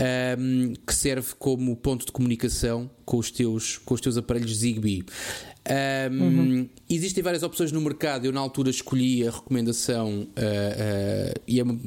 Um, 0.00 0.02
ehm, 0.02 0.72
que 0.86 0.94
serve 0.94 1.34
como 1.38 1.76
ponto 1.76 2.06
de 2.06 2.12
comunicação 2.12 2.90
com 3.04 3.18
os 3.18 3.30
teus, 3.30 3.76
com 3.78 3.94
os 3.94 4.00
teus 4.00 4.16
aparelhos 4.16 4.58
Zigbee. 4.58 5.04
Um, 5.68 6.22
uhum. 6.22 6.68
Existem 6.88 7.22
várias 7.22 7.42
opções 7.42 7.70
no 7.70 7.80
mercado. 7.80 8.24
Eu, 8.24 8.32
na 8.32 8.40
altura, 8.40 8.70
escolhi 8.70 9.26
a 9.26 9.30
recomendação 9.30 10.26
uh, 10.36 11.64
uh, 11.64 11.78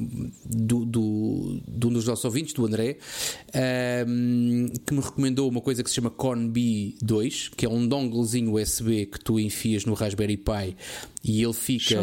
do, 0.46 0.84
do, 0.84 1.60
de 1.66 1.86
um 1.86 1.92
dos 1.92 2.06
nossos 2.06 2.24
ouvintes, 2.24 2.54
do 2.54 2.64
André, 2.64 2.98
um, 4.06 4.66
que 4.86 4.94
me 4.94 5.00
recomendou 5.00 5.48
uma 5.48 5.60
coisa 5.60 5.82
que 5.82 5.90
se 5.90 5.96
chama 5.96 6.10
ConB 6.10 6.94
2, 7.02 7.48
que 7.56 7.66
é 7.66 7.68
um 7.68 7.86
donglezinho 7.86 8.54
USB 8.54 9.06
que 9.06 9.18
tu 9.18 9.40
enfias 9.40 9.84
no 9.84 9.94
Raspberry 9.94 10.36
Pi 10.36 10.76
e 11.24 11.42
ele 11.42 11.54
fica, 11.54 11.94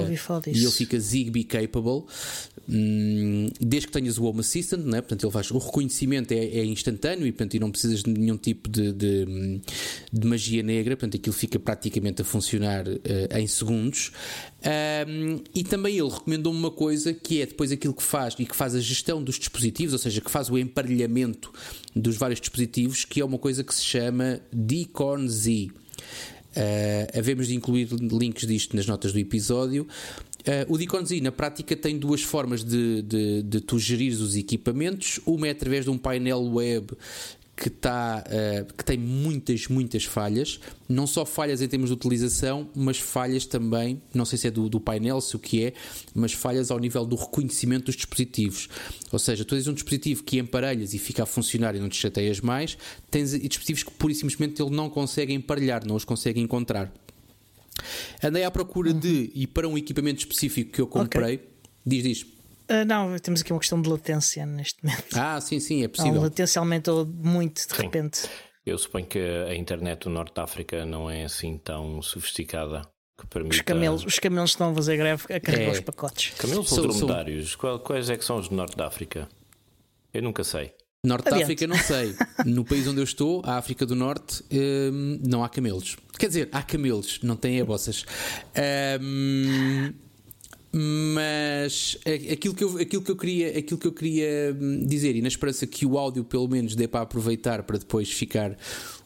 e 0.48 0.64
ele 0.64 0.72
fica 0.72 1.00
Zigbee 1.00 1.44
capable. 1.44 2.06
Hum, 2.74 3.50
desde 3.60 3.88
que 3.88 3.94
tenhas 3.94 4.18
o 4.18 4.24
Home 4.24 4.40
Assistant, 4.40 4.86
né? 4.86 5.02
portanto, 5.02 5.26
ele 5.26 5.34
faz 5.34 5.52
o 5.52 5.58
reconhecimento 5.58 6.32
é, 6.32 6.38
é 6.38 6.64
instantâneo 6.64 7.28
e, 7.28 7.32
portanto, 7.34 7.56
e 7.56 7.60
não 7.60 7.70
precisas 7.70 8.02
de 8.02 8.10
nenhum 8.10 8.38
tipo 8.38 8.70
de, 8.70 8.94
de, 8.94 9.62
de 10.12 10.28
magia 10.28 10.64
negra, 10.64 10.96
portanto, 10.96 11.18
aquilo 11.18 11.34
fica 11.34 11.60
praticamente 11.60 12.22
a 12.22 12.26
funcionar 12.26 12.88
uh, 12.88 13.38
em 13.38 13.46
segundos. 13.46 14.14
Um, 14.64 15.42
e 15.54 15.66
também 15.66 15.98
ele 15.98 16.10
recomendou-me 16.10 16.58
uma 16.58 16.72
coisa 16.72 17.14
que 17.14 17.42
é 17.42 17.46
depois 17.46 17.74
aquilo 17.74 17.94
que 17.94 18.04
faz 18.04 18.36
e 18.40 18.46
que 18.46 18.56
faz 18.56 18.74
a 18.74 18.80
gestão 18.80 19.22
dos 19.22 19.38
dispositivos, 19.38 19.92
ou 19.92 20.00
seja, 20.00 20.22
que 20.22 20.32
faz 20.32 20.50
o 20.50 20.58
emparelhamento 20.58 21.52
dos 21.94 22.16
vários 22.16 22.40
dispositivos, 22.40 23.04
que 23.04 23.20
é 23.20 23.26
uma 23.26 23.38
coisa 23.38 23.66
que 23.66 23.76
se 23.76 23.84
chama 23.84 24.40
Deacon 24.54 25.28
Z. 25.28 25.72
Uh, 26.52 27.18
havemos 27.18 27.48
de 27.48 27.56
incluir 27.56 27.88
links 27.92 28.46
disto 28.46 28.76
nas 28.76 28.86
notas 28.86 29.14
do 29.14 29.20
episódio. 29.20 29.88
Uh, 30.42 30.74
o 30.74 30.78
Deacon 30.78 31.06
Z, 31.06 31.22
na 31.22 31.32
prática, 31.32 31.76
tem 31.76 31.98
duas 31.98 32.22
formas 32.22 32.64
de, 32.64 33.02
de, 33.04 33.44
de 33.44 33.62
tu 33.62 33.78
gerir 33.78 34.14
os 34.14 34.36
equipamentos. 34.36 35.20
Uma 35.26 35.48
é 35.48 35.52
através 35.52 35.86
de 35.86 35.92
um 35.92 35.98
painel 35.98 36.42
web 36.44 36.88
que, 37.56 37.70
tá, 37.70 38.24
uh, 38.26 38.74
que 38.74 38.84
tem 38.84 38.98
muitas, 38.98 39.68
muitas 39.68 40.04
falhas. 40.04 40.60
Não 40.90 41.06
só 41.06 41.26
falhas 41.26 41.62
em 41.62 41.68
termos 41.68 41.90
de 41.90 41.94
utilização, 41.94 42.68
mas 42.76 42.98
falhas 42.98 43.46
também, 43.46 44.02
não 44.14 44.26
sei 44.26 44.40
se 44.40 44.48
é 44.48 44.52
do, 44.52 44.68
do 44.68 44.80
painel, 44.80 45.22
se 45.22 45.36
o 45.36 45.40
que 45.40 45.66
é, 45.66 45.74
mas 46.16 46.34
falhas 46.34 46.72
ao 46.72 46.80
nível 46.80 47.06
do 47.06 47.16
reconhecimento 47.16 47.86
dos 47.86 47.96
dispositivos. 47.96 48.68
Ou 49.12 49.20
seja, 49.20 49.46
tu 49.46 49.54
tens 49.54 49.68
um 49.68 49.74
dispositivo 49.74 50.24
que 50.24 50.40
emparelhas 50.40 50.96
e 50.96 50.98
fica 50.98 51.22
a 51.22 51.26
funcionar 51.28 51.76
e 51.76 51.80
não 51.80 51.88
te 51.88 51.98
chateias 51.98 52.42
mais, 52.42 52.78
tens 53.12 53.32
dispositivos 53.40 53.84
que 53.84 53.92
pura 53.92 54.12
e 54.12 54.16
simplesmente 54.16 54.60
ele 54.60 54.72
não 54.72 54.90
consegue 54.90 55.34
emparelhar, 55.34 55.86
não 55.86 55.96
os 55.96 56.04
consegue 56.04 56.42
encontrar. 56.42 56.92
Andei 58.24 58.44
à 58.44 58.52
procura 58.52 58.94
de, 58.94 59.32
e 59.34 59.48
para 59.48 59.68
um 59.68 59.78
equipamento 59.78 60.20
específico 60.20 60.72
que 60.72 60.82
eu 60.82 60.88
comprei, 60.88 61.36
okay. 61.36 61.50
diz, 61.86 62.04
diz. 62.04 62.22
Uh, 62.22 62.86
não, 62.86 63.18
temos 63.20 63.42
aqui 63.42 63.52
uma 63.52 63.60
questão 63.60 63.82
de 63.82 63.90
latência 63.90 64.46
neste 64.46 64.84
momento. 64.84 65.16
Ah, 65.16 65.40
sim, 65.42 65.60
sim, 65.60 65.84
é 65.84 65.88
possível. 65.88 66.22
A 66.22 66.24
latência 66.24 66.60
aumentou 66.60 67.06
muito 67.06 67.68
de 67.68 67.76
sim. 67.76 67.82
repente. 67.82 68.30
Eu 68.66 68.78
suponho 68.78 69.06
que 69.06 69.20
a 69.20 69.56
internet 69.56 70.04
do 70.04 70.10
Norte 70.10 70.36
de 70.36 70.42
África 70.42 70.86
não 70.86 71.10
é 71.10 71.24
assim 71.24 71.58
tão 71.58 72.02
sofisticada 72.02 72.84
que 73.20 73.28
permita... 73.28 73.56
Os 73.56 73.62
camelos, 73.62 74.06
os 74.06 74.20
camelos 74.20 74.52
estão 74.52 74.72
a 74.72 74.76
fazer 74.76 74.98
greve 74.98 75.24
a 75.34 75.40
carregar 75.40 75.70
é. 75.70 75.72
os 75.72 75.80
pacotes. 75.80 76.34
Camelos 76.38 76.72
ou 76.72 76.82
dromedários? 76.82 77.56
Quais 77.56 78.10
é 78.10 78.18
que 78.18 78.24
são 78.24 78.38
os 78.38 78.48
do 78.48 78.56
Norte 78.56 78.76
de 78.76 78.84
África? 78.84 79.28
Eu 80.14 80.22
nunca 80.22 80.44
sei. 80.44 80.74
Norte 81.04 81.32
da 81.32 81.38
África 81.38 81.66
não 81.66 81.78
sei. 81.78 82.16
No 82.46 82.64
país 82.64 82.88
onde 82.88 83.00
eu 83.00 83.04
estou, 83.04 83.42
a 83.44 83.58
África 83.58 83.88
do 83.88 83.96
Norte, 83.96 84.44
hum, 84.52 85.20
não 85.28 85.44
há 85.44 85.50
camelos. 85.50 85.98
Quer 86.18 86.28
dizer, 86.28 86.50
há 86.52 86.62
camelos, 86.62 87.20
não 87.24 87.36
têm 87.36 87.58
ebossas. 87.58 88.06
Hum, 89.02 89.94
mas 90.72 91.98
aquilo 92.32 92.54
que, 92.54 92.64
eu, 92.64 92.78
aquilo, 92.78 93.02
que 93.02 93.12
eu 93.12 93.16
queria, 93.16 93.58
aquilo 93.58 93.80
que 93.80 93.88
eu 93.88 93.92
queria 93.92 94.56
hum, 94.60 94.86
dizer, 94.86 95.16
e 95.16 95.24
na 95.24 95.28
esperança 95.28 95.66
que 95.66 95.88
o 95.88 95.98
áudio 95.98 96.24
pelo 96.24 96.48
menos 96.48 96.76
dê 96.76 96.88
para 96.88 97.02
aproveitar 97.02 97.64
para 97.64 97.80
depois 97.80 98.12
ficar 98.12 98.56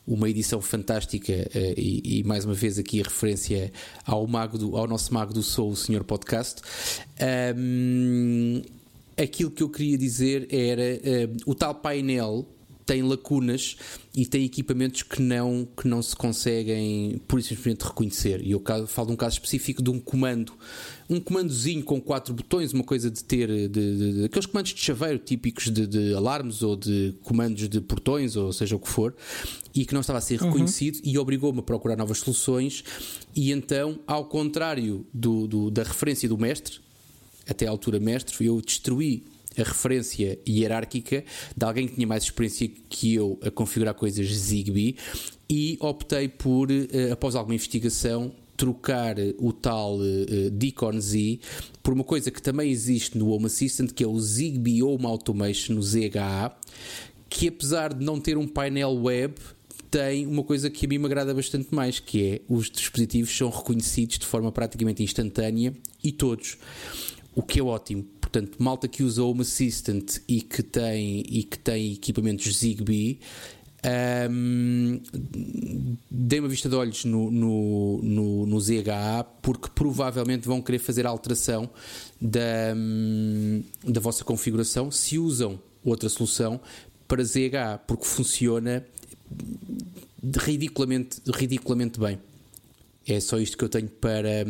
uma 0.06 0.30
edição 0.30 0.62
fantástica 0.62 1.32
uh, 1.34 1.74
e, 1.78 2.20
e, 2.20 2.24
mais 2.26 2.44
uma 2.44 2.54
vez 2.54 2.78
aqui 2.78 3.00
a 3.00 3.04
referência 3.04 3.72
ao, 4.06 4.28
mago 4.28 4.58
do, 4.58 4.76
ao 4.76 4.86
nosso 4.86 5.14
mago 5.14 5.34
do 5.34 5.42
Sou, 5.42 5.72
o 5.72 5.76
Senhor 5.78 6.04
Podcast. 6.04 6.62
Um, 7.56 8.62
aquilo 9.18 9.52
que 9.52 9.64
eu 9.64 9.70
queria 9.70 9.98
dizer 9.98 10.48
era 10.52 11.00
uh, 11.28 11.36
o 11.46 11.56
tal 11.56 11.76
painel 11.76 12.48
tem 12.86 13.02
lacunas 13.02 13.76
e 14.16 14.26
tem 14.26 14.46
equipamentos 14.46 15.02
que 15.02 15.22
não, 15.22 15.68
que 15.76 15.88
não 15.88 16.02
se 16.02 16.16
conseguem 16.16 17.20
por 17.28 17.42
simplesmente 17.42 17.84
reconhecer. 17.84 18.42
E 18.46 18.52
eu 18.52 18.62
falo 18.88 19.08
de 19.08 19.14
um 19.14 19.16
caso 19.16 19.34
específico 19.34 19.82
de 19.82 19.90
um 19.90 20.00
comando, 20.00 20.54
um 21.10 21.20
comandozinho 21.20 21.84
com 21.84 22.00
quatro 22.00 22.34
botões, 22.34 22.74
uma 22.74 22.84
coisa 22.84 23.10
de 23.10 23.24
ter 23.24 23.48
de, 23.48 23.68
de, 23.68 24.14
de 24.14 24.26
aqueles 24.26 24.46
comandos 24.46 24.74
de 24.74 24.80
chaveiro 24.80 25.18
típicos 25.18 25.72
de, 25.72 25.88
de, 25.88 26.14
alarmes 26.14 26.62
ou 26.62 26.76
de 26.76 27.16
comandos 27.24 27.68
de 27.68 27.82
portões, 27.82 28.36
ou 28.36 28.54
seja 28.54 28.76
o 28.76 28.80
que 28.80 28.88
for, 28.88 29.16
e 29.74 29.84
que 29.84 29.94
não 29.94 30.02
estava 30.02 30.20
a 30.20 30.22
ser 30.22 30.40
uhum. 30.40 30.50
reconhecido 30.50 30.98
uhum. 30.98 31.12
e 31.12 31.18
obrigou-me 31.18 31.60
a 31.60 31.64
procurar 31.64 31.98
novas 31.98 32.20
soluções. 32.20 32.84
E 33.36 33.52
então, 33.52 34.00
ao 34.06 34.26
contrário 34.26 35.06
do, 35.12 35.48
do, 35.48 35.72
da 35.72 35.84
referência 35.84 36.30
do 36.30 36.38
mestre, 36.38 36.85
até 37.48 37.68
à 37.68 37.70
altura 37.70 38.00
mestre, 38.00 38.46
eu 38.46 38.62
destruí 38.62 39.24
a 39.58 39.64
referência 39.64 40.38
hierárquica 40.48 41.24
de 41.56 41.66
alguém 41.66 41.88
que 41.88 41.96
tinha 41.96 42.08
mais 42.08 42.24
experiência 42.24 42.70
que 42.90 43.16
eu 43.16 43.40
a 43.42 43.50
configurar 43.50 43.94
coisas 43.94 44.28
Zigbee 44.28 44.98
e 45.50 45.78
optei 45.80 46.28
por, 46.28 46.70
eh, 46.72 47.12
após 47.12 47.36
alguma 47.36 47.56
investigação, 47.56 48.34
trocar 48.58 49.16
o 49.38 49.52
tal 49.52 49.98
uh, 49.98 50.50
Deacon 50.52 51.00
Z 51.00 51.40
por 51.84 51.94
uma 51.94 52.04
coisa 52.04 52.32
que 52.32 52.42
também 52.42 52.72
existe 52.72 53.18
no 53.18 53.30
Home 53.30 53.48
Assistant, 53.48 53.92
que 53.92 54.04
é 54.04 54.08
o 54.08 54.18
Zigbee 54.20 54.82
Home 54.82 55.06
Automation, 55.06 55.76
o 55.76 55.82
ZHA, 55.82 56.56
que 57.30 57.50
apesar 57.50 57.94
de 57.94 58.04
não 58.04 58.20
ter 58.20 58.38
um 58.38 58.48
painel 58.48 58.94
web, 58.94 59.36
tem 59.92 60.26
uma 60.26 60.44
coisa 60.44 60.70
que 60.70 60.86
a 60.86 60.90
mim 60.90 60.98
me 60.98 61.06
agrada 61.06 61.34
bastante 61.34 61.74
mais, 61.74 62.00
que 62.00 62.24
é 62.24 62.42
os 62.50 62.70
dispositivos 62.70 63.36
são 63.36 63.50
reconhecidos 63.50 64.18
de 64.20 64.26
forma 64.26 64.52
praticamente 64.52 65.04
instantânea 65.04 65.74
e 66.04 66.12
todos, 66.12 66.58
o 67.36 67.44
que 67.44 67.60
é 67.60 67.64
ótimo. 67.64 68.04
Portanto, 68.22 68.58
malta 68.62 68.88
que 68.88 69.04
usa 69.04 69.24
Home 69.24 69.42
Assistant 69.42 70.18
e 70.28 70.42
que 70.42 70.64
tem, 70.64 71.24
e 71.28 71.44
que 71.44 71.60
tem 71.60 71.94
equipamentos 71.94 72.58
Zigbee, 72.58 73.20
um, 74.32 75.00
dei 76.10 76.40
uma 76.40 76.50
vista 76.50 76.68
de 76.68 76.76
olhos 76.76 77.06
no, 77.06 77.30
no, 77.30 78.02
no, 78.02 78.46
no, 78.48 78.60
ZHA 78.60 79.24
porque 79.44 79.70
provavelmente 79.76 80.48
vão 80.48 80.60
querer 80.60 80.80
fazer 80.80 81.06
alteração 81.06 81.70
da, 82.20 82.74
da 83.84 84.00
vossa 84.02 84.24
configuração 84.24 84.90
se 84.90 85.20
usam 85.20 85.60
outra 85.84 86.10
solução 86.10 86.60
para 87.08 87.24
ZHA, 87.24 87.80
porque 87.86 88.06
funciona 88.06 88.84
ridiculamente, 90.40 91.22
ridiculamente 91.32 92.00
bem. 92.00 92.20
É 93.08 93.20
só 93.20 93.38
isto 93.38 93.56
que 93.56 93.64
eu 93.64 93.70
tenho 93.70 93.88
para, 93.88 94.44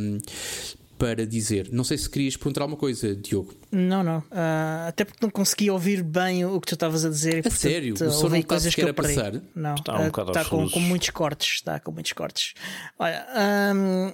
para 0.98 1.26
dizer. 1.26 1.70
Não 1.72 1.84
sei 1.84 1.98
se 1.98 2.10
querias 2.10 2.36
perguntar 2.38 2.62
alguma 2.62 2.78
coisa, 2.78 3.16
Diogo. 3.16 3.54
Não, 3.72 4.04
não. 4.04 4.20
Uh, 4.20 4.88
até 4.88 5.04
porque 5.04 5.20
não 5.22 5.30
consegui 5.30 5.70
ouvir 5.70 6.04
bem 6.04 6.46
o 6.46 6.60
que 6.60 6.68
tu 6.68 6.74
estavas 6.76 7.06
a 7.06 7.10
dizer. 7.10 7.40
A 7.40 7.44
portanto, 7.44 7.60
sério? 7.60 7.94
O 7.94 8.12
som 8.12 8.30
não 8.30 8.42
coisas 8.42 8.74
que 8.74 8.82
eu 8.82 8.94
perdi. 8.94 9.16
Passar? 9.16 9.42
Não, 9.54 9.76
está, 9.76 10.00
um 10.00 10.08
uh, 10.08 10.28
está 10.28 10.46
com, 10.46 10.70
com, 10.70 10.80
muitos 10.80 11.10
cortes. 11.10 11.56
Está 11.56 11.80
com 11.80 11.92
muitos 11.92 12.14
cortes. 12.14 12.54
Olha, 12.98 13.26
um, 13.76 14.14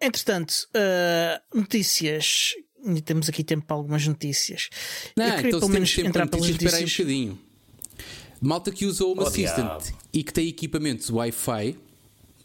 entretanto, 0.00 0.68
uh, 0.74 1.58
notícias. 1.58 2.54
E 2.84 3.00
temos 3.00 3.28
aqui 3.28 3.42
tempo 3.42 3.66
para 3.66 3.76
algumas 3.76 4.06
notícias. 4.06 4.68
Não, 5.16 5.24
eu 5.24 5.34
queria 5.34 5.48
então, 5.48 5.60
pelo 5.60 5.72
menos 5.72 5.98
entrar 5.98 6.28
pelas 6.28 6.46
notícias. 6.46 6.72
Espera 6.72 6.76
aí 6.76 6.84
um 6.84 6.88
bocadinho. 6.88 7.46
Malta 8.40 8.70
que 8.70 8.84
usa 8.84 9.04
o 9.04 9.12
Home 9.12 9.22
oh, 9.22 9.26
Assistant 9.26 9.82
diabo. 9.82 9.98
e 10.12 10.22
que 10.22 10.32
tem 10.32 10.46
equipamentos 10.46 11.10
Wi-Fi 11.10 11.76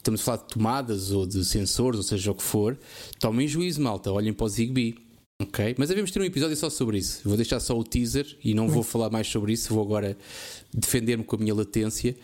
estamos 0.02 0.22
a 0.22 0.24
falar 0.24 0.38
de 0.38 0.48
tomadas 0.48 1.12
ou 1.12 1.26
de 1.26 1.46
sensores, 1.46 1.98
ou 1.98 2.04
seja 2.04 2.32
o 2.32 2.36
que 2.36 2.44
for, 2.44 2.78
tomem 3.20 3.48
juízo, 3.48 3.82
malta, 3.82 4.12
olhem 4.12 4.34
para 4.34 4.46
o 4.46 4.50
Zigbee. 4.50 4.96
Ok, 5.42 5.76
mas 5.78 5.90
devemos 5.90 6.12
ter 6.12 6.22
um 6.22 6.26
episódio 6.26 6.56
só 6.56 6.70
sobre 6.70 7.00
isso. 7.00 7.22
Vou 7.26 7.36
deixar 7.36 7.60
só 7.60 7.78
o 7.78 7.84
teaser 7.84 8.38
e 8.44 8.54
não 8.54 8.68
vou 8.68 8.84
falar 8.84 9.10
mais 9.10 9.26
sobre 9.28 9.54
isso. 9.54 9.74
Vou 9.74 9.84
agora 9.84 10.16
defender-me 10.72 11.24
com 11.24 11.36
a 11.36 11.40
minha 11.40 11.54
latência 11.56 12.16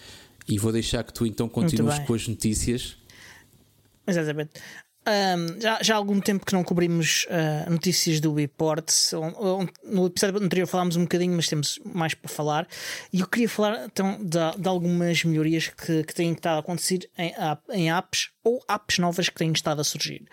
e 0.48 0.60
vou 0.60 0.72
deixar 0.72 1.04
que 1.04 1.12
tu 1.12 1.26
então 1.26 1.50
continues 1.50 1.98
com 2.00 2.14
as 2.14 2.28
notícias. 2.28 2.96
Exatamente. 4.06 4.52
Um, 5.08 5.62
já, 5.62 5.80
já 5.82 5.94
há 5.94 5.98
algum 5.98 6.20
tempo 6.20 6.46
que 6.46 6.52
não 6.52 6.66
cobrimos 6.66 7.26
uh, 7.30 7.72
notícias 7.72 8.20
do 8.20 8.34
Report. 8.34 8.92
No 9.86 10.06
episódio 10.06 10.44
anterior 10.44 10.68
falámos 10.68 10.98
um 10.98 11.04
bocadinho, 11.04 11.34
mas 11.34 11.48
temos 11.48 11.80
mais 11.86 12.14
para 12.14 12.30
falar. 12.30 12.68
E 13.14 13.22
eu 13.22 13.28
queria 13.28 13.48
falar 13.48 13.86
então 13.86 14.18
de, 14.22 14.62
de 14.62 14.68
algumas 14.68 15.24
melhorias 15.24 15.70
que, 15.70 16.04
que, 16.04 16.14
têm 16.14 16.34
estado 16.34 16.58
a 16.58 16.60
acontecer 16.60 17.10
em, 17.18 17.34
em, 17.70 17.90
apps 17.90 18.32
ou 18.44 18.62
apps 18.70 19.00
novas 19.00 19.30
que 19.30 19.36
têm 19.36 19.52
estado 19.54 19.80
a 19.80 19.84
surgir. 19.84 20.24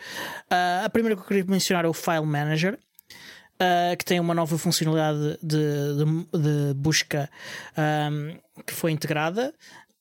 Uh, 0.51 0.85
a 0.85 0.91
primeira 0.91 1.15
que 1.15 1.23
eu 1.23 1.27
queria 1.27 1.45
mencionar 1.45 1.85
é 1.85 1.89
o 1.89 1.95
File 1.95 2.27
Manager. 2.27 2.77
Uh, 3.55 3.97
que 3.97 4.05
tem 4.05 4.19
uma 4.19 4.35
nova 4.35 4.59
funcionalidade 4.59 5.39
de, 5.41 5.47
de, 5.47 6.39
de 6.41 6.75
busca 6.75 7.31
um, 7.79 8.37
que 8.67 8.73
foi 8.73 8.91
integrada 8.91 9.55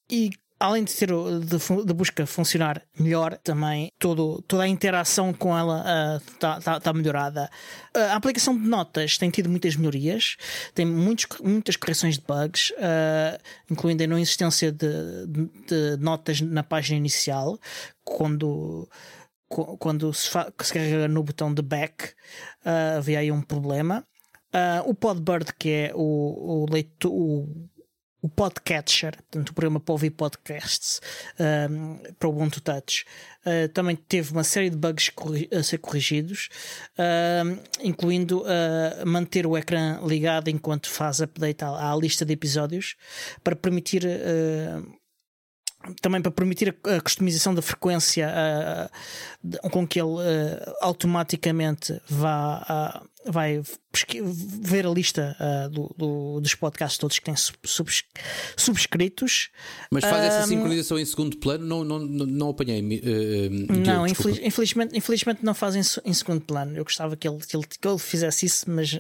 e 0.09 0.31
além 0.63 0.85
de 0.85 0.95
ter 0.95 1.09
de, 1.09 1.85
de, 1.85 1.93
busca 1.93 2.25
funcionar 2.25 2.81
melhor, 2.97 3.37
também 3.43 3.91
todo, 3.99 4.41
toda 4.47 4.63
a 4.63 4.67
interação 4.67 5.33
com 5.33 5.55
ela 5.57 6.21
está 6.25 6.57
uh, 6.57 6.61
tá, 6.61 6.79
tá 6.79 6.93
melhorada. 6.93 7.49
Uh, 7.93 7.99
a 7.99 8.15
aplicação 8.15 8.57
de 8.57 8.65
notas 8.65 9.17
tem 9.17 9.29
tido 9.29 9.49
muitas 9.49 9.75
melhorias, 9.75 10.37
tem 10.73 10.85
muitos, 10.85 11.27
muitas 11.41 11.75
correções 11.75 12.17
de 12.17 12.23
bugs, 12.25 12.71
uh, 12.71 13.37
incluindo 13.69 14.05
a 14.05 14.07
não 14.07 14.17
existência 14.17 14.71
de, 14.71 14.87
de, 15.27 15.49
de, 15.67 15.97
notas 15.97 16.39
na 16.39 16.63
página 16.63 16.97
inicial, 16.97 17.59
quando. 18.03 18.89
Quando 19.77 20.11
se, 20.11 20.29
se 20.29 20.73
carrega 20.73 21.07
no 21.07 21.21
botão 21.21 21.53
de 21.53 21.61
back, 21.61 22.05
uh, 22.65 22.97
havia 22.97 23.19
aí 23.19 23.31
um 23.31 23.39
problema. 23.39 24.03
o 24.87 24.95
Podbird, 24.95 25.53
que 25.59 25.69
é 25.69 25.91
o, 25.93 26.63
o, 26.63 26.65
leitor, 26.71 27.11
o 27.11 27.69
o 28.23 28.29
Podcatcher, 28.29 29.17
portanto, 29.17 29.49
o 29.49 29.53
programa 29.53 29.81
para 29.81 29.91
ouvir 29.91 30.11
podcasts 30.11 31.01
um, 31.69 31.97
para 32.17 32.29
o 32.29 32.31
Ubuntu 32.31 32.61
Touch, 32.61 33.03
uh, 33.45 33.67
também 33.73 33.97
teve 33.97 34.31
uma 34.31 34.45
série 34.45 34.69
de 34.69 34.77
bugs 34.77 35.11
a 35.51 35.61
ser 35.61 35.77
corrigidos, 35.79 36.47
uh, 36.97 37.61
incluindo 37.81 38.41
uh, 38.41 39.05
manter 39.05 39.45
o 39.45 39.57
ecrã 39.57 39.99
ligado 40.07 40.47
enquanto 40.47 40.89
faz 40.89 41.19
update 41.19 41.65
à, 41.65 41.91
à 41.91 41.95
lista 41.97 42.23
de 42.23 42.31
episódios 42.31 42.95
para 43.43 43.57
permitir 43.57 44.03
também 46.01 46.21
para 46.21 46.31
permitir 46.31 46.75
a, 46.83 47.01
customização 47.01 47.53
da 47.53 47.61
frequência 47.61 48.31
uh, 48.31 49.69
com 49.69 49.85
que 49.87 49.99
ele 49.99 50.11
uh, 50.11 50.75
automaticamente 50.81 51.99
vá, 52.09 53.01
uh, 53.05 53.31
vai 53.31 53.61
ver 54.65 54.85
a 54.85 54.89
lista 54.89 55.37
do, 55.71 55.95
do, 55.97 56.41
dos 56.41 56.55
podcasts 56.55 56.97
todos 56.97 57.19
que 57.19 57.23
têm 57.23 57.35
subs 57.37 58.03
subscritos. 58.57 59.49
Mas 59.89 60.03
faz 60.03 60.25
essa 60.25 60.47
sincronização 60.47 60.99
em 60.99 61.05
segundo 61.05 61.37
plano? 61.37 61.65
Não, 61.65 61.85
não, 61.85 61.99
não, 61.99 62.25
não 62.25 62.49
apanhei. 62.49 62.81
não, 63.85 64.05
infeliz, 64.05 64.39
infelizmente, 64.43 64.97
infelizmente 64.97 65.45
não 65.45 65.53
faz 65.53 65.75
em, 65.75 66.09
em, 66.09 66.13
segundo 66.13 66.41
plano. 66.41 66.75
Eu 66.75 66.83
gostava 66.83 67.15
que 67.15 67.25
ele, 67.25 67.37
que 67.37 67.55
ele, 67.55 67.65
que 67.65 67.87
ele 67.87 67.97
fizesse 67.97 68.45
isso, 68.45 68.69
mas 68.69 68.99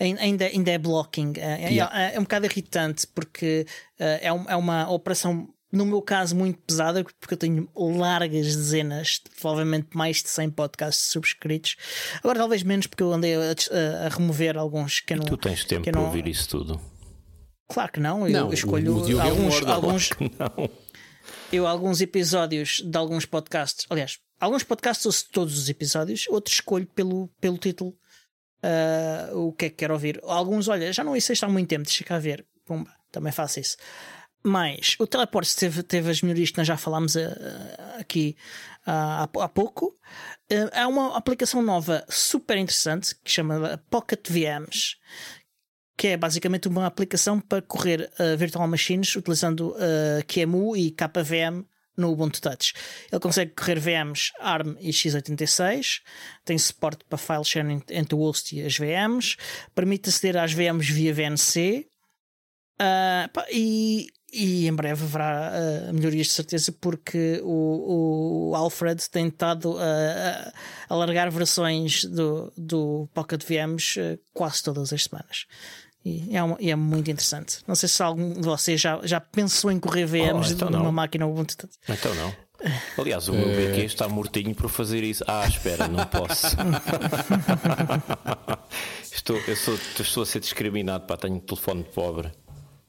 ainda, 0.00 0.46
ainda 0.46 0.70
é 0.72 0.78
blocking. 0.78 1.34
É, 1.36 1.70
yeah. 1.70 1.96
é, 1.96 2.16
é 2.16 2.18
um 2.18 2.24
bocado 2.24 2.46
irritante 2.46 3.06
porque 3.06 3.66
é, 3.98 4.32
um, 4.32 4.48
é 4.48 4.56
uma 4.56 4.90
operação 4.90 5.48
no 5.72 5.86
meu 5.86 6.02
caso, 6.02 6.34
muito 6.34 6.58
pesada, 6.66 7.04
porque 7.18 7.34
eu 7.34 7.38
tenho 7.38 7.68
largas 7.76 8.56
dezenas, 8.56 9.20
provavelmente 9.40 9.88
mais 9.94 10.22
de 10.22 10.28
100 10.28 10.50
podcasts 10.50 11.06
subscritos. 11.06 11.76
Agora, 12.18 12.38
talvez 12.38 12.62
menos, 12.62 12.86
porque 12.86 13.02
eu 13.02 13.12
andei 13.12 13.34
a, 13.34 14.06
a, 14.06 14.08
remover 14.08 14.56
alguns 14.56 15.00
que 15.00 15.14
eu 15.14 15.18
não. 15.18 15.24
Tu 15.24 15.36
tens 15.36 15.64
tempo 15.64 15.90
para 15.90 16.00
ouvir 16.00 16.26
isso 16.26 16.48
tudo? 16.48 16.80
Claro 17.68 17.92
que 17.92 18.00
não. 18.00 18.26
Eu 18.26 18.32
não, 18.32 18.52
escolho 18.52 18.96
o, 18.96 19.16
o 19.16 19.20
alguns. 19.20 19.62
É 19.62 19.70
alguns 19.70 20.10
não. 20.38 20.70
Eu, 21.52 21.66
alguns 21.66 22.00
episódios 22.00 22.82
de 22.84 22.96
alguns 22.96 23.24
podcasts, 23.26 23.86
aliás, 23.90 24.18
alguns 24.38 24.62
podcasts 24.62 25.04
ouço 25.06 25.28
todos 25.32 25.58
os 25.58 25.68
episódios, 25.68 26.26
outros 26.28 26.56
escolho 26.56 26.86
pelo, 26.86 27.28
pelo 27.40 27.58
título 27.58 27.96
uh, 28.62 29.36
o 29.36 29.52
que 29.52 29.66
é 29.66 29.70
que 29.70 29.76
quero 29.76 29.94
ouvir. 29.94 30.20
Alguns, 30.24 30.68
olha, 30.68 30.92
já 30.92 31.02
não 31.02 31.16
isso 31.16 31.32
há 31.44 31.48
muito 31.48 31.68
tempo, 31.68 31.84
deixa 31.84 32.04
cá 32.04 32.18
ver. 32.18 32.44
Pumba, 32.64 32.90
também 33.10 33.32
faço 33.32 33.60
isso. 33.60 33.76
Mas 34.42 34.96
o 34.98 35.06
Teleports 35.06 35.54
teve, 35.54 35.82
teve 35.82 36.10
as 36.10 36.22
melhorias 36.22 36.50
que 36.50 36.58
nós 36.58 36.66
já 36.66 36.76
falámos 36.76 37.14
uh, 37.14 37.20
aqui 37.98 38.36
há, 38.86 39.48
pouco. 39.48 39.96
Uh, 40.50 40.70
há 40.72 40.88
uma 40.88 41.16
aplicação 41.16 41.62
nova 41.62 42.04
super 42.08 42.56
interessante 42.56 43.14
que 43.22 43.30
chama 43.30 43.82
Pocket 43.90 44.28
VMs, 44.28 44.96
que 45.96 46.08
é 46.08 46.16
basicamente 46.16 46.68
uma 46.68 46.86
aplicação 46.86 47.38
para 47.38 47.60
correr 47.60 48.10
uh, 48.18 48.36
virtual 48.36 48.66
machines 48.66 49.14
utilizando 49.14 49.72
uh, 49.72 50.24
QEMU 50.26 50.76
e 50.76 50.90
KVM 50.90 51.64
no 51.96 52.10
Ubuntu 52.10 52.40
Touch. 52.40 52.72
Ele 53.12 53.20
consegue 53.20 53.52
correr 53.54 53.78
VMs 53.78 54.32
ARM 54.40 54.76
e 54.80 54.90
x86, 54.90 56.00
tem 56.44 56.56
suporte 56.56 57.04
para 57.04 57.18
file 57.18 57.44
sharing 57.44 57.82
entre 57.90 58.14
o 58.14 58.18
host 58.18 58.56
e 58.56 58.64
as 58.64 58.78
VMs, 58.78 59.36
permite 59.74 60.08
aceder 60.08 60.38
às 60.38 60.52
VMs 60.52 60.90
via 60.90 61.12
VNC. 61.12 61.86
Uh, 62.80 63.28
e 63.52 64.08
e 64.32 64.66
em 64.66 64.72
breve 64.72 65.04
haverá 65.04 65.52
uh, 65.52 65.92
melhorias 65.92 66.28
de 66.28 66.32
certeza, 66.32 66.72
porque 66.72 67.40
o, 67.42 68.50
o 68.50 68.54
Alfred 68.54 69.08
tem 69.10 69.28
estado 69.28 69.76
a, 69.78 70.52
a 70.88 70.94
largar 70.94 71.30
versões 71.30 72.04
do, 72.04 72.52
do 72.56 73.08
Pocket 73.12 73.42
VMs 73.44 74.00
uh, 74.00 74.18
quase 74.32 74.62
todas 74.62 74.92
as 74.92 75.04
semanas. 75.04 75.46
E 76.04 76.34
é, 76.34 76.42
uma, 76.42 76.56
e 76.60 76.70
é, 76.70 76.76
muito 76.76 77.10
interessante. 77.10 77.58
Não 77.66 77.74
sei 77.74 77.88
se 77.88 78.02
algum 78.02 78.32
de 78.32 78.40
vocês 78.40 78.80
já, 78.80 79.00
já 79.02 79.20
pensou 79.20 79.70
em 79.70 79.78
correr 79.78 80.06
VMs 80.06 80.50
oh, 80.50 80.52
então 80.52 80.70
numa 80.70 80.84
não. 80.84 80.92
máquina 80.92 81.26
Ubuntu. 81.26 81.68
Então 81.88 82.14
não. 82.14 82.32
Aliás, 82.96 83.28
o 83.28 83.32
meu 83.32 83.48
BQ 83.48 83.84
está 83.84 84.08
mortinho 84.08 84.54
por 84.54 84.70
fazer 84.70 85.02
isso. 85.02 85.24
Ah, 85.26 85.46
espera, 85.46 85.88
não 85.88 86.06
posso. 86.06 86.56
estou, 89.12 89.36
eu 89.46 89.56
sou, 89.56 89.78
estou 89.98 90.22
a 90.22 90.26
ser 90.26 90.40
discriminado, 90.40 91.06
pá, 91.06 91.16
tenho 91.16 91.34
um 91.34 91.40
telefone 91.40 91.84
pobre. 91.84 92.30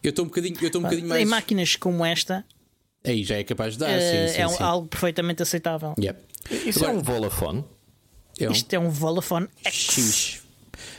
Eu 0.03 0.09
estou 0.09 0.25
um 0.25 0.27
bocadinho, 0.27 0.55
eu 0.61 0.67
estou 0.67 0.81
um 0.81 0.83
bocadinho 0.83 1.07
mais. 1.07 1.21
Em 1.21 1.25
máquinas 1.25 1.75
como 1.75 2.05
esta. 2.05 2.45
Aí 3.03 3.23
já 3.23 3.37
é 3.37 3.43
capaz 3.43 3.73
de 3.73 3.79
dar, 3.79 3.89
uh, 3.89 4.01
sim, 4.01 4.33
sim, 4.33 4.41
é 4.41 4.47
sim. 4.47 4.63
algo 4.63 4.87
perfeitamente 4.87 5.41
aceitável. 5.41 5.95
Yep. 5.99 6.19
Isso 6.67 6.79
Agora, 6.79 6.93
é 6.93 6.99
um 6.99 7.03
Volafone? 7.03 7.65
É 8.39 8.49
um... 8.49 8.51
Isto 8.51 8.73
é 8.73 8.79
um 8.79 8.89
Volafone 8.89 9.47
X. 9.65 10.41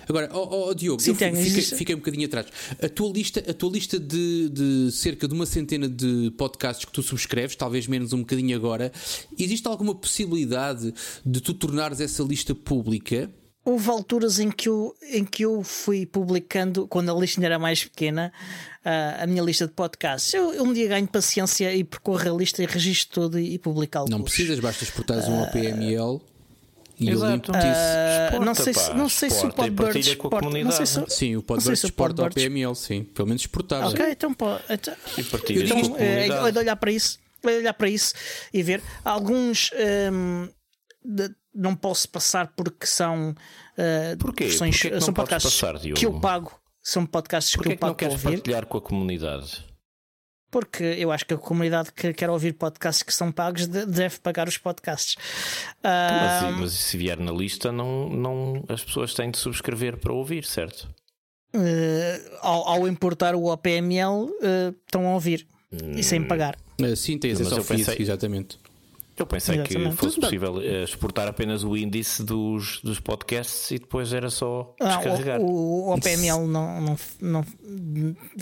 Agora, 0.08 0.28
oh, 0.32 0.68
oh 0.68 0.74
Diogo, 0.74 1.00
Sim, 1.00 1.10
eu 1.10 1.16
fiquei, 1.16 1.62
fiquei, 1.62 1.94
um 1.94 1.98
bocadinho 1.98 2.26
atrás. 2.26 2.46
A 2.82 2.88
tua 2.88 3.10
lista, 3.12 3.42
a 3.48 3.54
tua 3.54 3.70
lista 3.70 3.98
de, 3.98 4.48
de, 4.48 4.92
cerca 4.92 5.26
de 5.26 5.34
uma 5.34 5.46
centena 5.46 5.88
de 5.88 6.32
podcasts 6.36 6.84
que 6.84 6.92
tu 6.92 7.02
subscreves, 7.02 7.56
talvez 7.56 7.86
menos 7.86 8.12
um 8.12 8.18
bocadinho 8.18 8.56
agora, 8.56 8.92
existe 9.38 9.66
alguma 9.66 9.94
possibilidade 9.94 10.92
de 11.24 11.40
tu 11.40 11.54
tornares 11.54 12.00
essa 12.00 12.22
lista 12.22 12.54
pública? 12.54 13.30
Houve 13.64 13.90
alturas 13.90 14.38
em 14.38 14.50
que 14.50 14.68
eu, 14.68 14.94
em 15.02 15.24
que 15.24 15.44
eu 15.44 15.62
fui 15.62 16.04
publicando, 16.04 16.86
quando 16.88 17.10
a 17.10 17.18
lista 17.18 17.44
era 17.44 17.58
mais 17.58 17.84
pequena, 17.84 18.32
uh, 18.84 19.22
a 19.22 19.26
minha 19.26 19.42
lista 19.42 19.66
de 19.66 19.72
podcasts. 19.72 20.34
Eu, 20.34 20.52
eu 20.52 20.64
um 20.64 20.72
dia 20.72 20.88
ganho 20.88 21.06
paciência 21.06 21.74
e 21.74 21.84
percorro 21.84 22.34
a 22.34 22.36
lista 22.36 22.62
e 22.62 22.66
registro 22.66 23.22
tudo 23.22 23.38
e, 23.38 23.54
e 23.54 23.58
publico 23.58 23.98
algo. 23.98 24.10
Não 24.10 24.22
precisas, 24.22 24.58
basta 24.58 24.84
exportares 24.84 25.28
um 25.28 25.42
OPML. 25.42 26.20
E 26.98 27.10
Exato. 27.10 27.26
eu 27.26 27.32
limpo 27.32 27.52
uh, 27.52 28.44
não 28.44 28.54
sei, 28.54 28.74
se, 28.74 28.94
não 28.94 29.08
sei 29.08 29.30
se 29.30 29.46
o 29.46 29.52
Podbird 29.52 29.98
exporta. 29.98 30.48
Não 30.48 30.70
sei 30.70 30.86
se, 30.86 31.04
sim, 31.08 31.36
o 31.36 31.42
Podbird 31.42 31.76
se 31.76 31.86
exporta 31.86 32.22
ao 32.22 32.30
PML, 32.30 32.74
sim. 32.76 33.02
Pelo 33.02 33.28
menos 33.28 33.42
exportava. 33.42 33.88
Ok, 33.88 34.10
então 34.10 34.32
pode. 34.34 34.62
Então, 34.68 34.94
então, 35.18 35.96
é, 35.98 36.28
é 36.28 36.52
de 36.52 36.58
olhar 36.58 36.76
para 36.76 36.92
isso, 36.92 37.18
é 37.42 37.56
olhar 37.56 37.74
para 37.74 37.88
isso 37.88 38.14
e 38.52 38.62
ver 38.62 38.82
alguns. 39.04 39.70
Um, 40.12 40.48
de, 41.04 41.34
não 41.54 41.74
posso 41.74 42.08
passar 42.08 42.52
porque 42.56 42.86
são 42.86 43.30
uh, 43.30 44.16
Porquê? 44.18 44.44
Versões, 44.44 44.76
Porquê 44.76 44.90
que 44.96 45.00
são 45.00 45.14
podcasts 45.14 45.60
passar, 45.60 45.78
que 45.78 46.06
eu 46.06 46.20
pago. 46.20 46.52
São 46.82 47.06
podcasts 47.06 47.54
Porquê 47.54 47.70
que 47.70 47.74
eu 47.74 47.78
pago 47.78 47.94
que 47.94 48.04
não 48.04 48.10
queres 48.10 48.22
partilhar 48.22 48.66
com 48.66 48.78
a 48.78 48.80
comunidade? 48.80 49.64
Porque 50.50 50.82
eu 50.84 51.10
acho 51.10 51.24
que 51.24 51.32
a 51.32 51.38
comunidade 51.38 51.92
que 51.92 52.12
quer 52.12 52.28
ouvir 52.28 52.52
podcasts 52.52 53.02
que 53.02 53.14
são 53.14 53.32
pagos 53.32 53.66
deve 53.66 54.18
pagar 54.18 54.48
os 54.48 54.58
podcasts. 54.58 55.16
Mas, 55.82 56.42
uh, 56.42 56.60
mas 56.60 56.72
se 56.72 56.96
vier 56.98 57.18
na 57.18 57.32
lista, 57.32 57.72
não, 57.72 58.10
não, 58.10 58.64
as 58.68 58.84
pessoas 58.84 59.14
têm 59.14 59.30
de 59.30 59.38
subscrever 59.38 59.96
para 59.96 60.12
ouvir, 60.12 60.44
certo? 60.44 60.90
Uh, 61.54 62.36
ao, 62.40 62.68
ao, 62.68 62.88
importar 62.88 63.34
o 63.34 63.46
OPML, 63.46 64.24
uh, 64.24 64.74
estão 64.86 65.06
a 65.06 65.14
ouvir 65.14 65.46
hum. 65.72 65.92
e 65.96 66.02
sem 66.02 66.22
pagar. 66.22 66.58
sim, 66.96 67.16
tens 67.16 67.40
esse 67.40 67.52
ao 67.52 67.64
pensei... 67.64 67.96
exatamente. 67.98 68.58
Eu 69.16 69.26
pensei 69.26 69.56
Exatamente. 69.56 69.90
que 69.90 69.96
fosse 69.96 70.18
possível 70.18 70.54
uh, 70.54 70.84
exportar 70.84 71.28
apenas 71.28 71.62
o 71.62 71.76
índice 71.76 72.22
dos, 72.22 72.80
dos 72.82 72.98
podcasts 72.98 73.70
e 73.70 73.78
depois 73.78 74.12
era 74.12 74.30
só 74.30 74.74
ah, 74.80 74.96
descarregar. 74.96 75.40
O, 75.40 75.44
o, 75.44 75.88
o 75.88 75.94
OPML 75.94 76.46
não, 76.46 76.80
não, 76.80 76.96
não, 77.20 77.40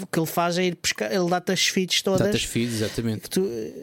o 0.01 0.07
que 0.07 0.19
ele 0.19 0.27
faz 0.27 0.59
é 0.59 0.67
ir 0.67 0.79
buscar, 0.81 1.13
ele 1.13 1.29
dá-te 1.29 1.51
as 1.53 1.67
feeds 1.67 2.03
todas. 2.03 2.21
Dá-te 2.21 2.37
as 2.37 2.45
feeds, 2.45 2.75
exatamente. 2.75 3.29
Tu, 3.29 3.41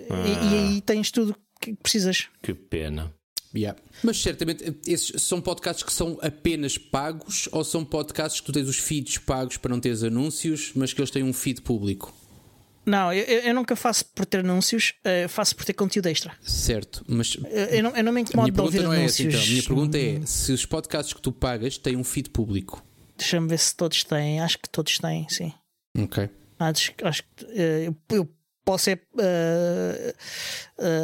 ah. 0.09 0.27
e, 0.27 0.31
e, 0.31 0.57
aí 0.57 0.81
tens 0.81 1.11
tudo 1.11 1.35
que 1.59 1.73
precisas. 1.75 2.27
Que 2.41 2.53
pena. 2.53 3.13
Yeah. 3.55 3.79
Mas 4.03 4.21
certamente, 4.21 4.77
esses 4.85 5.21
são 5.23 5.41
podcasts 5.41 5.83
que 5.83 5.91
são 5.91 6.17
apenas 6.21 6.77
pagos 6.77 7.49
ou 7.51 7.63
são 7.63 7.83
podcasts 7.83 8.39
que 8.39 8.45
tu 8.45 8.51
tens 8.51 8.67
os 8.67 8.77
feeds 8.77 9.17
pagos 9.17 9.57
para 9.57 9.71
não 9.71 9.79
teres 9.79 10.03
anúncios, 10.03 10.71
mas 10.75 10.93
que 10.93 11.01
eles 11.01 11.11
têm 11.11 11.23
um 11.23 11.33
feed 11.33 11.61
público? 11.61 12.13
Não, 12.87 13.11
eu, 13.11 13.23
eu 13.41 13.53
nunca 13.53 13.75
faço 13.75 14.05
por 14.05 14.25
ter 14.25 14.39
anúncios, 14.39 14.93
uh, 15.05 15.27
faço 15.27 15.53
por 15.57 15.65
ter 15.65 15.73
conteúdo 15.73 16.07
extra. 16.07 16.31
Certo, 16.41 17.03
mas. 17.05 17.35
Eu, 17.35 17.65
eu, 17.65 17.83
não, 17.83 17.95
eu 17.97 18.03
não 18.03 18.13
me 18.13 18.21
incomodo 18.21 18.49
de 18.49 18.61
ouvir 18.61 18.81
não 18.81 18.93
anúncios. 18.93 19.19
É 19.19 19.27
essa, 19.27 19.37
então. 19.37 19.41
A 19.41 19.45
minha 19.45 19.63
pergunta 19.63 19.97
é: 19.97 20.25
se 20.25 20.53
os 20.53 20.65
podcasts 20.65 21.13
que 21.13 21.21
tu 21.21 21.33
pagas 21.33 21.77
têm 21.77 21.97
um 21.97 22.03
feed 22.03 22.29
público? 22.29 22.81
Deixa-me 23.17 23.49
ver 23.49 23.59
se 23.59 23.75
todos 23.75 24.05
têm. 24.05 24.39
Acho 24.39 24.57
que 24.57 24.69
todos 24.69 24.97
têm, 24.99 25.27
sim. 25.27 25.51
Ok. 25.97 26.29
Acho, 26.57 26.93
acho 27.03 27.23
que 27.35 27.43
uh, 27.43 27.95
eu 28.09 28.29
posso 28.63 28.89
é, 28.89 28.93
uh, 28.95 30.17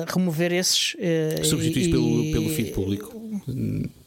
remover 0.08 0.54
esses. 0.54 0.94
Uh, 0.94 1.44
Substituís 1.44 1.88
pelo, 1.90 2.32
pelo 2.32 2.50
feed 2.50 2.72
público. 2.72 3.42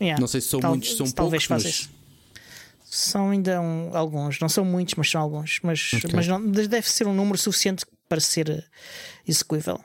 Yeah, 0.01 0.19
não 0.19 0.27
sei 0.27 0.41
se 0.41 0.49
são 0.49 0.61
tal, 0.61 0.71
muitos, 0.71 0.97
são 0.97 1.11
poucos, 1.11 1.47
mas. 1.49 1.91
São 2.89 3.31
ainda 3.31 3.61
um, 3.61 3.97
alguns, 3.97 4.39
não 4.39 4.49
são 4.49 4.65
muitos, 4.65 4.95
mas 4.95 5.11
são 5.11 5.21
alguns. 5.21 5.59
Mas, 5.63 5.93
okay. 5.93 6.11
mas 6.15 6.27
não, 6.29 6.41
deve 6.47 6.89
ser 6.89 7.07
um 7.07 7.15
número 7.15 7.37
suficiente 7.37 7.85
para 8.09 8.21
ser 8.21 8.49
eh, 8.49 8.65
execuível. 9.27 9.81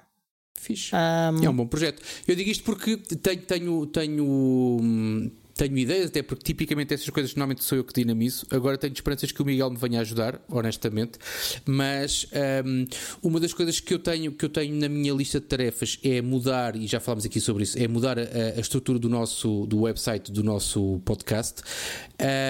Fixe. 0.53 0.91
Um, 0.95 1.43
é 1.43 1.49
um 1.49 1.55
bom 1.55 1.65
projeto. 1.65 2.01
Eu 2.27 2.35
digo 2.35 2.49
isto 2.49 2.63
porque 2.63 2.95
tenho, 2.97 3.41
tenho, 3.41 3.85
tenho 3.87 4.23
hum, 4.23 5.31
tenho 5.61 5.77
ideias, 5.77 6.07
até 6.07 6.23
porque 6.23 6.43
tipicamente 6.43 6.91
essas 6.91 7.07
coisas 7.09 7.35
normalmente 7.35 7.63
sou 7.63 7.77
eu 7.77 7.83
que 7.83 7.93
dinamizo. 7.93 8.47
Agora 8.49 8.79
tenho 8.79 8.93
esperanças 8.93 9.31
que 9.31 9.41
o 9.41 9.45
Miguel 9.45 9.69
me 9.69 9.77
venha 9.77 10.01
ajudar, 10.01 10.41
honestamente. 10.49 11.19
Mas 11.65 12.25
um, 12.65 12.85
uma 13.21 13.39
das 13.39 13.53
coisas 13.53 13.79
que 13.79 13.93
eu 13.93 13.99
tenho 13.99 14.31
que 14.31 14.43
eu 14.43 14.49
tenho 14.49 14.75
na 14.75 14.89
minha 14.89 15.13
lista 15.13 15.39
de 15.39 15.45
tarefas 15.45 15.99
é 16.03 16.19
mudar, 16.19 16.75
e 16.75 16.87
já 16.87 16.99
falámos 16.99 17.25
aqui 17.25 17.39
sobre 17.39 17.63
isso, 17.63 17.77
é 17.77 17.87
mudar 17.87 18.17
a, 18.17 18.23
a 18.57 18.59
estrutura 18.59 18.97
do 18.97 19.07
nosso 19.07 19.67
do 19.67 19.81
website 19.81 20.31
do 20.31 20.43
nosso 20.43 20.99
podcast. 21.05 21.61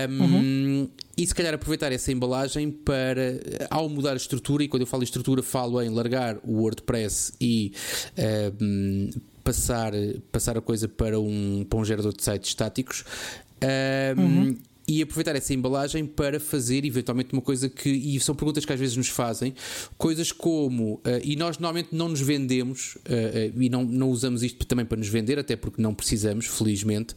Um, 0.09 0.23
uhum. 0.23 0.89
E 1.17 1.27
se 1.27 1.35
calhar 1.35 1.53
aproveitar 1.53 1.91
essa 1.91 2.11
embalagem 2.11 2.71
para, 2.71 3.39
ao 3.69 3.89
mudar 3.89 4.13
a 4.13 4.15
estrutura, 4.15 4.63
e 4.63 4.67
quando 4.67 4.81
eu 4.81 4.87
falo 4.87 5.03
em 5.03 5.05
estrutura, 5.05 5.43
falo 5.43 5.81
em 5.81 5.89
largar 5.89 6.39
o 6.43 6.61
WordPress 6.61 7.33
e 7.39 7.73
um, 8.61 9.09
passar, 9.43 9.91
passar 10.31 10.57
a 10.57 10.61
coisa 10.61 10.87
para 10.87 11.19
um, 11.19 11.65
para 11.69 11.79
um 11.79 11.85
gerador 11.85 12.13
de 12.13 12.23
sites 12.23 12.49
estáticos. 12.49 13.03
Um, 14.17 14.21
uhum 14.21 14.57
e 14.91 15.01
aproveitar 15.01 15.33
essa 15.37 15.53
embalagem 15.53 16.05
para 16.05 16.37
fazer 16.37 16.83
eventualmente 16.83 17.31
uma 17.31 17.41
coisa 17.41 17.69
que, 17.69 17.89
e 17.89 18.19
são 18.19 18.35
perguntas 18.35 18.65
que 18.65 18.73
às 18.73 18.79
vezes 18.79 18.97
nos 18.97 19.07
fazem, 19.07 19.53
coisas 19.97 20.33
como, 20.33 20.95
uh, 20.95 21.01
e 21.23 21.37
nós 21.37 21.57
normalmente 21.57 21.95
não 21.95 22.09
nos 22.09 22.19
vendemos, 22.19 22.95
uh, 22.95 23.55
uh, 23.57 23.61
e 23.61 23.69
não, 23.69 23.85
não 23.85 24.09
usamos 24.09 24.43
isto 24.43 24.65
também 24.65 24.85
para 24.85 24.97
nos 24.97 25.07
vender, 25.07 25.39
até 25.39 25.55
porque 25.55 25.81
não 25.81 25.93
precisamos, 25.93 26.45
felizmente, 26.45 27.15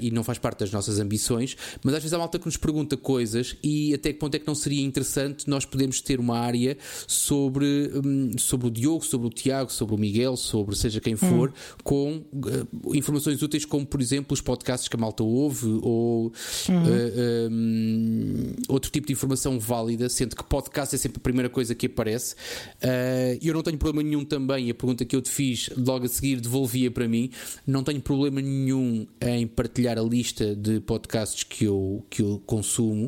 e 0.00 0.10
não 0.10 0.24
faz 0.24 0.38
parte 0.38 0.60
das 0.60 0.72
nossas 0.72 0.98
ambições, 0.98 1.56
mas 1.84 1.94
às 1.94 2.02
vezes 2.02 2.12
há 2.14 2.18
malta 2.18 2.36
que 2.36 2.46
nos 2.46 2.56
pergunta 2.56 2.96
coisas 2.96 3.56
e 3.62 3.94
até 3.94 4.12
que 4.12 4.18
ponto 4.18 4.34
é 4.34 4.38
que 4.40 4.46
não 4.46 4.54
seria 4.54 4.82
interessante 4.82 5.48
nós 5.48 5.64
podermos 5.64 6.00
ter 6.00 6.18
uma 6.18 6.38
área 6.38 6.76
sobre, 7.06 7.92
um, 8.04 8.36
sobre 8.38 8.66
o 8.66 8.70
Diogo, 8.70 9.04
sobre 9.04 9.28
o 9.28 9.30
Tiago, 9.30 9.70
sobre 9.70 9.94
o 9.94 9.98
Miguel, 9.98 10.36
sobre 10.36 10.74
seja 10.74 11.00
quem 11.00 11.14
for, 11.14 11.50
hum. 11.50 11.52
com 11.84 12.24
informações 12.92 13.40
úteis 13.40 13.64
como, 13.64 13.86
por 13.86 14.00
exemplo, 14.00 14.34
os 14.34 14.40
podcasts 14.40 14.88
que 14.88 14.96
a 14.96 14.98
malta 14.98 15.22
ouve 15.22 15.78
ou 15.82 16.32
uhum. 16.72 16.84
uh, 16.84 17.50
um, 17.50 18.52
outro 18.68 18.90
tipo 18.90 19.06
de 19.06 19.12
informação 19.12 19.58
válida, 19.58 20.08
sendo 20.08 20.36
que 20.36 20.44
podcast 20.44 20.94
é 20.94 20.98
sempre 20.98 21.18
a 21.18 21.20
primeira 21.20 21.48
coisa 21.48 21.74
que 21.74 21.86
aparece. 21.86 22.34
Uh, 22.82 23.38
eu 23.42 23.54
não 23.54 23.62
tenho 23.62 23.78
problema 23.78 24.08
nenhum 24.08 24.24
também, 24.24 24.70
a 24.70 24.74
pergunta 24.74 25.04
que 25.04 25.14
eu 25.14 25.22
te 25.22 25.30
fiz 25.30 25.70
logo 25.76 26.04
a 26.04 26.08
seguir 26.08 26.40
devolvia 26.40 26.90
para 26.90 27.06
mim. 27.08 27.30
Não 27.66 27.82
tenho 27.82 28.00
problema 28.00 28.40
nenhum 28.40 29.06
em 29.20 29.46
partilhar 29.46 29.98
a 29.98 30.02
lista 30.02 30.54
de 30.54 30.80
podcasts 30.80 31.44
que 31.44 31.64
eu, 31.64 32.04
que 32.08 32.22
eu 32.22 32.42
consumo 32.46 33.06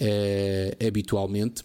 uh, 0.00 0.86
habitualmente. 0.86 1.64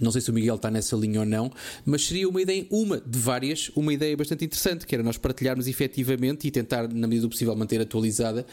Não 0.00 0.10
sei 0.10 0.20
se 0.20 0.30
o 0.30 0.34
Miguel 0.34 0.56
está 0.56 0.70
nessa 0.70 0.96
linha 0.96 1.20
ou 1.20 1.26
não, 1.26 1.50
mas 1.84 2.06
seria 2.06 2.28
uma 2.28 2.40
ideia, 2.40 2.66
uma 2.70 3.00
de 3.00 3.18
várias, 3.18 3.70
uma 3.74 3.92
ideia 3.92 4.16
bastante 4.16 4.44
interessante, 4.44 4.86
que 4.86 4.94
era 4.94 5.02
nós 5.02 5.16
partilharmos 5.16 5.66
efetivamente 5.66 6.46
e 6.46 6.50
tentar, 6.50 6.88
na 6.88 7.06
medida 7.06 7.22
do 7.22 7.30
possível, 7.30 7.54
manter 7.56 7.80
atualizada 7.80 8.46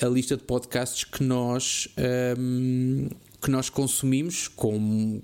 a 0.00 0.06
lista 0.06 0.36
de 0.36 0.42
podcasts 0.42 1.04
que 1.04 1.22
nós, 1.22 1.88
um, 2.38 3.08
que 3.40 3.50
nós 3.50 3.68
consumimos 3.68 4.48
com, 4.48 5.20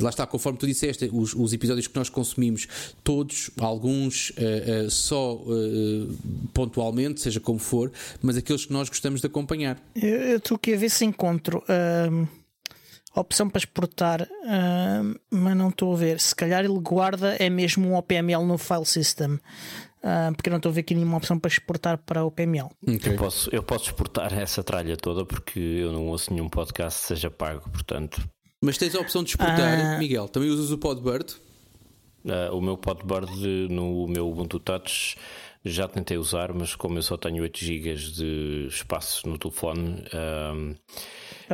Lá 0.00 0.08
está, 0.08 0.26
conforme 0.26 0.58
tu 0.58 0.66
disseste, 0.66 1.10
os, 1.12 1.34
os, 1.34 1.52
episódios 1.52 1.86
que 1.86 1.94
nós 1.94 2.08
consumimos, 2.08 2.66
todos, 3.04 3.50
alguns 3.60 4.30
uh, 4.30 4.86
uh, 4.86 4.90
só 4.90 5.34
uh, 5.34 6.18
pontualmente, 6.54 7.20
seja 7.20 7.40
como 7.40 7.58
for, 7.58 7.92
mas 8.22 8.36
aqueles 8.36 8.64
que 8.64 8.72
nós 8.72 8.88
gostamos 8.88 9.20
de 9.20 9.26
acompanhar. 9.26 9.78
Eu 9.94 10.38
estou 10.38 10.54
aqui 10.54 10.72
a 10.72 10.78
ver 10.78 10.88
se 10.88 11.04
encontro. 11.04 11.62
Hum, 12.10 12.26
opção 13.14 13.48
para 13.48 13.58
exportar, 13.58 14.22
uh, 14.22 15.20
mas 15.30 15.56
não 15.56 15.70
estou 15.70 15.92
a 15.92 15.96
ver. 15.96 16.20
Se 16.20 16.34
calhar 16.34 16.64
ele 16.64 16.78
guarda 16.78 17.36
é 17.38 17.50
mesmo 17.50 17.88
um 17.88 17.96
OPML 17.96 18.44
no 18.44 18.56
file 18.56 18.86
system. 18.86 19.38
Uh, 20.02 20.32
porque 20.34 20.48
eu 20.48 20.52
não 20.52 20.56
estou 20.56 20.70
a 20.70 20.72
ver 20.72 20.80
aqui 20.80 20.94
nenhuma 20.94 21.18
opção 21.18 21.38
para 21.38 21.50
exportar 21.50 21.98
para 21.98 22.24
o 22.24 22.30
PML. 22.30 22.68
Okay. 22.82 23.12
Eu, 23.12 23.16
posso, 23.16 23.50
eu 23.54 23.62
posso 23.62 23.86
exportar 23.86 24.32
essa 24.32 24.62
tralha 24.62 24.96
toda 24.96 25.26
porque 25.26 25.60
eu 25.60 25.92
não 25.92 26.06
ouço 26.06 26.32
nenhum 26.32 26.48
podcast 26.48 27.02
que 27.02 27.08
seja 27.08 27.30
pago, 27.30 27.68
portanto. 27.68 28.26
Mas 28.62 28.78
tens 28.78 28.94
a 28.94 29.00
opção 29.00 29.22
de 29.22 29.30
exportar, 29.30 29.96
uh, 29.96 29.98
Miguel. 29.98 30.26
Também 30.28 30.48
usas 30.48 30.70
o 30.70 30.78
Podbird? 30.78 31.34
Uh, 32.24 32.56
o 32.56 32.62
meu 32.62 32.78
Podbird 32.78 33.30
no 33.68 34.06
meu 34.06 34.30
Ubuntu 34.30 34.58
Touch 34.58 35.16
já 35.62 35.86
tentei 35.86 36.16
usar, 36.16 36.54
mas 36.54 36.74
como 36.74 36.96
eu 36.96 37.02
só 37.02 37.18
tenho 37.18 37.42
8 37.42 37.58
GB 37.58 37.94
de 37.94 38.66
espaço 38.68 39.28
no 39.28 39.36
telefone, 39.36 40.02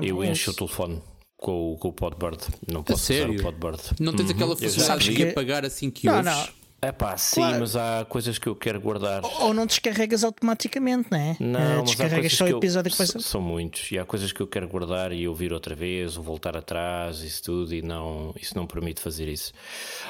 eu 0.01 0.23
encho 0.23 0.53
o 0.53 0.55
telefone 0.55 1.03
com, 1.47 1.76
com 1.78 1.88
o 1.88 1.92
Podbird. 1.92 2.38
Não 2.66 2.82
posso 2.82 3.12
usar 3.12 3.30
o 3.30 3.36
Podbird. 3.36 3.80
Não 4.01 4.12
tens 4.12 4.30
uhum. 4.30 4.34
aquela 4.34 4.57
facilidade 4.57 5.14
de 5.14 5.28
apagar 5.28 5.64
assim 5.64 5.90
que 5.90 6.05
não? 6.05 6.20
Não. 6.20 6.49
É 6.82 6.92
pá, 6.92 7.16
sim, 7.16 7.36
claro. 7.36 7.61
mas 7.61 7.74
há 7.74 8.05
coisas 8.09 8.36
que 8.36 8.49
eu 8.49 8.55
quero 8.55 8.80
guardar. 8.80 9.22
Ou 9.40 9.55
não 9.55 9.64
descarregas 9.64 10.22
automaticamente, 10.24 11.09
não 11.11 11.18
é? 11.18 11.36
Não, 11.40 11.80
uh, 11.80 11.84
descarregas 11.84 12.32
só 12.34 12.44
o 12.44 12.49
episódio 12.49 12.92
que, 12.92 12.99
que 12.99 13.22
São 13.22 13.40
muitos. 13.40 13.90
E 13.90 13.99
há 13.99 14.05
coisas 14.05 14.30
que 14.30 14.40
eu 14.40 14.47
quero 14.47 14.68
guardar 14.68 15.11
e 15.11 15.26
ouvir 15.26 15.53
outra 15.53 15.74
vez, 15.74 16.16
ou 16.18 16.22
voltar 16.22 16.57
atrás, 16.57 17.20
isso 17.20 17.44
tudo, 17.44 17.74
e 17.74 17.80
não, 17.80 18.34
isso 18.40 18.55
não 18.57 18.66
permite 18.66 19.01
fazer 19.01 19.26
isso. 19.26 19.53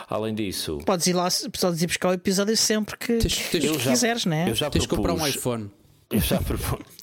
Além 0.09 0.35
disso. 0.35 0.79
Podes 0.85 1.07
ir 1.07 1.13
lá, 1.13 1.29
podes 1.61 1.83
ir 1.83 1.87
buscar 1.87 2.09
o 2.09 2.13
episódio 2.15 2.57
sempre 2.57 2.97
que, 2.97 3.19
tens, 3.19 3.37
tens, 3.37 3.71
que 3.71 3.79
já, 3.79 3.91
quiseres, 3.91 4.25
não 4.25 4.37
é? 4.37 4.51
Eu 4.51 4.55
já 4.55 4.69
tens 4.69 4.87
propus, 4.87 5.07
comprar 5.07 5.25
um 5.25 5.27
iPhone. 5.29 5.71
Eu 6.11 6.21
já 6.21 6.39
propus. 6.43 6.96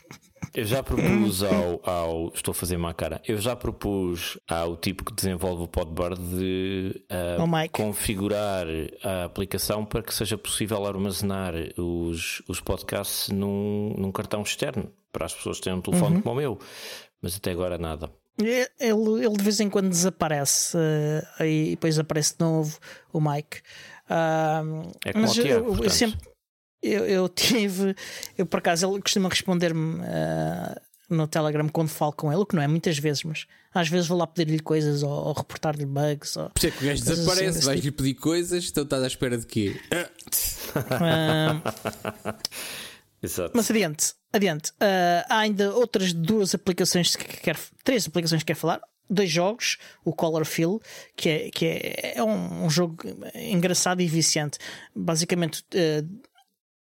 Eu 0.53 0.65
já 0.65 0.83
propus 0.83 1.41
ao, 1.41 1.81
ao, 1.83 2.31
Estou 2.33 2.51
a 2.51 2.55
fazer 2.55 2.77
má 2.77 2.93
cara. 2.93 3.19
Eu 3.27 3.37
já 3.39 3.55
propus 3.55 4.37
ao 4.47 4.77
tipo 4.77 5.03
que 5.03 5.13
desenvolve 5.13 5.63
o 5.63 5.67
Podbird 5.67 6.21
de 6.21 7.03
uh, 7.11 7.69
configurar 7.71 8.67
a 9.03 9.23
aplicação 9.25 9.83
para 9.83 10.03
que 10.03 10.13
seja 10.13 10.37
possível 10.37 10.85
armazenar 10.85 11.53
os, 11.75 12.43
os 12.47 12.59
podcasts 12.59 13.29
num, 13.29 13.95
num 13.97 14.11
cartão 14.11 14.43
externo 14.43 14.91
para 15.11 15.25
as 15.25 15.33
pessoas 15.33 15.57
que 15.57 15.63
têm 15.63 15.73
um 15.73 15.81
telefone 15.81 16.17
uhum. 16.17 16.21
como 16.21 16.35
o 16.35 16.37
meu. 16.37 16.59
Mas 17.19 17.35
até 17.35 17.51
agora 17.51 17.77
nada. 17.77 18.11
Ele, 18.37 18.67
ele 18.79 19.37
de 19.37 19.43
vez 19.43 19.59
em 19.59 19.69
quando 19.69 19.89
desaparece 19.89 20.77
uh, 20.77 21.43
e 21.43 21.71
depois 21.71 21.97
aparece 21.97 22.37
de 22.37 22.45
novo 22.45 22.77
o 23.11 23.19
Mike. 23.19 23.57
Uh, 24.09 24.91
é 25.05 25.13
como 25.13 25.25
mas 25.25 25.37
o 25.37 25.41
Tiago, 25.41 25.75
eu, 25.75 25.83
eu 25.83 25.89
sempre 25.89 26.32
eu, 26.83 27.05
eu 27.05 27.29
tive, 27.33 27.95
eu 28.37 28.45
por 28.45 28.57
acaso, 28.57 28.91
ele 28.91 29.01
costuma 29.01 29.29
responder-me 29.29 30.01
uh, 30.01 30.81
no 31.09 31.27
Telegram 31.27 31.67
quando 31.69 31.89
falo 31.89 32.11
com 32.13 32.31
ele, 32.31 32.41
o 32.41 32.45
que 32.45 32.55
não 32.55 32.63
é 32.63 32.67
muitas 32.67 32.97
vezes, 32.97 33.23
mas 33.23 33.45
às 33.73 33.87
vezes 33.87 34.07
vou 34.07 34.17
lá 34.17 34.27
pedir-lhe 34.27 34.59
coisas 34.59 35.03
ou, 35.03 35.11
ou 35.11 35.33
reportar-lhe 35.33 35.85
bugs. 35.85 36.35
Ou 36.37 36.49
por 36.49 36.59
isso 36.59 36.67
é 36.67 36.71
que 36.71 36.83
o 36.83 36.87
gajo 36.87 37.03
desaparece, 37.03 37.57
assim, 37.59 37.65
vais-lhe 37.65 37.81
tipo. 37.81 37.97
pedir 38.03 38.15
coisas, 38.15 38.69
então 38.69 38.83
estás 38.83 39.03
à 39.03 39.07
espera 39.07 39.37
de 39.37 39.45
quê? 39.45 39.79
Uh, 39.91 40.09
Exato. 43.23 43.51
Mas 43.55 43.71
adiante, 43.71 44.13
adiante. 44.33 44.71
Uh, 44.71 45.23
há 45.29 45.39
ainda 45.39 45.73
outras 45.73 46.11
duas 46.11 46.53
aplicações 46.53 47.15
que 47.15 47.39
quero, 47.39 47.59
três 47.83 48.05
aplicações 48.05 48.41
que 48.41 48.47
quero 48.47 48.59
falar. 48.59 48.81
Dois 49.09 49.29
jogos, 49.29 49.77
o 50.03 50.13
Color 50.13 50.45
Fill, 50.45 50.81
que 51.15 51.29
é, 51.29 51.49
que 51.51 51.65
é, 51.65 52.13
é 52.15 52.23
um, 52.23 52.65
um 52.65 52.69
jogo 52.69 52.97
engraçado 53.35 54.01
e 54.01 54.07
viciante. 54.07 54.57
Basicamente, 54.95 55.63
uh, 55.75 56.07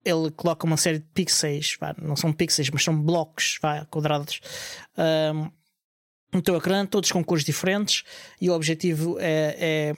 ele 0.03 0.31
coloca 0.31 0.65
uma 0.65 0.77
série 0.77 0.99
de 0.99 1.05
pixels, 1.13 1.77
vá, 1.79 1.95
não 2.01 2.15
são 2.15 2.33
pixels, 2.33 2.69
mas 2.69 2.83
são 2.83 2.99
blocos 2.99 3.59
vá, 3.61 3.85
quadrados 3.85 4.39
um, 4.97 5.51
no 6.33 6.41
teu 6.41 6.55
ecrã, 6.55 6.85
todos 6.85 7.11
com 7.11 7.23
cores 7.23 7.43
diferentes, 7.43 8.03
e 8.39 8.49
o 8.49 8.53
objetivo 8.53 9.17
é, 9.19 9.93
é 9.93 9.95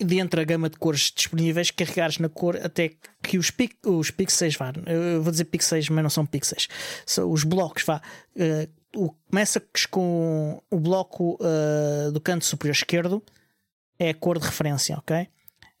dentro 0.00 0.40
da 0.40 0.44
gama 0.44 0.70
de 0.70 0.78
cores 0.78 1.12
disponíveis, 1.14 1.70
carregares 1.70 2.18
na 2.18 2.28
cor 2.28 2.56
até 2.56 2.92
que 3.22 3.36
os, 3.36 3.50
pic, 3.50 3.74
os 3.84 4.10
pixels, 4.10 4.56
vá, 4.56 4.72
eu 4.86 5.22
vou 5.22 5.30
dizer 5.30 5.44
pixels, 5.44 5.88
mas 5.90 6.02
não 6.02 6.10
são 6.10 6.24
pixels, 6.24 6.68
são 7.04 7.30
os 7.30 7.44
blocos, 7.44 7.84
vá. 7.84 8.00
Uh, 8.34 9.14
começa 9.30 9.62
com 9.90 10.62
o 10.70 10.80
bloco 10.80 11.38
uh, 11.42 12.10
do 12.10 12.20
canto 12.20 12.46
superior 12.46 12.74
esquerdo, 12.74 13.22
é 13.98 14.10
a 14.10 14.14
cor 14.14 14.38
de 14.38 14.46
referência, 14.46 14.96
ok? 14.96 15.28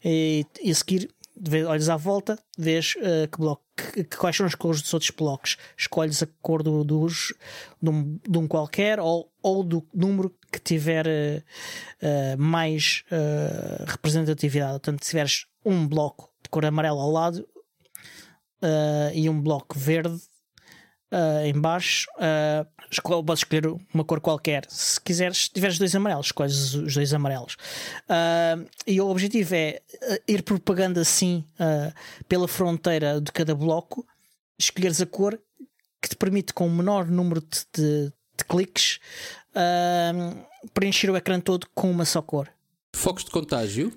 E, 0.04 0.44
e 0.62 0.70
a 0.70 0.74
seguir 0.74 1.08
vê, 1.40 1.64
olhas 1.64 1.88
à 1.88 1.96
volta, 1.96 2.38
vês 2.56 2.94
uh, 2.96 3.28
que 3.30 3.38
bloco, 3.38 3.62
que, 3.76 4.04
quais 4.04 4.36
são 4.36 4.46
as 4.46 4.54
cores 4.54 4.82
dos 4.82 4.92
outros 4.92 5.10
blocos. 5.10 5.56
Escolhes 5.76 6.22
a 6.22 6.28
cor 6.40 6.62
do, 6.62 6.84
dos, 6.84 7.34
de, 7.82 7.90
um, 7.90 8.18
de 8.28 8.38
um 8.38 8.46
qualquer 8.46 9.00
ou, 9.00 9.30
ou 9.42 9.62
do 9.62 9.86
número 9.94 10.34
que 10.52 10.60
tiver 10.60 11.06
uh, 11.06 11.42
uh, 12.02 12.40
mais 12.40 13.04
representatividade. 13.86 14.72
Portanto, 14.72 15.04
se 15.04 15.10
tiveres 15.10 15.46
um 15.64 15.86
bloco 15.86 16.30
de 16.42 16.48
cor 16.48 16.64
amarela 16.64 17.02
ao 17.02 17.10
lado 17.10 17.46
e 19.14 19.30
um 19.30 19.40
bloco 19.40 19.78
verde 19.78 20.18
uh, 21.12 21.44
em 21.44 21.58
baixo, 21.58 22.06
uh, 22.16 22.66
podes 23.24 23.40
escolher 23.40 23.66
uma 23.92 24.04
cor 24.04 24.20
qualquer. 24.20 24.64
Se 24.68 25.00
quiseres, 25.00 25.44
se 25.44 25.50
tiveres 25.50 25.78
dois 25.78 25.94
amarelos, 25.94 26.26
escolhes 26.26 26.74
os 26.74 26.94
dois 26.94 27.12
amarelos. 27.14 27.54
Uh, 28.04 28.68
e 28.86 29.00
o 29.00 29.08
objetivo 29.08 29.54
é 29.54 29.80
ir 30.26 30.42
propagando 30.42 31.00
assim 31.00 31.44
uh, 31.54 31.92
pela 32.28 32.48
fronteira 32.48 33.20
de 33.20 33.32
cada 33.32 33.54
bloco, 33.54 34.06
escolheres 34.58 35.00
a 35.00 35.06
cor 35.06 35.38
que 36.00 36.08
te 36.08 36.16
permite, 36.16 36.52
com 36.52 36.66
o 36.66 36.70
menor 36.70 37.06
número 37.06 37.40
de, 37.40 37.66
de, 37.74 38.12
de 38.36 38.44
cliques, 38.48 39.00
preencher 40.72 41.10
o 41.10 41.16
ecrã 41.16 41.40
todo 41.40 41.66
com 41.74 41.90
uma 41.90 42.04
só 42.04 42.22
cor. 42.22 42.48
Focos 42.94 43.24
de 43.24 43.32
contágio? 43.32 43.92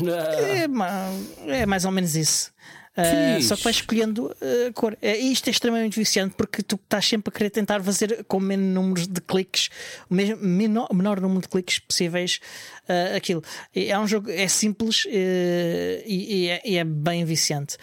É, 0.00 1.60
é 1.60 1.66
mais 1.66 1.84
ou 1.84 1.90
menos 1.90 2.16
isso. 2.16 2.50
Uh, 2.98 3.40
só 3.42 3.54
que 3.54 3.62
vais 3.62 3.76
escolhendo 3.76 4.34
a 4.42 4.68
uh, 4.68 4.72
cor. 4.72 4.94
Uh, 4.94 5.06
isto 5.06 5.46
é 5.46 5.50
extremamente 5.52 5.96
viciante 5.96 6.34
porque 6.36 6.64
tu 6.64 6.74
estás 6.74 7.06
sempre 7.06 7.32
a 7.32 7.36
querer 7.36 7.50
tentar 7.50 7.80
fazer 7.80 8.24
com 8.24 8.40
menos 8.40 8.74
números 8.74 9.06
de 9.06 9.20
cliques, 9.20 9.70
o 10.10 10.14
mesmo, 10.14 10.44
menor, 10.44 10.88
menor 10.92 11.20
número 11.20 11.42
de 11.42 11.48
cliques 11.48 11.78
possíveis 11.78 12.40
uh, 12.88 13.16
aquilo. 13.16 13.42
É 13.72 13.96
um 13.96 14.06
jogo, 14.06 14.28
é 14.30 14.48
simples 14.48 15.04
e, 15.06 16.02
e, 16.06 16.48
é, 16.48 16.62
e, 16.64 16.76
é, 16.76 16.84
bem 16.84 17.24
viciante. 17.24 17.76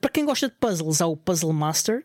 para 0.00 0.10
quem 0.10 0.26
gosta 0.26 0.48
de 0.48 0.54
puzzles, 0.54 1.00
há 1.00 1.06
o 1.06 1.16
Puzzle 1.16 1.52
Master. 1.52 2.04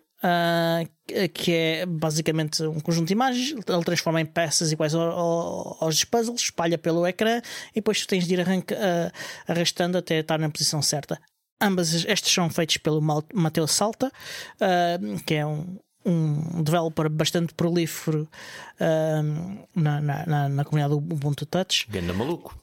que 1.34 1.52
é 1.52 1.86
basicamente 1.86 2.64
um 2.64 2.80
conjunto 2.80 3.08
de 3.08 3.14
imagens, 3.14 3.52
ele 3.52 3.84
transforma 3.84 4.22
em 4.22 4.26
peças 4.26 4.72
iguais 4.72 4.96
aos 4.96 6.06
puzzles, 6.06 6.44
espalha 6.44 6.78
pelo 6.78 7.06
ecrã 7.06 7.42
e 7.72 7.76
depois 7.76 8.00
tu 8.00 8.08
tens 8.08 8.26
de 8.26 8.34
ir 8.36 8.40
arranca, 8.40 9.12
arrastando 9.46 9.98
até 9.98 10.20
estar 10.20 10.40
na 10.40 10.50
posição 10.50 10.82
certa. 10.82 11.20
Ambas 11.60 12.06
estes 12.06 12.32
são 12.32 12.50
feitos 12.50 12.78
pelo 12.78 13.02
Mateus 13.34 13.72
Salta, 13.72 14.08
uh, 14.08 15.24
que 15.24 15.34
é 15.34 15.46
um, 15.46 15.78
um 16.06 16.64
developer 16.64 17.10
bastante 17.10 17.54
prolífero 17.54 18.28
uh, 18.80 19.68
na, 19.76 20.02
na, 20.02 20.50
na, 20.50 20.66
comunidade 20.66 21.00
do 21.00 21.14
Ubuntu 21.14 21.46
Touch. 21.46 21.88
Ganda 21.90 22.14
maluco. 22.14 22.58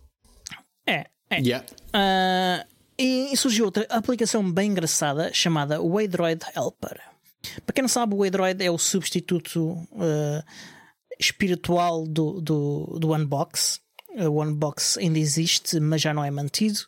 É, 0.87 1.07
é. 1.29 1.41
Yeah. 1.41 1.67
Uh, 1.89 2.67
e, 2.97 3.37
surgiu 3.37 3.65
outra 3.65 3.85
aplicação 3.91 4.49
bem 4.51 4.71
engraçada 4.71 5.33
chamada 5.35 5.83
Waydroid 5.83 6.45
Helper. 6.55 7.01
Para 7.67 7.75
quem 7.75 7.83
não 7.83 7.89
sabe, 7.89 8.15
o 8.15 8.19
Waydroid 8.19 8.65
é 8.65 8.71
o 8.71 8.79
substituto 8.79 9.73
uh, 9.93 10.45
espiritual 11.19 12.07
do, 12.07 12.41
do, 12.41 12.99
do 12.99 13.13
Unbox. 13.13 13.81
O 14.17 14.43
Unbox 14.43 14.97
ainda 14.97 15.19
existe, 15.19 15.81
mas 15.81 16.01
já 16.01 16.15
não 16.15 16.25
é 16.25 16.31
mantido. 16.31 16.81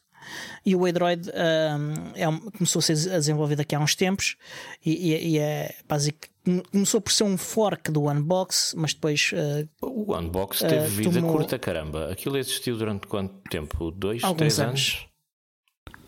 E 0.65 0.75
o 0.75 0.85
Android 0.85 1.29
um, 1.31 2.13
é 2.15 2.29
um, 2.29 2.39
começou 2.39 2.81
a 2.81 2.83
ser 2.83 2.95
desenvolvido 2.95 3.61
aqui 3.61 3.75
há 3.75 3.81
uns 3.81 3.95
tempos 3.95 4.37
e, 4.85 5.13
e, 5.13 5.29
e 5.29 5.39
é 5.39 5.75
básico. 5.89 6.29
Começou 6.71 7.01
por 7.01 7.13
ser 7.13 7.25
um 7.25 7.37
fork 7.37 7.91
do 7.91 8.09
Unbox, 8.09 8.75
mas 8.77 8.95
depois. 8.95 9.33
Uh, 9.33 9.69
o 9.83 10.17
Unbox 10.17 10.61
teve 10.61 10.87
uh, 10.87 10.91
vida 10.91 11.21
tomou... 11.21 11.33
curta, 11.33 11.59
caramba. 11.59 12.13
Aquilo 12.13 12.39
existiu 12.39 12.77
durante 12.77 13.07
quanto 13.09 13.35
tempo? 13.51 13.91
Dois, 13.91 14.23
Alguns 14.23 14.39
três 14.39 14.61
anos? 14.61 15.09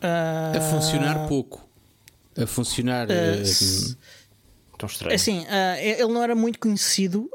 anos? 0.00 0.54
Uh... 0.54 0.58
A 0.58 0.60
funcionar 0.60 1.26
pouco. 1.26 1.68
A 2.36 2.46
funcionar. 2.46 3.08
Uh, 3.08 3.96
Tão 4.78 4.86
estranho. 4.86 5.12
Assim, 5.12 5.44
ele 5.80 6.06
não 6.06 6.22
era 6.22 6.36
muito 6.36 6.60
conhecido 6.60 7.28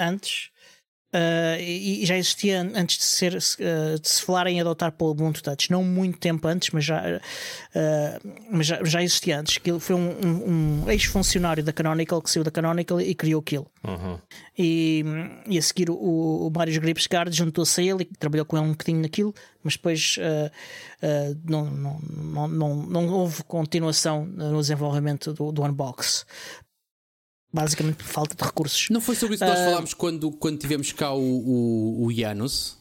antes. 0.00 0.50
Uh, 1.14 1.56
e, 1.60 2.04
já 2.04 2.18
existia 2.18 2.60
antes 2.60 2.98
de, 2.98 3.04
ser, 3.04 3.34
uh, 3.34 3.98
de 3.98 4.08
se 4.08 4.20
falar 4.22 4.48
em 4.48 4.60
adotar 4.60 4.90
para 4.90 5.06
o 5.06 5.10
Ubuntu 5.10 5.40
Touch, 5.42 5.70
não 5.70 5.82
muito 5.82 6.18
tempo 6.18 6.46
antes, 6.48 6.70
mas 6.70 6.84
já, 6.84 7.00
uh, 7.00 8.28
mas 8.50 8.66
já, 8.66 8.84
já, 8.84 9.02
existia 9.02 9.38
antes. 9.38 9.56
Que 9.56 9.78
foi 9.78 9.94
um, 9.94 10.10
um, 10.10 10.84
um 10.84 10.90
ex-funcionário 10.90 11.62
da 11.62 11.72
Canonical 11.72 12.20
que 12.20 12.28
saiu 12.28 12.42
da 12.42 12.50
Canonical 12.50 13.00
e 13.00 13.14
criou 13.14 13.40
aquilo. 13.40 13.70
Uhum. 13.84 14.18
E, 14.58 15.04
e 15.46 15.56
a 15.56 15.62
seguir 15.62 15.90
o, 15.90 15.94
o 15.94 16.50
Marius 16.54 16.78
Gripsgard 16.78 17.34
juntou-se 17.34 17.80
a 17.80 17.84
ele 17.84 18.02
e 18.02 18.16
trabalhou 18.18 18.44
com 18.44 18.56
ele 18.56 18.66
um 18.66 18.72
bocadinho 18.72 19.00
naquilo, 19.00 19.32
mas 19.62 19.74
depois 19.74 20.18
não, 21.44 21.70
não, 21.70 22.00
não, 22.00 22.48
não, 22.48 22.76
não 22.86 23.08
houve 23.08 23.44
continuação 23.44 24.26
no 24.26 24.60
desenvolvimento 24.60 25.32
do, 25.32 25.52
do 25.52 25.62
Unbox 25.62 26.26
basicamente 27.52 27.96
por 27.96 28.06
falta 28.06 28.34
de 28.34 28.42
recursos. 28.44 28.88
Não 28.90 29.00
foi 29.00 29.14
sobre 29.14 29.34
isso 29.36 29.44
que 29.44 29.50
nós 29.50 29.60
uh, 29.60 29.64
falámos 29.64 29.94
quando, 29.94 30.30
quando 30.32 30.58
tivemos 30.58 30.92
cá 30.92 31.12
o, 31.12 31.20
o, 31.20 32.06
o 32.06 32.12
Janus? 32.12 32.76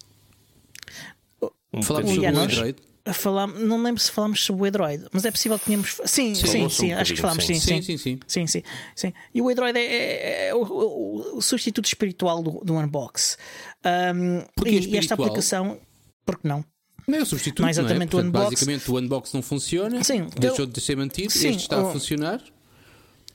Um 1.73 1.81
falámos 1.81 2.09
sobre 2.11 2.23
Janus, 2.23 2.39
o 2.39 2.43
Android? 2.43 2.79
Falam, 3.13 3.47
não 3.47 3.83
lembro 3.83 4.01
se 4.01 4.11
falámos 4.11 4.43
sobre 4.43 4.63
o 4.63 4.65
Android, 4.65 5.05
mas 5.11 5.25
é 5.25 5.31
possível 5.31 5.59
que 5.59 5.65
tenhamos. 5.65 6.01
Sim, 6.05 6.33
sim, 6.33 6.47
sim, 6.47 6.69
sim 6.69 6.93
um 6.93 6.97
acho 6.97 7.13
que 7.13 7.21
falámos, 7.21 7.45
sim 7.45 7.53
sim 7.53 7.81
sim, 7.81 7.97
sim 7.97 8.19
sim, 8.27 8.47
sim, 8.47 8.63
sim, 8.95 9.13
E 9.33 9.41
o 9.41 9.49
Android 9.49 9.77
é, 9.77 9.83
é, 9.83 10.47
é 10.47 10.55
o, 10.55 10.63
o, 10.63 11.37
o, 11.37 11.41
substituto 11.41 11.85
espiritual 11.85 12.41
do, 12.41 12.63
do 12.63 12.73
Unbox. 12.73 13.37
Um, 13.85 14.39
e, 14.65 14.79
e, 14.87 14.97
esta 14.97 15.13
aplicação, 15.13 15.79
porque 16.25 16.47
não? 16.47 16.65
Não 17.07 17.19
é 17.19 17.21
o 17.21 17.25
substituto, 17.27 17.61
Mais 17.61 17.77
exatamente 17.77 18.11
não 18.11 18.19
é? 18.19 18.23
Portanto, 18.23 18.35
o 18.35 18.39
Unbox. 18.39 18.53
Basicamente, 18.55 18.91
o 18.91 18.97
Unbox 18.97 19.33
não 19.33 19.41
funciona, 19.43 20.03
sim, 20.03 20.27
deixou 20.39 20.65
eu, 20.65 20.65
de 20.65 20.81
ser 20.81 20.97
mantido, 20.97 21.31
sim, 21.31 21.49
este 21.49 21.61
está 21.61 21.81
a 21.81 21.91
funcionar. 21.91 22.41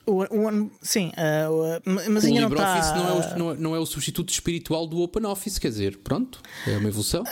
O, 0.06 0.22
o, 0.22 0.70
sim, 0.80 1.08
uh, 1.10 1.80
mas 2.10 2.24
o 2.24 2.26
ainda 2.26 2.40
não 2.40 2.48
está. 2.48 2.94
Não, 2.94 3.08
é 3.08 3.12
o, 3.12 3.38
não, 3.38 3.50
é, 3.50 3.56
não 3.56 3.76
é 3.76 3.78
o 3.78 3.86
substituto 3.86 4.30
espiritual 4.30 4.86
do 4.86 5.00
OpenOffice, 5.00 5.60
quer 5.60 5.68
dizer, 5.68 5.98
pronto, 5.98 6.40
é 6.66 6.76
uma 6.76 6.88
evolução. 6.88 7.22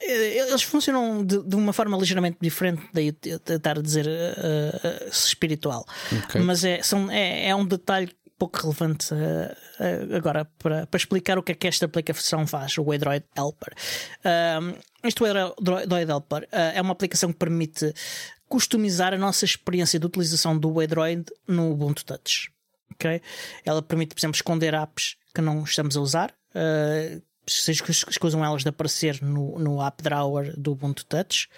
Eh, 0.00 0.38
eles 0.38 0.62
funcionam 0.62 1.24
de, 1.24 1.42
de, 1.42 1.56
uma 1.56 1.72
forma 1.72 1.96
ligeiramente 1.96 2.36
diferente, 2.40 2.82
daí 2.92 3.14
eu 3.24 3.38
tentar 3.38 3.80
dizer 3.80 4.06
uh, 4.06 5.08
espiritual. 5.08 5.86
Okay. 6.24 6.40
Mas 6.40 6.64
é, 6.64 6.82
são, 6.82 7.10
é, 7.10 7.48
é 7.48 7.54
um 7.54 7.64
detalhe 7.64 8.10
pouco 8.42 8.58
relevante 8.60 9.14
uh, 9.14 10.16
agora 10.16 10.44
para, 10.58 10.84
para 10.86 10.98
explicar 10.98 11.38
o 11.38 11.42
que 11.44 11.52
é 11.52 11.54
que 11.54 11.68
esta 11.68 11.86
aplicação 11.86 12.44
faz, 12.44 12.76
o 12.76 12.90
Android 12.90 13.24
Helper. 13.36 13.72
Uh, 14.24 14.76
este 15.04 15.22
Android 15.24 16.10
Helper 16.10 16.42
uh, 16.44 16.48
é 16.74 16.82
uma 16.82 16.92
aplicação 16.92 17.32
que 17.32 17.38
permite 17.38 17.94
customizar 18.52 19.14
a 19.14 19.18
nossa 19.18 19.46
experiência 19.46 19.98
de 19.98 20.04
utilização 20.04 20.58
do 20.58 20.78
Android 20.78 21.24
no 21.48 21.72
Ubuntu 21.72 22.04
Touch. 22.04 22.52
Okay? 22.92 23.22
Ela 23.64 23.80
permite, 23.80 24.14
por 24.14 24.20
exemplo, 24.20 24.36
esconder 24.36 24.74
apps 24.74 25.16
que 25.34 25.40
não 25.40 25.64
estamos 25.64 25.96
a 25.96 26.00
usar. 26.02 26.34
Uh, 26.54 27.22
se 27.46 27.72
escusam 27.72 28.44
elas 28.44 28.62
de 28.62 28.68
aparecer 28.68 29.22
no, 29.22 29.58
no 29.58 29.82
App 29.82 30.02
Drawer 30.02 30.52
do 30.60 30.72
Ubuntu 30.72 31.02
Touch. 31.06 31.48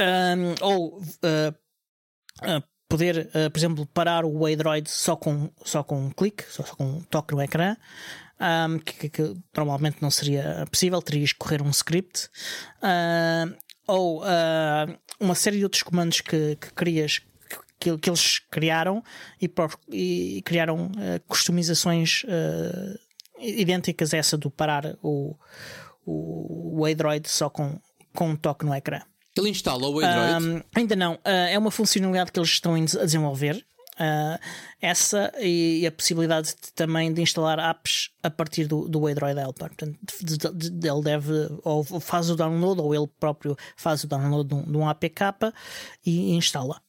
Um, 0.00 0.54
ou 0.64 1.00
uh, 1.00 1.54
uh, 2.40 2.62
poder, 2.88 3.30
por 3.52 3.58
exemplo, 3.58 3.86
parar 3.86 4.24
o 4.24 4.46
Android 4.46 4.88
só 4.88 5.14
com, 5.14 5.50
só 5.62 5.82
com 5.82 6.06
um 6.06 6.10
clique, 6.10 6.44
só, 6.50 6.64
só 6.64 6.74
com 6.74 6.84
um 6.84 7.02
toque 7.02 7.34
no 7.34 7.42
ecrã. 7.42 7.76
Um, 8.40 8.78
que, 8.78 8.94
que, 8.94 9.08
que, 9.10 9.36
normalmente 9.54 9.98
não 10.00 10.10
seria 10.10 10.66
possível, 10.70 11.02
terias 11.02 11.34
que 11.34 11.38
correr 11.38 11.60
um 11.60 11.70
script. 11.70 12.30
Uh, 12.78 13.54
ou 13.86 14.22
uh, 14.22 14.98
uma 15.18 15.34
série 15.34 15.58
de 15.58 15.64
outros 15.64 15.82
comandos 15.82 16.20
que, 16.20 16.56
que 16.56 16.72
crias 16.72 17.20
que, 17.78 17.98
que 17.98 18.10
eles 18.10 18.38
criaram 18.38 19.02
e, 19.40 19.50
e 19.90 20.42
criaram 20.42 20.86
uh, 20.86 21.20
customizações 21.26 22.22
uh, 22.24 22.98
idênticas 23.40 24.14
a 24.14 24.18
essa 24.18 24.38
do 24.38 24.50
parar 24.50 24.96
o, 25.02 25.36
o, 26.06 26.80
o 26.80 26.86
Android 26.86 27.28
só 27.28 27.50
com, 27.50 27.80
com 28.14 28.30
um 28.30 28.36
toque 28.36 28.64
no 28.64 28.74
ecrã. 28.74 29.00
Ele 29.36 29.48
instala 29.48 29.88
o 29.88 29.98
Android? 29.98 30.44
Um, 30.44 30.62
ainda 30.74 30.94
não. 30.94 31.14
Uh, 31.14 31.48
é 31.50 31.58
uma 31.58 31.70
funcionalidade 31.70 32.30
que 32.30 32.38
eles 32.38 32.50
estão 32.50 32.74
a 32.74 33.04
desenvolver. 33.04 33.64
Uh, 33.94 34.38
essa 34.80 35.30
e, 35.38 35.86
a 35.86 35.92
possibilidade 35.92 36.48
de, 36.48 36.72
também 36.72 37.12
de 37.12 37.20
instalar 37.20 37.58
apps 37.58 38.10
a 38.22 38.30
partir 38.30 38.66
do, 38.66 38.88
do 38.88 39.06
Android 39.06 39.38
Helper. 39.38 39.68
Portanto, 39.68 39.98
de, 40.22 40.70
de, 40.70 40.88
ele 40.88 41.02
deve, 41.02 41.32
ou 41.62 41.84
faz 42.00 42.30
o 42.30 42.36
download, 42.36 42.80
ou 42.80 42.94
ele 42.94 43.06
próprio 43.20 43.56
faz 43.76 44.02
o 44.02 44.08
download 44.08 44.48
de 44.48 44.54
um, 44.54 44.62
de 44.64 44.76
um 44.76 44.88
APK 44.88 45.52
e, 46.04 46.32
e 46.32 46.34
instala. 46.34 46.80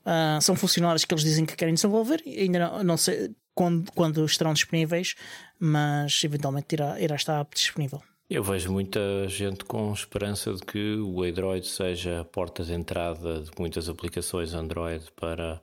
Uh, 0.00 0.40
são 0.40 0.56
funcionários 0.56 1.04
que 1.04 1.14
eles 1.14 1.24
dizem 1.24 1.46
que 1.46 1.54
querem 1.54 1.74
desenvolver, 1.74 2.22
ainda 2.26 2.58
não, 2.58 2.84
não 2.84 2.96
sei 2.96 3.30
quando, 3.54 3.90
quando 3.92 4.24
estarão 4.24 4.52
disponíveis, 4.52 5.14
mas 5.58 6.22
eventualmente 6.24 6.74
irá, 6.74 7.00
irá 7.00 7.16
estar 7.16 7.46
disponível. 7.54 8.02
Eu 8.30 8.42
vejo 8.42 8.70
muita 8.70 9.00
gente 9.26 9.64
com 9.64 9.90
esperança 9.90 10.52
de 10.52 10.62
que 10.62 10.96
o 10.96 11.22
Android 11.22 11.66
seja 11.66 12.20
a 12.20 12.24
porta 12.24 12.62
de 12.62 12.74
entrada 12.74 13.40
de 13.40 13.50
muitas 13.58 13.88
aplicações 13.88 14.52
Android 14.52 15.10
para 15.12 15.62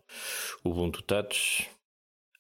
o 0.64 0.72
Ubuntu 0.72 1.04
Touch. 1.04 1.70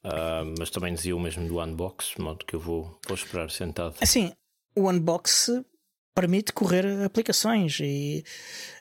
Uh, 0.04 0.54
mas 0.58 0.72
também 0.72 0.96
dizia 0.96 1.16
o 1.16 1.20
mesmo 1.20 1.48
do 1.48 1.62
Unbox, 1.62 2.14
de 2.16 2.22
modo 2.22 2.44
que 2.44 2.56
eu 2.56 2.60
vou, 2.60 3.00
vou 3.08 3.16
esperar 3.16 3.52
sentado. 3.52 3.96
Assim, 4.02 4.34
o 4.76 4.90
Unbox 4.90 5.52
permite 6.16 6.54
correr 6.54 7.04
aplicações 7.04 7.80
e 7.80 8.24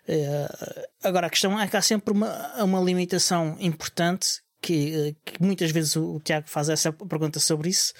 uh, 0.08 0.82
agora 1.02 1.26
a 1.26 1.30
questão 1.30 1.60
é 1.60 1.68
que 1.68 1.76
há 1.76 1.82
sempre 1.82 2.14
uma, 2.14 2.62
uma 2.62 2.80
limitação 2.80 3.56
importante 3.60 4.43
que, 4.64 5.14
que, 5.26 5.42
muitas 5.42 5.70
vezes 5.70 5.94
o, 5.94 6.18
Tiago 6.20 6.48
faz 6.48 6.70
essa 6.70 6.90
pergunta 6.90 7.38
sobre 7.38 7.68
isso, 7.68 7.92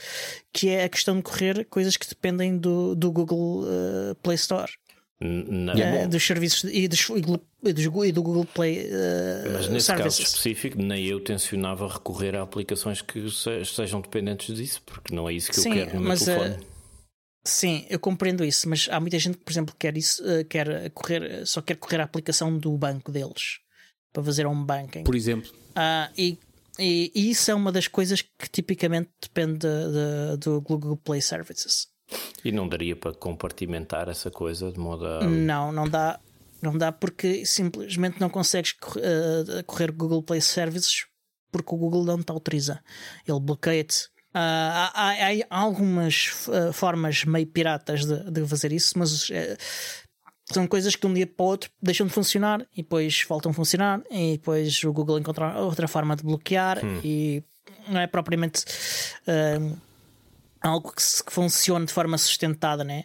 que 0.50 0.70
é 0.70 0.84
a 0.84 0.88
questão 0.88 1.16
de 1.16 1.22
correr 1.22 1.66
coisas 1.66 1.94
que 1.94 2.08
dependem 2.08 2.56
do, 2.56 2.94
do 2.94 3.12
Google 3.12 3.64
uh, 3.64 4.14
Play 4.22 4.36
Store. 4.36 4.72
Uh, 5.20 6.08
dos 6.08 6.26
serviços 6.26 6.64
e, 6.72 6.88
dos, 6.88 7.08
e, 7.10 7.20
dos, 7.72 8.06
e 8.06 8.12
do 8.12 8.22
Google 8.22 8.46
Play 8.46 8.86
uh, 8.86 9.52
Mas 9.52 9.68
nesse 9.68 9.86
services. 9.86 10.18
caso 10.18 10.22
específico, 10.22 10.82
nem 10.82 11.04
eu 11.04 11.20
tencionava 11.20 11.86
recorrer 11.86 12.34
a 12.34 12.42
aplicações 12.42 13.02
que 13.02 13.26
sejam 13.30 14.00
dependentes 14.00 14.56
disso, 14.56 14.82
porque 14.86 15.14
não 15.14 15.28
é 15.28 15.34
isso 15.34 15.50
que 15.50 15.60
Sim, 15.60 15.68
eu 15.68 15.74
quero 15.74 16.00
no 16.00 16.08
meu 16.08 16.18
telefone. 16.18 16.54
Uh, 16.54 16.66
sim, 17.46 17.86
eu 17.90 17.98
compreendo 17.98 18.42
isso, 18.42 18.68
mas 18.70 18.88
há 18.90 18.98
muita 18.98 19.18
gente 19.18 19.36
que, 19.36 19.44
por 19.44 19.52
exemplo, 19.52 19.74
quer 19.78 19.96
isso, 19.98 20.22
quer 20.48 20.90
correr, 20.90 21.46
só 21.46 21.60
quer 21.60 21.76
correr 21.76 22.00
a 22.00 22.04
aplicação 22.04 22.56
do 22.56 22.72
banco 22.78 23.12
deles 23.12 23.60
para 24.14 24.22
fazer 24.22 24.46
home 24.46 24.64
banking. 24.64 25.04
Por 25.04 25.14
exemplo. 25.14 25.50
e 26.16 26.38
e, 26.78 27.12
e, 27.14 27.30
isso 27.30 27.50
é 27.50 27.54
uma 27.54 27.70
das 27.70 27.86
coisas 27.86 28.22
que 28.22 28.48
tipicamente 28.50 29.10
depende 29.20 29.58
de, 29.58 29.68
de, 29.68 30.36
do 30.38 30.60
Google 30.60 30.96
Play 30.96 31.20
Services. 31.20 31.88
E 32.44 32.52
não 32.52 32.68
daria 32.68 32.96
para 32.96 33.14
compartimentar 33.14 34.08
essa 34.08 34.30
coisa 34.30 34.70
de 34.70 34.78
modo 34.78 35.06
a. 35.06 35.24
Não, 35.24 35.72
não 35.72 35.88
dá. 35.88 36.20
Não 36.60 36.76
dá 36.76 36.90
porque 36.90 37.44
simplesmente 37.44 38.18
não 38.18 38.30
consegues 38.30 38.72
uh, 38.72 39.64
correr 39.66 39.92
Google 39.92 40.22
Play 40.22 40.40
Services 40.40 41.04
porque 41.52 41.74
o 41.74 41.78
Google 41.78 42.04
não 42.04 42.22
te 42.22 42.30
autoriza. 42.30 42.80
Ele 43.28 43.38
bloqueia-te. 43.38 44.06
Uh, 44.34 44.40
há, 44.40 44.90
há, 44.94 45.12
há, 45.50 45.58
algumas 45.58 46.46
uh, 46.48 46.72
formas 46.72 47.24
meio 47.24 47.46
piratas 47.46 48.04
de, 48.04 48.30
de 48.30 48.46
fazer 48.46 48.72
isso, 48.72 48.98
mas 48.98 49.30
são 50.52 50.66
coisas 50.66 50.94
que 50.94 51.00
de 51.00 51.06
um 51.06 51.14
dia 51.14 51.26
para 51.26 51.42
o 51.42 51.46
outro 51.46 51.70
deixam 51.80 52.06
de 52.06 52.12
funcionar 52.12 52.66
e 52.76 52.82
depois 52.82 53.24
voltam 53.28 53.50
a 53.50 53.54
funcionar 53.54 54.02
e 54.10 54.32
depois 54.32 54.82
o 54.84 54.92
Google 54.92 55.18
encontra 55.18 55.58
outra 55.60 55.88
forma 55.88 56.14
de 56.14 56.22
bloquear 56.22 56.84
hum. 56.84 57.00
e 57.02 57.42
não 57.88 58.00
é 58.00 58.06
propriamente 58.06 58.64
uh, 59.26 59.76
algo 60.60 60.92
que, 60.92 61.02
se, 61.02 61.24
que 61.24 61.32
funcione 61.32 61.86
de 61.86 61.92
forma 61.92 62.18
sustentada, 62.18 62.84
né? 62.84 63.04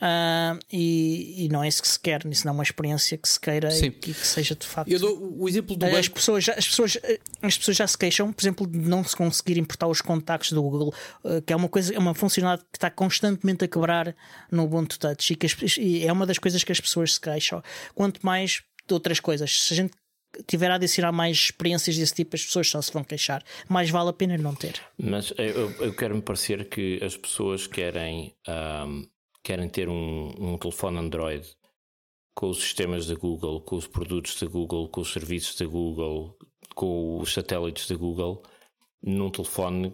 Uh, 0.00 0.58
e, 0.72 1.44
e, 1.44 1.48
não 1.50 1.62
é 1.62 1.68
isso 1.68 1.82
que 1.82 1.88
se 1.88 2.00
quer, 2.00 2.24
isso 2.24 2.46
não 2.46 2.52
é 2.52 2.54
uma 2.54 2.62
experiência 2.62 3.18
que 3.18 3.28
se 3.28 3.38
queira 3.38 3.68
e, 3.70 3.84
e, 3.84 3.90
que 3.90 4.14
seja 4.14 4.54
de 4.54 4.66
facto. 4.66 4.90
Eu 4.90 4.98
dou 4.98 5.36
o 5.38 5.46
exemplo 5.46 5.76
do 5.76 5.84
as 5.84 5.92
banco. 5.92 6.14
pessoas, 6.14 6.42
já, 6.42 6.54
as, 6.54 6.66
pessoas, 6.66 6.98
as 7.42 7.58
pessoas 7.58 7.76
já 7.76 7.86
se 7.86 7.98
queixam, 7.98 8.32
por 8.32 8.42
exemplo, 8.42 8.66
de 8.66 8.78
não 8.78 9.04
se 9.04 9.14
conseguir 9.14 9.58
importar 9.58 9.88
os 9.88 10.00
contactos 10.00 10.52
do 10.52 10.62
Google, 10.62 10.94
uh, 11.22 11.42
que 11.42 11.52
é 11.52 11.56
uma 11.56 11.68
coisa, 11.68 11.94
é 11.94 11.98
uma 11.98 12.14
funcionalidade 12.14 12.66
que 12.72 12.78
está 12.78 12.90
constantemente 12.90 13.62
a 13.62 13.68
quebrar 13.68 14.16
no 14.50 14.64
Ubuntu 14.64 14.98
Touch 14.98 15.34
e 15.34 15.36
que 15.36 15.44
as, 15.44 15.76
e 15.76 16.06
é 16.06 16.10
uma 16.10 16.24
das 16.24 16.38
coisas 16.38 16.64
que 16.64 16.72
as 16.72 16.80
pessoas 16.80 17.14
se 17.14 17.20
queixam. 17.20 17.62
Quanto 17.94 18.24
mais 18.24 18.62
de 18.88 18.94
outras 18.94 19.20
coisas, 19.20 19.64
se 19.64 19.74
a 19.74 19.76
gente 19.76 19.92
tiver 20.46 20.70
a 20.70 20.76
adicionar 20.76 21.12
mais 21.12 21.36
experiências 21.36 21.98
desse 21.98 22.14
tipo, 22.14 22.36
as 22.36 22.42
pessoas 22.42 22.70
só 22.70 22.80
se 22.80 22.90
vão 22.90 23.04
queixar. 23.04 23.44
Mais 23.68 23.90
vale 23.90 24.08
a 24.08 24.12
pena 24.14 24.38
não 24.38 24.54
ter. 24.54 24.80
Mas 24.96 25.30
eu, 25.36 25.70
eu 25.72 25.92
quero 25.92 26.14
me 26.14 26.22
parecer 26.22 26.70
que 26.70 26.98
as 27.04 27.18
pessoas 27.18 27.66
querem. 27.66 28.34
Um 28.48 29.06
querem 29.42 29.68
ter 29.68 29.88
um, 29.88 30.32
um 30.38 30.58
telefone 30.58 30.98
Android 30.98 31.46
com 32.34 32.48
os 32.48 32.58
sistemas 32.58 33.06
da 33.06 33.14
Google, 33.14 33.60
com 33.60 33.76
os 33.76 33.86
produtos 33.86 34.40
da 34.40 34.46
Google, 34.46 34.88
com 34.88 35.00
os 35.00 35.12
serviços 35.12 35.56
da 35.56 35.66
Google, 35.66 36.36
com 36.74 37.18
os 37.18 37.32
satélites 37.32 37.88
da 37.88 37.96
Google, 37.96 38.42
num 39.02 39.30
telefone 39.30 39.92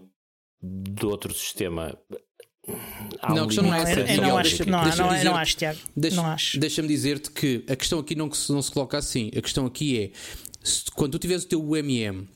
de 0.63 1.07
outro 1.07 1.33
sistema. 1.35 1.99
Há 3.21 3.35
não, 3.35 3.43
um 3.43 3.45
a 3.45 3.47
questão 3.47 3.65
não 3.65 3.75
é 3.75 3.83
essa. 3.83 4.01
Eu 4.01 4.23
não 4.23 4.39
acho, 4.39 4.69
não, 4.69 4.85
não, 4.85 4.97
não, 4.97 5.25
não 5.25 5.37
acho, 5.37 5.57
Tiago. 5.57 5.79
Deixa, 5.97 6.17
não 6.17 6.27
acho. 6.27 6.59
Deixa-me 6.59 6.89
dizer-te 6.89 7.31
que 7.31 7.65
a 7.69 7.77
questão 7.77 7.99
aqui 7.99 8.15
não, 8.15 8.27
não 8.27 8.63
se 8.63 8.71
coloca 8.71 8.99
assim. 8.99 9.31
A 9.37 9.41
questão 9.41 9.67
aqui 9.67 10.01
é: 10.01 10.11
se, 10.63 10.85
quando 10.93 11.13
tu 11.13 11.19
tiveres 11.19 11.45
o 11.45 11.49
teu 11.49 11.61
UMM 11.61 12.29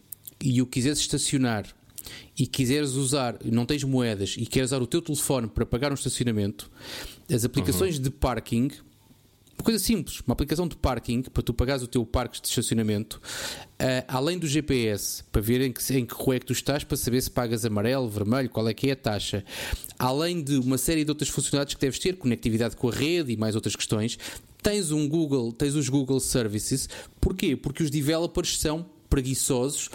e 0.43 0.63
o 0.63 0.67
quiseres 0.67 1.01
estacionar 1.01 1.67
e 2.39 2.47
quiseres 2.47 2.93
usar, 2.93 3.37
não 3.45 3.67
tens 3.67 3.85
moedas 3.85 4.35
e 4.39 4.47
queres 4.47 4.71
usar 4.71 4.83
o 4.83 4.87
teu 4.87 5.03
telefone 5.03 5.49
para 5.49 5.67
pagar 5.67 5.91
um 5.91 5.95
estacionamento, 5.95 6.71
as 7.33 7.45
aplicações 7.45 7.97
uhum. 7.97 8.03
de 8.03 8.11
parking, 8.11 8.71
uma 9.61 9.65
coisa 9.65 9.79
simples, 9.79 10.21
uma 10.27 10.33
aplicação 10.33 10.67
de 10.67 10.75
parking 10.75 11.23
para 11.23 11.43
tu 11.43 11.53
pagares 11.53 11.83
o 11.83 11.87
teu 11.87 12.07
parque 12.07 12.41
de 12.41 12.49
estacionamento, 12.49 13.21
uh, 13.79 14.05
além 14.09 14.39
do 14.39 14.49
GPS, 14.49 15.23
para 15.31 15.43
ver 15.43 15.61
em 15.61 15.71
que, 15.71 15.95
em 15.95 16.07
que 16.07 16.15
rua 16.15 16.37
é 16.37 16.41
que 16.41 16.47
tu 16.47 16.55
estás, 16.55 16.83
para 16.83 16.97
saber 16.97 17.21
se 17.21 17.31
pagas 17.31 17.67
amarelo, 17.67 18.09
vermelho, 18.09 18.49
qual 18.49 18.67
é 18.67 18.73
que 18.73 18.89
é 18.89 18.93
a 18.93 18.97
taxa, 18.97 19.45
além 19.99 20.43
de 20.43 20.57
uma 20.57 20.79
série 20.79 21.05
de 21.05 21.11
outras 21.11 21.29
funcionalidades 21.29 21.75
que 21.75 21.81
deves 21.81 21.99
ter, 21.99 22.17
conectividade 22.17 22.75
com 22.75 22.89
a 22.89 22.93
rede 22.93 23.33
e 23.33 23.37
mais 23.37 23.55
outras 23.55 23.77
questões, 23.77 24.19
tens 24.63 24.93
um 24.93 25.07
Google, 25.07 25.53
tens 25.53 25.75
os 25.75 25.91
Google 25.91 26.21
Services. 26.21 26.89
Porquê? 27.21 27.55
Porque 27.55 27.83
os 27.83 27.91
developers 27.91 28.59
são 28.59 28.87
preguiçosos 29.11 29.91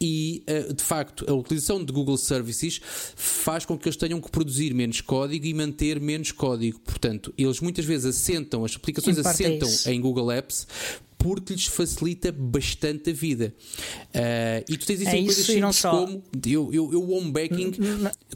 e 0.00 0.42
uh, 0.48 0.72
de 0.72 0.82
facto 0.82 1.24
a 1.28 1.34
utilização 1.34 1.84
de 1.84 1.92
Google 1.92 2.16
Services 2.16 2.80
faz 3.14 3.66
com 3.66 3.76
que 3.76 3.88
eles 3.88 3.96
tenham 3.96 4.20
que 4.20 4.30
produzir 4.30 4.72
menos 4.72 5.00
código 5.00 5.44
e 5.44 5.52
manter 5.52 6.00
menos 6.00 6.32
código. 6.32 6.80
Portanto, 6.80 7.34
eles 7.36 7.60
muitas 7.60 7.84
vezes 7.84 8.06
assentam, 8.06 8.64
as 8.64 8.74
aplicações 8.76 9.18
é 9.18 9.20
assentam 9.20 9.68
é 9.86 9.92
em 9.92 10.00
Google 10.00 10.30
Apps 10.32 10.66
porque 11.20 11.52
lhes 11.52 11.66
facilita 11.66 12.32
bastante 12.32 13.10
a 13.10 13.12
vida. 13.12 13.54
Uh, 14.06 14.64
e 14.66 14.76
tu 14.78 14.86
tens 14.86 15.02
isso 15.02 15.10
é 15.10 15.18
em 15.18 15.26
coisas 15.26 15.44
simples 15.44 15.76
só... 15.76 15.90
como 15.90 16.24
eu, 16.46 16.72
eu, 16.72 16.92
eu 16.94 17.10
home 17.10 17.30
backing, 17.30 17.72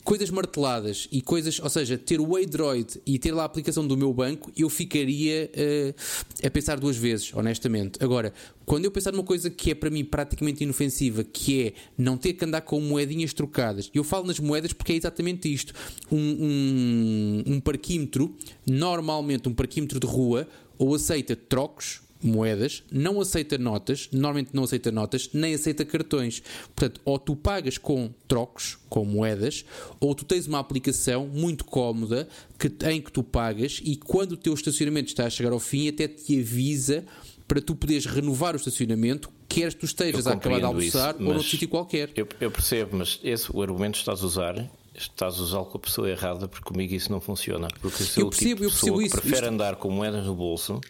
coisas 0.05 0.29
marteladas 0.29 1.09
e 1.11 1.23
coisas, 1.23 1.59
ou 1.61 1.71
seja, 1.71 1.97
ter 1.97 2.21
o 2.21 2.37
Android 2.37 3.01
e 3.07 3.19
ter 3.19 3.33
lá 3.33 3.43
a 3.43 3.47
aplicação 3.47 3.87
do 3.87 3.97
meu 3.97 4.13
banco, 4.13 4.53
eu 4.55 4.69
ficaria 4.69 5.51
uh, 5.57 6.47
a 6.47 6.51
pensar 6.51 6.79
duas 6.79 6.95
vezes, 6.95 7.33
honestamente. 7.33 7.99
Agora, 8.05 8.35
quando 8.67 8.85
eu 8.85 8.91
pensar 8.91 9.13
numa 9.13 9.25
coisa 9.25 9.49
que 9.49 9.71
é 9.71 9.75
para 9.75 9.89
mim 9.89 10.05
praticamente 10.05 10.63
inofensiva, 10.63 11.25
que 11.25 11.63
é 11.63 11.73
não 11.97 12.19
ter 12.19 12.35
que 12.35 12.45
andar 12.45 12.61
com 12.61 12.79
moedinhas 12.83 13.33
trocadas, 13.33 13.91
eu 13.95 14.05
falo 14.05 14.27
nas 14.27 14.39
moedas 14.39 14.75
porque 14.75 14.93
é 14.93 14.97
exatamente 14.97 15.51
isto: 15.51 15.73
um, 16.13 16.19
um, 16.19 17.55
um 17.55 17.61
parquímetro, 17.61 18.37
normalmente 18.67 19.49
um 19.49 19.55
parquímetro 19.55 19.99
de 19.99 20.07
rua, 20.07 20.47
ou 20.77 20.95
aceita 20.95 21.35
trocos 21.35 22.04
moedas, 22.27 22.83
não 22.91 23.21
aceita 23.21 23.59
notas, 23.59 24.09
normalmente 24.13 24.51
não 24.53 24.65
aceita 24.65 24.91
notas, 24.91 25.31
nem 25.33 25.55
aceita 25.55 25.85
cartões. 25.85 26.43
Portanto, 26.75 27.01
ou 27.05 27.19
tu 27.19 27.37
pagas 27.37 27.79
com 27.79 28.11
trocos, 28.27 28.79
com 28.89 29.05
moedas, 29.05 29.65
ou 30.01 30.15
tu 30.15 30.25
tens 30.25 30.47
uma 30.47 30.59
aplicação 30.59 31.27
muito 31.27 31.65
cómoda 31.65 32.29
que, 32.59 32.73
em 32.89 33.01
que 33.01 33.13
tu 33.13 33.23
pagas 33.23 33.81
e 33.85 33.97
quando 33.97 34.33
o 34.33 34.37
teu 34.37 34.55
estacionamento 34.55 35.09
está 35.09 35.27
a 35.27 35.31
chegar 35.31 35.53
ao 35.53 35.61
fim, 35.61 35.89
até 35.89 36.09
te 36.09 36.41
avisa 36.41 37.05
para 37.47 37.61
tu 37.61 37.75
poderes 37.75 38.07
renovar 38.07 38.55
o 38.55 38.57
estacionamento, 38.57 39.31
queres 39.49 39.75
tu 39.75 39.85
estejas 39.85 40.27
a 40.27 40.33
acabar 40.33 40.59
de 40.59 40.65
almoçar 40.65 41.15
isso, 41.15 41.25
ou 41.25 41.35
noutro 41.35 41.49
sítio 41.49 41.69
qualquer. 41.69 42.11
Eu, 42.17 42.27
eu, 42.41 42.51
percebo, 42.51 42.97
mas 42.97 43.21
esse 43.23 43.55
o 43.55 43.63
argumento 43.63 43.93
que 43.93 43.99
estás 43.99 44.23
a 44.23 44.27
usar. 44.27 44.71
Estás 44.97 45.41
a 45.41 45.43
usá-lo 45.43 45.67
com 45.67 45.77
a 45.77 45.81
pessoa 45.81 46.09
errada 46.09 46.47
porque 46.47 46.65
comigo 46.65 46.95
isso 46.95 47.11
não 47.11 47.21
funciona. 47.21 47.67
Porque 47.81 48.05
se 48.05 48.21
eu 48.21 48.31
percebo, 48.31 48.51
tipo 48.51 48.65
eu 48.65 48.71
percebo 48.71 49.03
isso. 49.03 49.17
prefere 49.17 49.43
Isto... 49.43 49.53
andar 49.53 49.75
com 49.75 49.91
moedas 49.91 50.25
no 50.25 50.37
bolso 50.37 50.81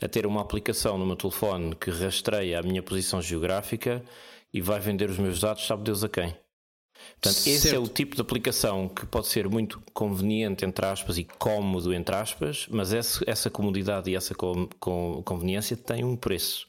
a 0.00 0.08
ter 0.08 0.26
uma 0.26 0.40
aplicação 0.40 0.96
no 0.96 1.06
meu 1.06 1.16
telefone 1.16 1.74
que 1.74 1.90
rastreia 1.90 2.58
a 2.58 2.62
minha 2.62 2.82
posição 2.82 3.20
geográfica 3.20 4.02
e 4.52 4.60
vai 4.60 4.80
vender 4.80 5.10
os 5.10 5.18
meus 5.18 5.40
dados, 5.40 5.66
sabe 5.66 5.82
Deus 5.84 6.04
a 6.04 6.08
quem. 6.08 6.34
Portanto, 7.20 7.34
certo. 7.34 7.48
esse 7.48 7.74
é 7.74 7.78
o 7.78 7.86
tipo 7.86 8.14
de 8.14 8.22
aplicação 8.22 8.88
que 8.88 9.06
pode 9.06 9.28
ser 9.28 9.48
muito 9.48 9.80
conveniente, 9.92 10.64
entre 10.64 10.84
aspas, 10.86 11.18
e 11.18 11.24
cómodo, 11.24 11.92
entre 11.92 12.14
aspas, 12.14 12.66
mas 12.70 12.92
essa, 12.92 13.24
essa 13.26 13.50
comodidade 13.50 14.10
e 14.10 14.16
essa 14.16 14.34
com, 14.34 14.68
com, 14.80 15.22
conveniência 15.24 15.76
tem 15.76 16.04
um 16.04 16.16
preço. 16.16 16.66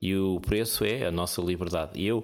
E 0.00 0.16
o 0.16 0.40
preço 0.40 0.84
é 0.84 1.06
a 1.06 1.12
nossa 1.12 1.40
liberdade. 1.40 1.98
E 1.98 2.06
eu 2.06 2.22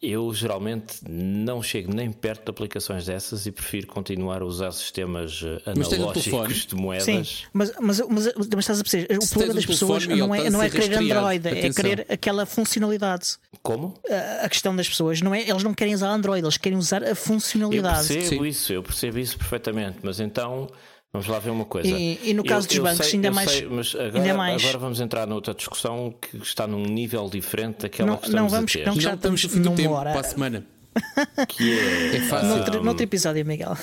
eu 0.00 0.32
geralmente 0.32 0.96
não 1.08 1.62
chego 1.62 1.92
nem 1.92 2.12
perto 2.12 2.44
de 2.44 2.50
aplicações 2.50 3.06
dessas 3.06 3.46
e 3.46 3.52
prefiro 3.52 3.86
continuar 3.88 4.42
a 4.42 4.44
usar 4.44 4.70
sistemas 4.70 5.42
eh, 5.44 5.70
analógicos 5.70 6.66
de 6.66 6.74
moedas. 6.76 7.04
Sim, 7.04 7.46
mas, 7.52 7.72
mas, 7.80 8.00
mas, 8.08 8.34
mas 8.34 8.58
estás 8.58 8.80
a 8.80 8.82
perceber, 8.82 9.18
o 9.18 9.22
Se 9.22 9.30
problema 9.30 9.54
das 9.54 9.66
pessoas 9.66 10.06
não 10.06 10.34
é, 10.34 10.50
não 10.50 10.62
é 10.62 10.70
querer 10.70 10.94
Android, 10.94 11.48
é 11.48 11.50
Atenção. 11.50 11.68
é 11.68 11.72
querer 11.72 12.06
aquela 12.08 12.46
funcionalidade. 12.46 13.36
Como? 13.62 13.94
A, 14.08 14.44
a, 14.44 14.48
questão 14.48 14.74
das 14.74 14.88
pessoas 14.88 15.20
não 15.20 15.34
é, 15.34 15.48
eles 15.48 15.62
não 15.62 15.74
querem 15.74 15.94
usar 15.94 16.10
Android, 16.10 16.44
eles 16.44 16.56
querem 16.56 16.78
usar 16.78 17.02
a 17.02 17.14
funcionalidade. 17.14 18.12
Eu 18.12 18.20
percebo 18.20 18.42
Sim. 18.44 18.48
isso, 18.48 18.72
eu 18.72 18.82
percebo 18.82 19.18
isso 19.18 19.36
perfeitamente, 19.36 19.98
mas 20.02 20.20
então 20.20 20.68
Vamos 21.12 21.26
lá 21.26 21.38
ver 21.38 21.50
uma 21.50 21.64
coisa. 21.64 21.88
E, 21.88 22.18
e 22.22 22.34
no 22.34 22.44
caso 22.44 22.66
eu, 22.66 22.68
dos 22.68 22.76
eu 22.76 22.82
bancos, 22.84 23.06
sei, 23.06 23.14
ainda, 23.16 23.30
mais, 23.30 23.50
sei, 23.50 23.66
mas 23.66 23.94
agora, 23.94 24.18
ainda 24.18 24.34
mais. 24.34 24.62
Agora 24.62 24.78
vamos 24.78 25.00
entrar 25.00 25.26
noutra 25.26 25.54
discussão 25.54 26.14
que 26.20 26.36
está 26.38 26.66
num 26.66 26.84
nível 26.84 27.28
diferente 27.30 27.78
daquela 27.82 28.10
não, 28.10 28.16
que 28.18 28.26
estamos 28.26 28.52
não 28.52 28.58
vamos, 28.58 28.70
a 28.70 28.78
ter. 28.78 28.86
Não, 28.86 29.00
já 29.00 29.14
estamos 29.14 29.44
numa 29.54 29.76
tempo 29.76 29.94
hora. 29.94 30.10
para 30.12 30.20
a 30.20 30.24
semana. 30.24 30.66
Que 31.48 31.78
é, 31.78 32.16
é 32.16 32.20
fácil. 32.22 32.48
Noutro, 32.48 32.82
noutro 32.84 33.04
episódio, 33.04 33.44
Miguel. 33.46 33.76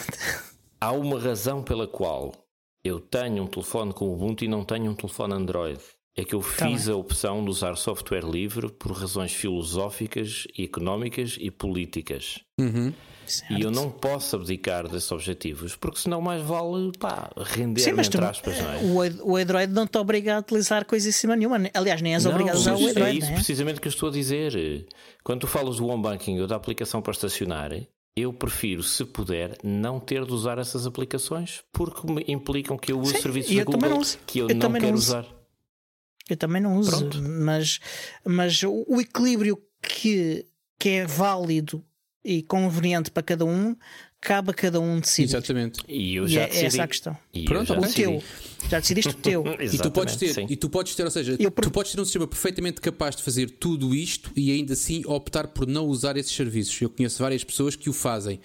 Há 0.81 0.91
uma 0.91 1.19
razão 1.19 1.63
pela 1.63 1.87
qual 1.87 2.33
eu 2.83 2.99
tenho 2.99 3.43
um 3.43 3.47
telefone 3.47 3.93
com 3.93 4.13
Ubuntu 4.13 4.43
e 4.43 4.47
não 4.47 4.63
tenho 4.63 4.91
um 4.91 4.95
telefone 4.95 5.33
Android. 5.33 5.79
é 6.15 6.23
que 6.23 6.35
eu 6.35 6.41
Tá 6.41 6.67
fiz 6.67 6.87
a 6.89 6.95
opção 6.95 7.43
de 7.43 7.49
usar 7.49 7.75
software 7.77 8.23
livre 8.23 8.69
por 8.69 8.91
razões 8.91 9.33
filosóficas, 9.33 10.45
económicas 10.59 11.37
e 11.39 11.49
políticas. 11.49 12.39
E 13.49 13.61
eu 13.61 13.71
não 13.71 13.89
posso 13.89 14.35
abdicar 14.35 14.87
desses 14.87 15.11
objetivos, 15.11 15.75
porque 15.75 15.99
senão 15.99 16.21
mais 16.21 16.41
vale 16.41 16.91
pá, 16.97 17.29
render 17.37 17.81
Sim, 17.81 17.93
mas 17.93 18.07
tu, 18.09 18.17
entre 18.17 18.27
aspas, 18.27 18.57
não 18.59 18.71
é? 18.71 19.09
o, 19.23 19.35
Android 19.37 19.71
não 19.73 19.87
te 19.87 19.97
obriga 19.97 20.35
a 20.35 20.39
utilizar 20.39 20.85
coisa 20.85 21.09
em 21.09 21.11
cima 21.11 21.35
nenhuma. 21.35 21.59
Aliás, 21.73 22.01
nem 22.01 22.13
és 22.13 22.25
obrigado 22.25 22.55
a 22.55 22.59
usar 22.59 22.75
o 22.75 22.87
é 22.87 22.91
Android, 22.91 23.17
isso 23.17 23.27
não 23.27 23.33
é? 23.33 23.35
precisamente 23.35 23.81
que 23.81 23.87
eu 23.87 23.91
estou 23.91 24.09
a 24.09 24.11
dizer. 24.11 24.85
Quando 25.23 25.41
tu 25.41 25.47
falas 25.47 25.77
do 25.77 25.87
home 25.87 26.03
banking 26.03 26.39
ou 26.39 26.47
da 26.47 26.55
aplicação 26.55 27.01
para 27.01 27.11
estacionar, 27.13 27.71
eu 28.15 28.31
prefiro, 28.31 28.81
se 28.81 29.03
puder, 29.03 29.57
não 29.63 29.99
ter 29.99 30.23
de 30.25 30.31
usar 30.31 30.57
essas 30.57 30.87
aplicações 30.87 31.61
porque 31.73 32.09
me 32.09 32.23
implicam 32.27 32.77
que 32.77 32.91
eu 32.91 32.99
use 32.99 33.15
Sim, 33.15 33.21
serviços 33.21 33.53
da 33.53 33.61
eu 33.61 33.65
também 33.65 33.79
Google 33.81 33.95
não 33.95 33.99
uso. 34.01 34.17
que 34.25 34.39
eu, 34.39 34.49
Eu 34.49 34.55
não 34.55 34.69
não 34.69 34.79
quero 34.79 34.93
uso. 34.95 35.07
usar. 35.09 35.25
Eu 36.29 36.37
também 36.37 36.61
não 36.61 36.77
uso, 36.77 36.91
Pronto. 36.97 37.21
mas, 37.21 37.79
mas 38.25 38.63
o 38.63 38.85
o 38.87 38.99
equilíbrio 39.01 39.61
que, 39.81 40.45
que 40.79 40.89
é 40.89 41.05
válido 41.05 41.83
e 42.25 42.41
conveniente 42.41 43.11
para 43.11 43.21
cada 43.21 43.45
um, 43.45 43.75
cabe 44.19 44.49
a 44.49 44.53
cada 44.53 44.79
um 44.79 44.99
decidir. 44.99 45.29
Exatamente. 45.29 45.79
E 45.87 46.15
eu 46.15 46.25
E 46.25 46.29
já 46.29 46.41
é, 46.41 46.47
decidi. 46.47 46.65
essa 46.65 46.83
a 46.83 46.87
questão. 46.87 47.17
E 47.31 47.39
eu 47.41 47.45
Pronto. 47.45 47.73
O 47.73 47.81
decidi. 47.81 47.95
teu. 48.01 48.23
Já 48.69 48.79
decidiste 48.79 49.11
o 49.11 49.13
teu. 49.13 49.43
E 49.71 49.77
tu 49.77 49.91
podes 49.91 50.15
ter, 50.15 50.33
sim. 50.33 50.47
e 50.49 50.55
tu 50.55 50.69
podes 50.69 50.95
ter, 50.95 51.03
ou 51.03 51.11
seja, 51.11 51.35
Eu 51.39 51.51
tu 51.51 51.69
podes 51.69 51.91
ter 51.91 52.01
um 52.01 52.05
sistema 52.05 52.25
perfeitamente 52.27 52.81
capaz 52.81 53.15
de 53.15 53.21
fazer 53.21 53.51
tudo 53.51 53.93
isto 53.93 54.31
e 54.35 54.51
ainda 54.51 54.73
assim 54.73 55.03
optar 55.05 55.47
por 55.49 55.67
não 55.67 55.85
usar 55.85 56.17
esses 56.17 56.31
serviços. 56.35 56.81
Eu 56.81 56.89
conheço 56.89 57.21
várias 57.21 57.43
pessoas 57.43 57.75
que 57.75 57.89
o 57.89 57.93
fazem. 57.93 58.39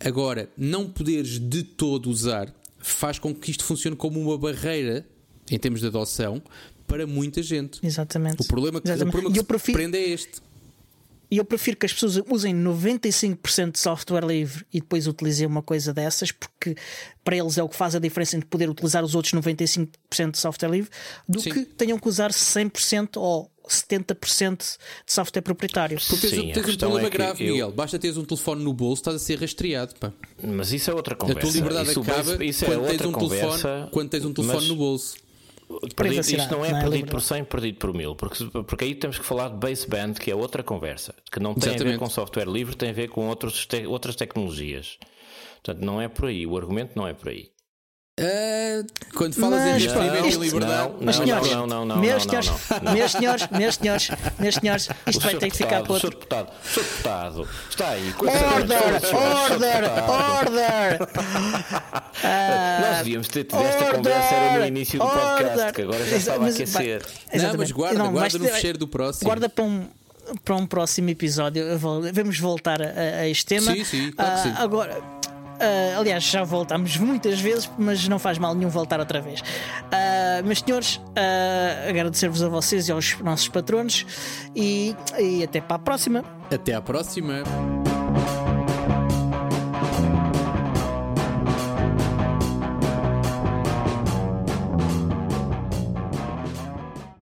Agora, 0.00 0.48
não 0.56 0.88
poderes 0.88 1.38
de 1.38 1.62
todo 1.62 2.08
usar 2.08 2.50
faz 2.78 3.18
com 3.18 3.34
que 3.34 3.50
isto 3.50 3.64
funcione 3.64 3.94
como 3.96 4.18
uma 4.18 4.38
barreira 4.38 5.04
em 5.50 5.58
termos 5.58 5.80
de 5.80 5.86
adoção 5.88 6.42
para 6.86 7.06
muita 7.06 7.42
gente. 7.42 7.84
Exatamente. 7.84 8.40
O 8.40 8.46
problema 8.46 8.80
que, 8.80 8.90
o 8.90 8.96
problema 8.98 9.28
E 9.28 9.32
que 9.34 9.38
eu 9.38 9.42
se 9.42 9.46
prefiro, 9.48 9.76
prende 9.78 9.98
é 9.98 10.08
este. 10.08 10.40
E 11.30 11.36
eu 11.36 11.44
prefiro 11.44 11.76
que 11.76 11.84
as 11.86 11.92
pessoas 11.92 12.18
usem 12.30 12.54
95% 12.54 13.72
de 13.72 13.78
software 13.78 14.24
livre 14.24 14.64
e 14.72 14.80
depois 14.80 15.06
utilizem 15.06 15.46
uma 15.46 15.62
coisa 15.62 15.92
dessas, 15.92 16.32
porque 16.32 16.74
para 17.22 17.36
eles 17.36 17.58
é 17.58 17.62
o 17.62 17.68
que 17.68 17.76
faz 17.76 17.94
a 17.94 17.98
diferença 17.98 18.36
entre 18.36 18.48
poder 18.48 18.70
utilizar 18.70 19.04
os 19.04 19.14
outros 19.14 19.34
95% 19.34 19.88
de 20.32 20.38
software 20.38 20.70
livre, 20.70 20.90
do 21.28 21.40
Sim. 21.40 21.50
que 21.50 21.64
tenham 21.64 21.98
que 21.98 22.08
usar 22.08 22.30
100% 22.30 23.16
ou 23.18 23.50
70% 23.68 24.78
de 25.06 25.12
software 25.12 25.42
proprietário. 25.42 25.98
Porque 26.08 26.28
tens, 26.28 26.40
Sim, 26.40 26.50
a 26.50 26.54
tens 26.54 26.68
um 26.74 26.76
problema 26.78 27.06
é 27.06 27.10
grave, 27.10 27.44
eu- 27.46 27.52
Miguel. 27.52 27.72
Basta 27.72 27.98
teres 27.98 28.16
um 28.16 28.24
telefone 28.24 28.64
no 28.64 28.72
bolso, 28.72 29.00
estás 29.00 29.16
a 29.16 29.18
ser 29.18 29.38
rastreado. 29.38 29.94
Pá. 29.96 30.12
Mas 30.42 30.72
isso 30.72 30.90
é 30.90 30.94
outra 30.94 31.14
conversa. 31.14 31.40
A 31.40 31.42
tua 31.42 31.52
liberdade 31.52 31.90
isso, 31.90 32.00
acaba 32.00 32.44
isso 32.44 32.64
é 32.64 32.68
quando, 32.68 32.86
tens 32.88 33.00
um 33.02 33.12
conversa, 33.12 33.46
telefone, 33.68 33.90
quando 33.92 34.08
tens 34.10 34.24
um 34.24 34.32
telefone 34.32 34.58
mas 34.60 34.68
no 34.68 34.76
bolso. 34.76 35.16
Perdido- 35.68 35.94
Privacidade, 35.94 36.42
isto 36.42 36.56
não 36.56 36.64
é 36.64 36.70
não 36.72 36.78
é 36.78 36.82
perdido 36.82 37.10
por 37.10 37.20
100, 37.20 37.44
perdido 37.44 37.78
por 37.78 37.92
mil. 37.94 38.16
Porque, 38.16 38.44
porque 38.66 38.84
aí 38.84 38.94
temos 38.94 39.18
que 39.18 39.24
falar 39.24 39.48
de 39.50 39.56
baseband, 39.56 40.14
que 40.14 40.30
é 40.30 40.34
outra 40.34 40.62
conversa. 40.62 41.14
Que 41.30 41.38
não 41.40 41.54
tem 41.54 41.64
a 41.68 41.72
ver 41.72 41.74
Exatamente. 41.76 41.98
com 41.98 42.08
software 42.10 42.46
livre, 42.46 42.74
tem 42.76 42.90
a 42.90 42.92
ver 42.92 43.08
com 43.08 43.28
outros 43.28 43.66
te- 43.66 43.86
outras 43.86 44.16
tecnologias. 44.16 44.98
Portanto, 45.62 45.84
não 45.84 46.00
é 46.00 46.08
por 46.08 46.26
aí. 46.26 46.46
O 46.46 46.56
argumento 46.56 46.92
não 46.96 47.06
é 47.06 47.12
por 47.12 47.28
aí. 47.28 47.50
Quando 49.14 49.34
falas 49.34 49.60
Mas, 49.60 49.68
em 49.68 49.72
em 49.74 50.28
isto- 50.28 50.42
liberdade. 50.42 50.92
Não, 50.92 51.00
não, 51.00 51.12
senhores, 51.12 51.50
não, 51.52 51.66
não, 51.66 51.84
não, 51.84 51.96
meus 51.98 52.22
senhores, 52.22 52.50
meus 52.92 53.12
senhores, 53.12 53.48
meus 53.50 53.74
senhores, 53.76 54.10
meus 54.38 54.54
senhores, 54.54 54.88
isto 55.06 55.20
vai 55.24 55.34
ter 55.36 55.50
que 55.50 55.56
ficar 55.56 55.82
para 55.82 55.92
outro. 55.92 56.10
deputado, 56.10 56.48
deputado, 56.74 57.48
está 57.70 57.88
aí. 57.90 58.14
Order, 58.18 59.14
order, 59.14 59.84
order. 60.10 61.08
Nós 62.80 62.96
devíamos 62.98 63.28
ter 63.28 63.44
tido 63.44 63.60
esta 63.62 63.84
conversa 63.94 64.34
era 64.34 64.58
no 64.60 64.66
início 64.66 64.98
do 64.98 65.06
podcast, 65.06 65.72
que 65.72 65.82
agora 65.82 66.04
já 66.06 66.16
estava 66.16 66.46
a 66.46 66.48
aquecer. 66.48 67.02
Não, 67.34 67.54
mas 67.56 67.70
guarda, 67.72 67.98
Não, 67.98 68.12
guarda 68.12 68.38
no 68.38 68.44
fecheiro 68.46 68.78
do 68.78 68.88
próximo. 68.88 69.28
Guarda 69.28 69.48
para 69.48 69.64
um, 69.64 69.86
para 70.44 70.56
um 70.56 70.66
próximo 70.66 71.08
episódio. 71.10 71.64
Vamos 71.78 72.38
voltar 72.38 72.80
a, 72.82 73.20
a 73.20 73.28
este 73.28 73.46
tema. 73.46 73.72
Sim, 73.72 73.84
sim, 73.84 74.12
claro 74.12 74.32
que 74.32 74.38
Ah, 74.38 74.42
sim. 74.42 74.62
Agora. 74.62 75.17
Ah, 75.60 75.98
aliás, 75.98 76.24
já 76.24 76.44
voltámos 76.44 76.96
muitas 76.96 77.40
vezes, 77.40 77.70
mas 77.78 78.06
não 78.08 78.18
faz 78.18 78.38
mal 78.38 78.54
nenhum 78.54 78.70
voltar 78.70 79.00
outra 79.00 79.20
vez. 79.20 79.42
Ah, 79.90 80.42
meus 80.44 80.60
senhores, 80.60 81.00
ah, 81.16 81.88
agradecer-vos 81.88 82.42
a 82.42 82.48
vocês 82.48 82.88
e 82.88 82.92
aos 82.92 83.18
nossos 83.20 83.48
patronos 83.48 84.06
e, 84.54 84.94
e 85.18 85.42
até 85.42 85.60
para 85.60 85.76
a 85.76 85.78
próxima. 85.78 86.24
Até 86.50 86.74
à 86.74 86.80
próxima. 86.80 87.42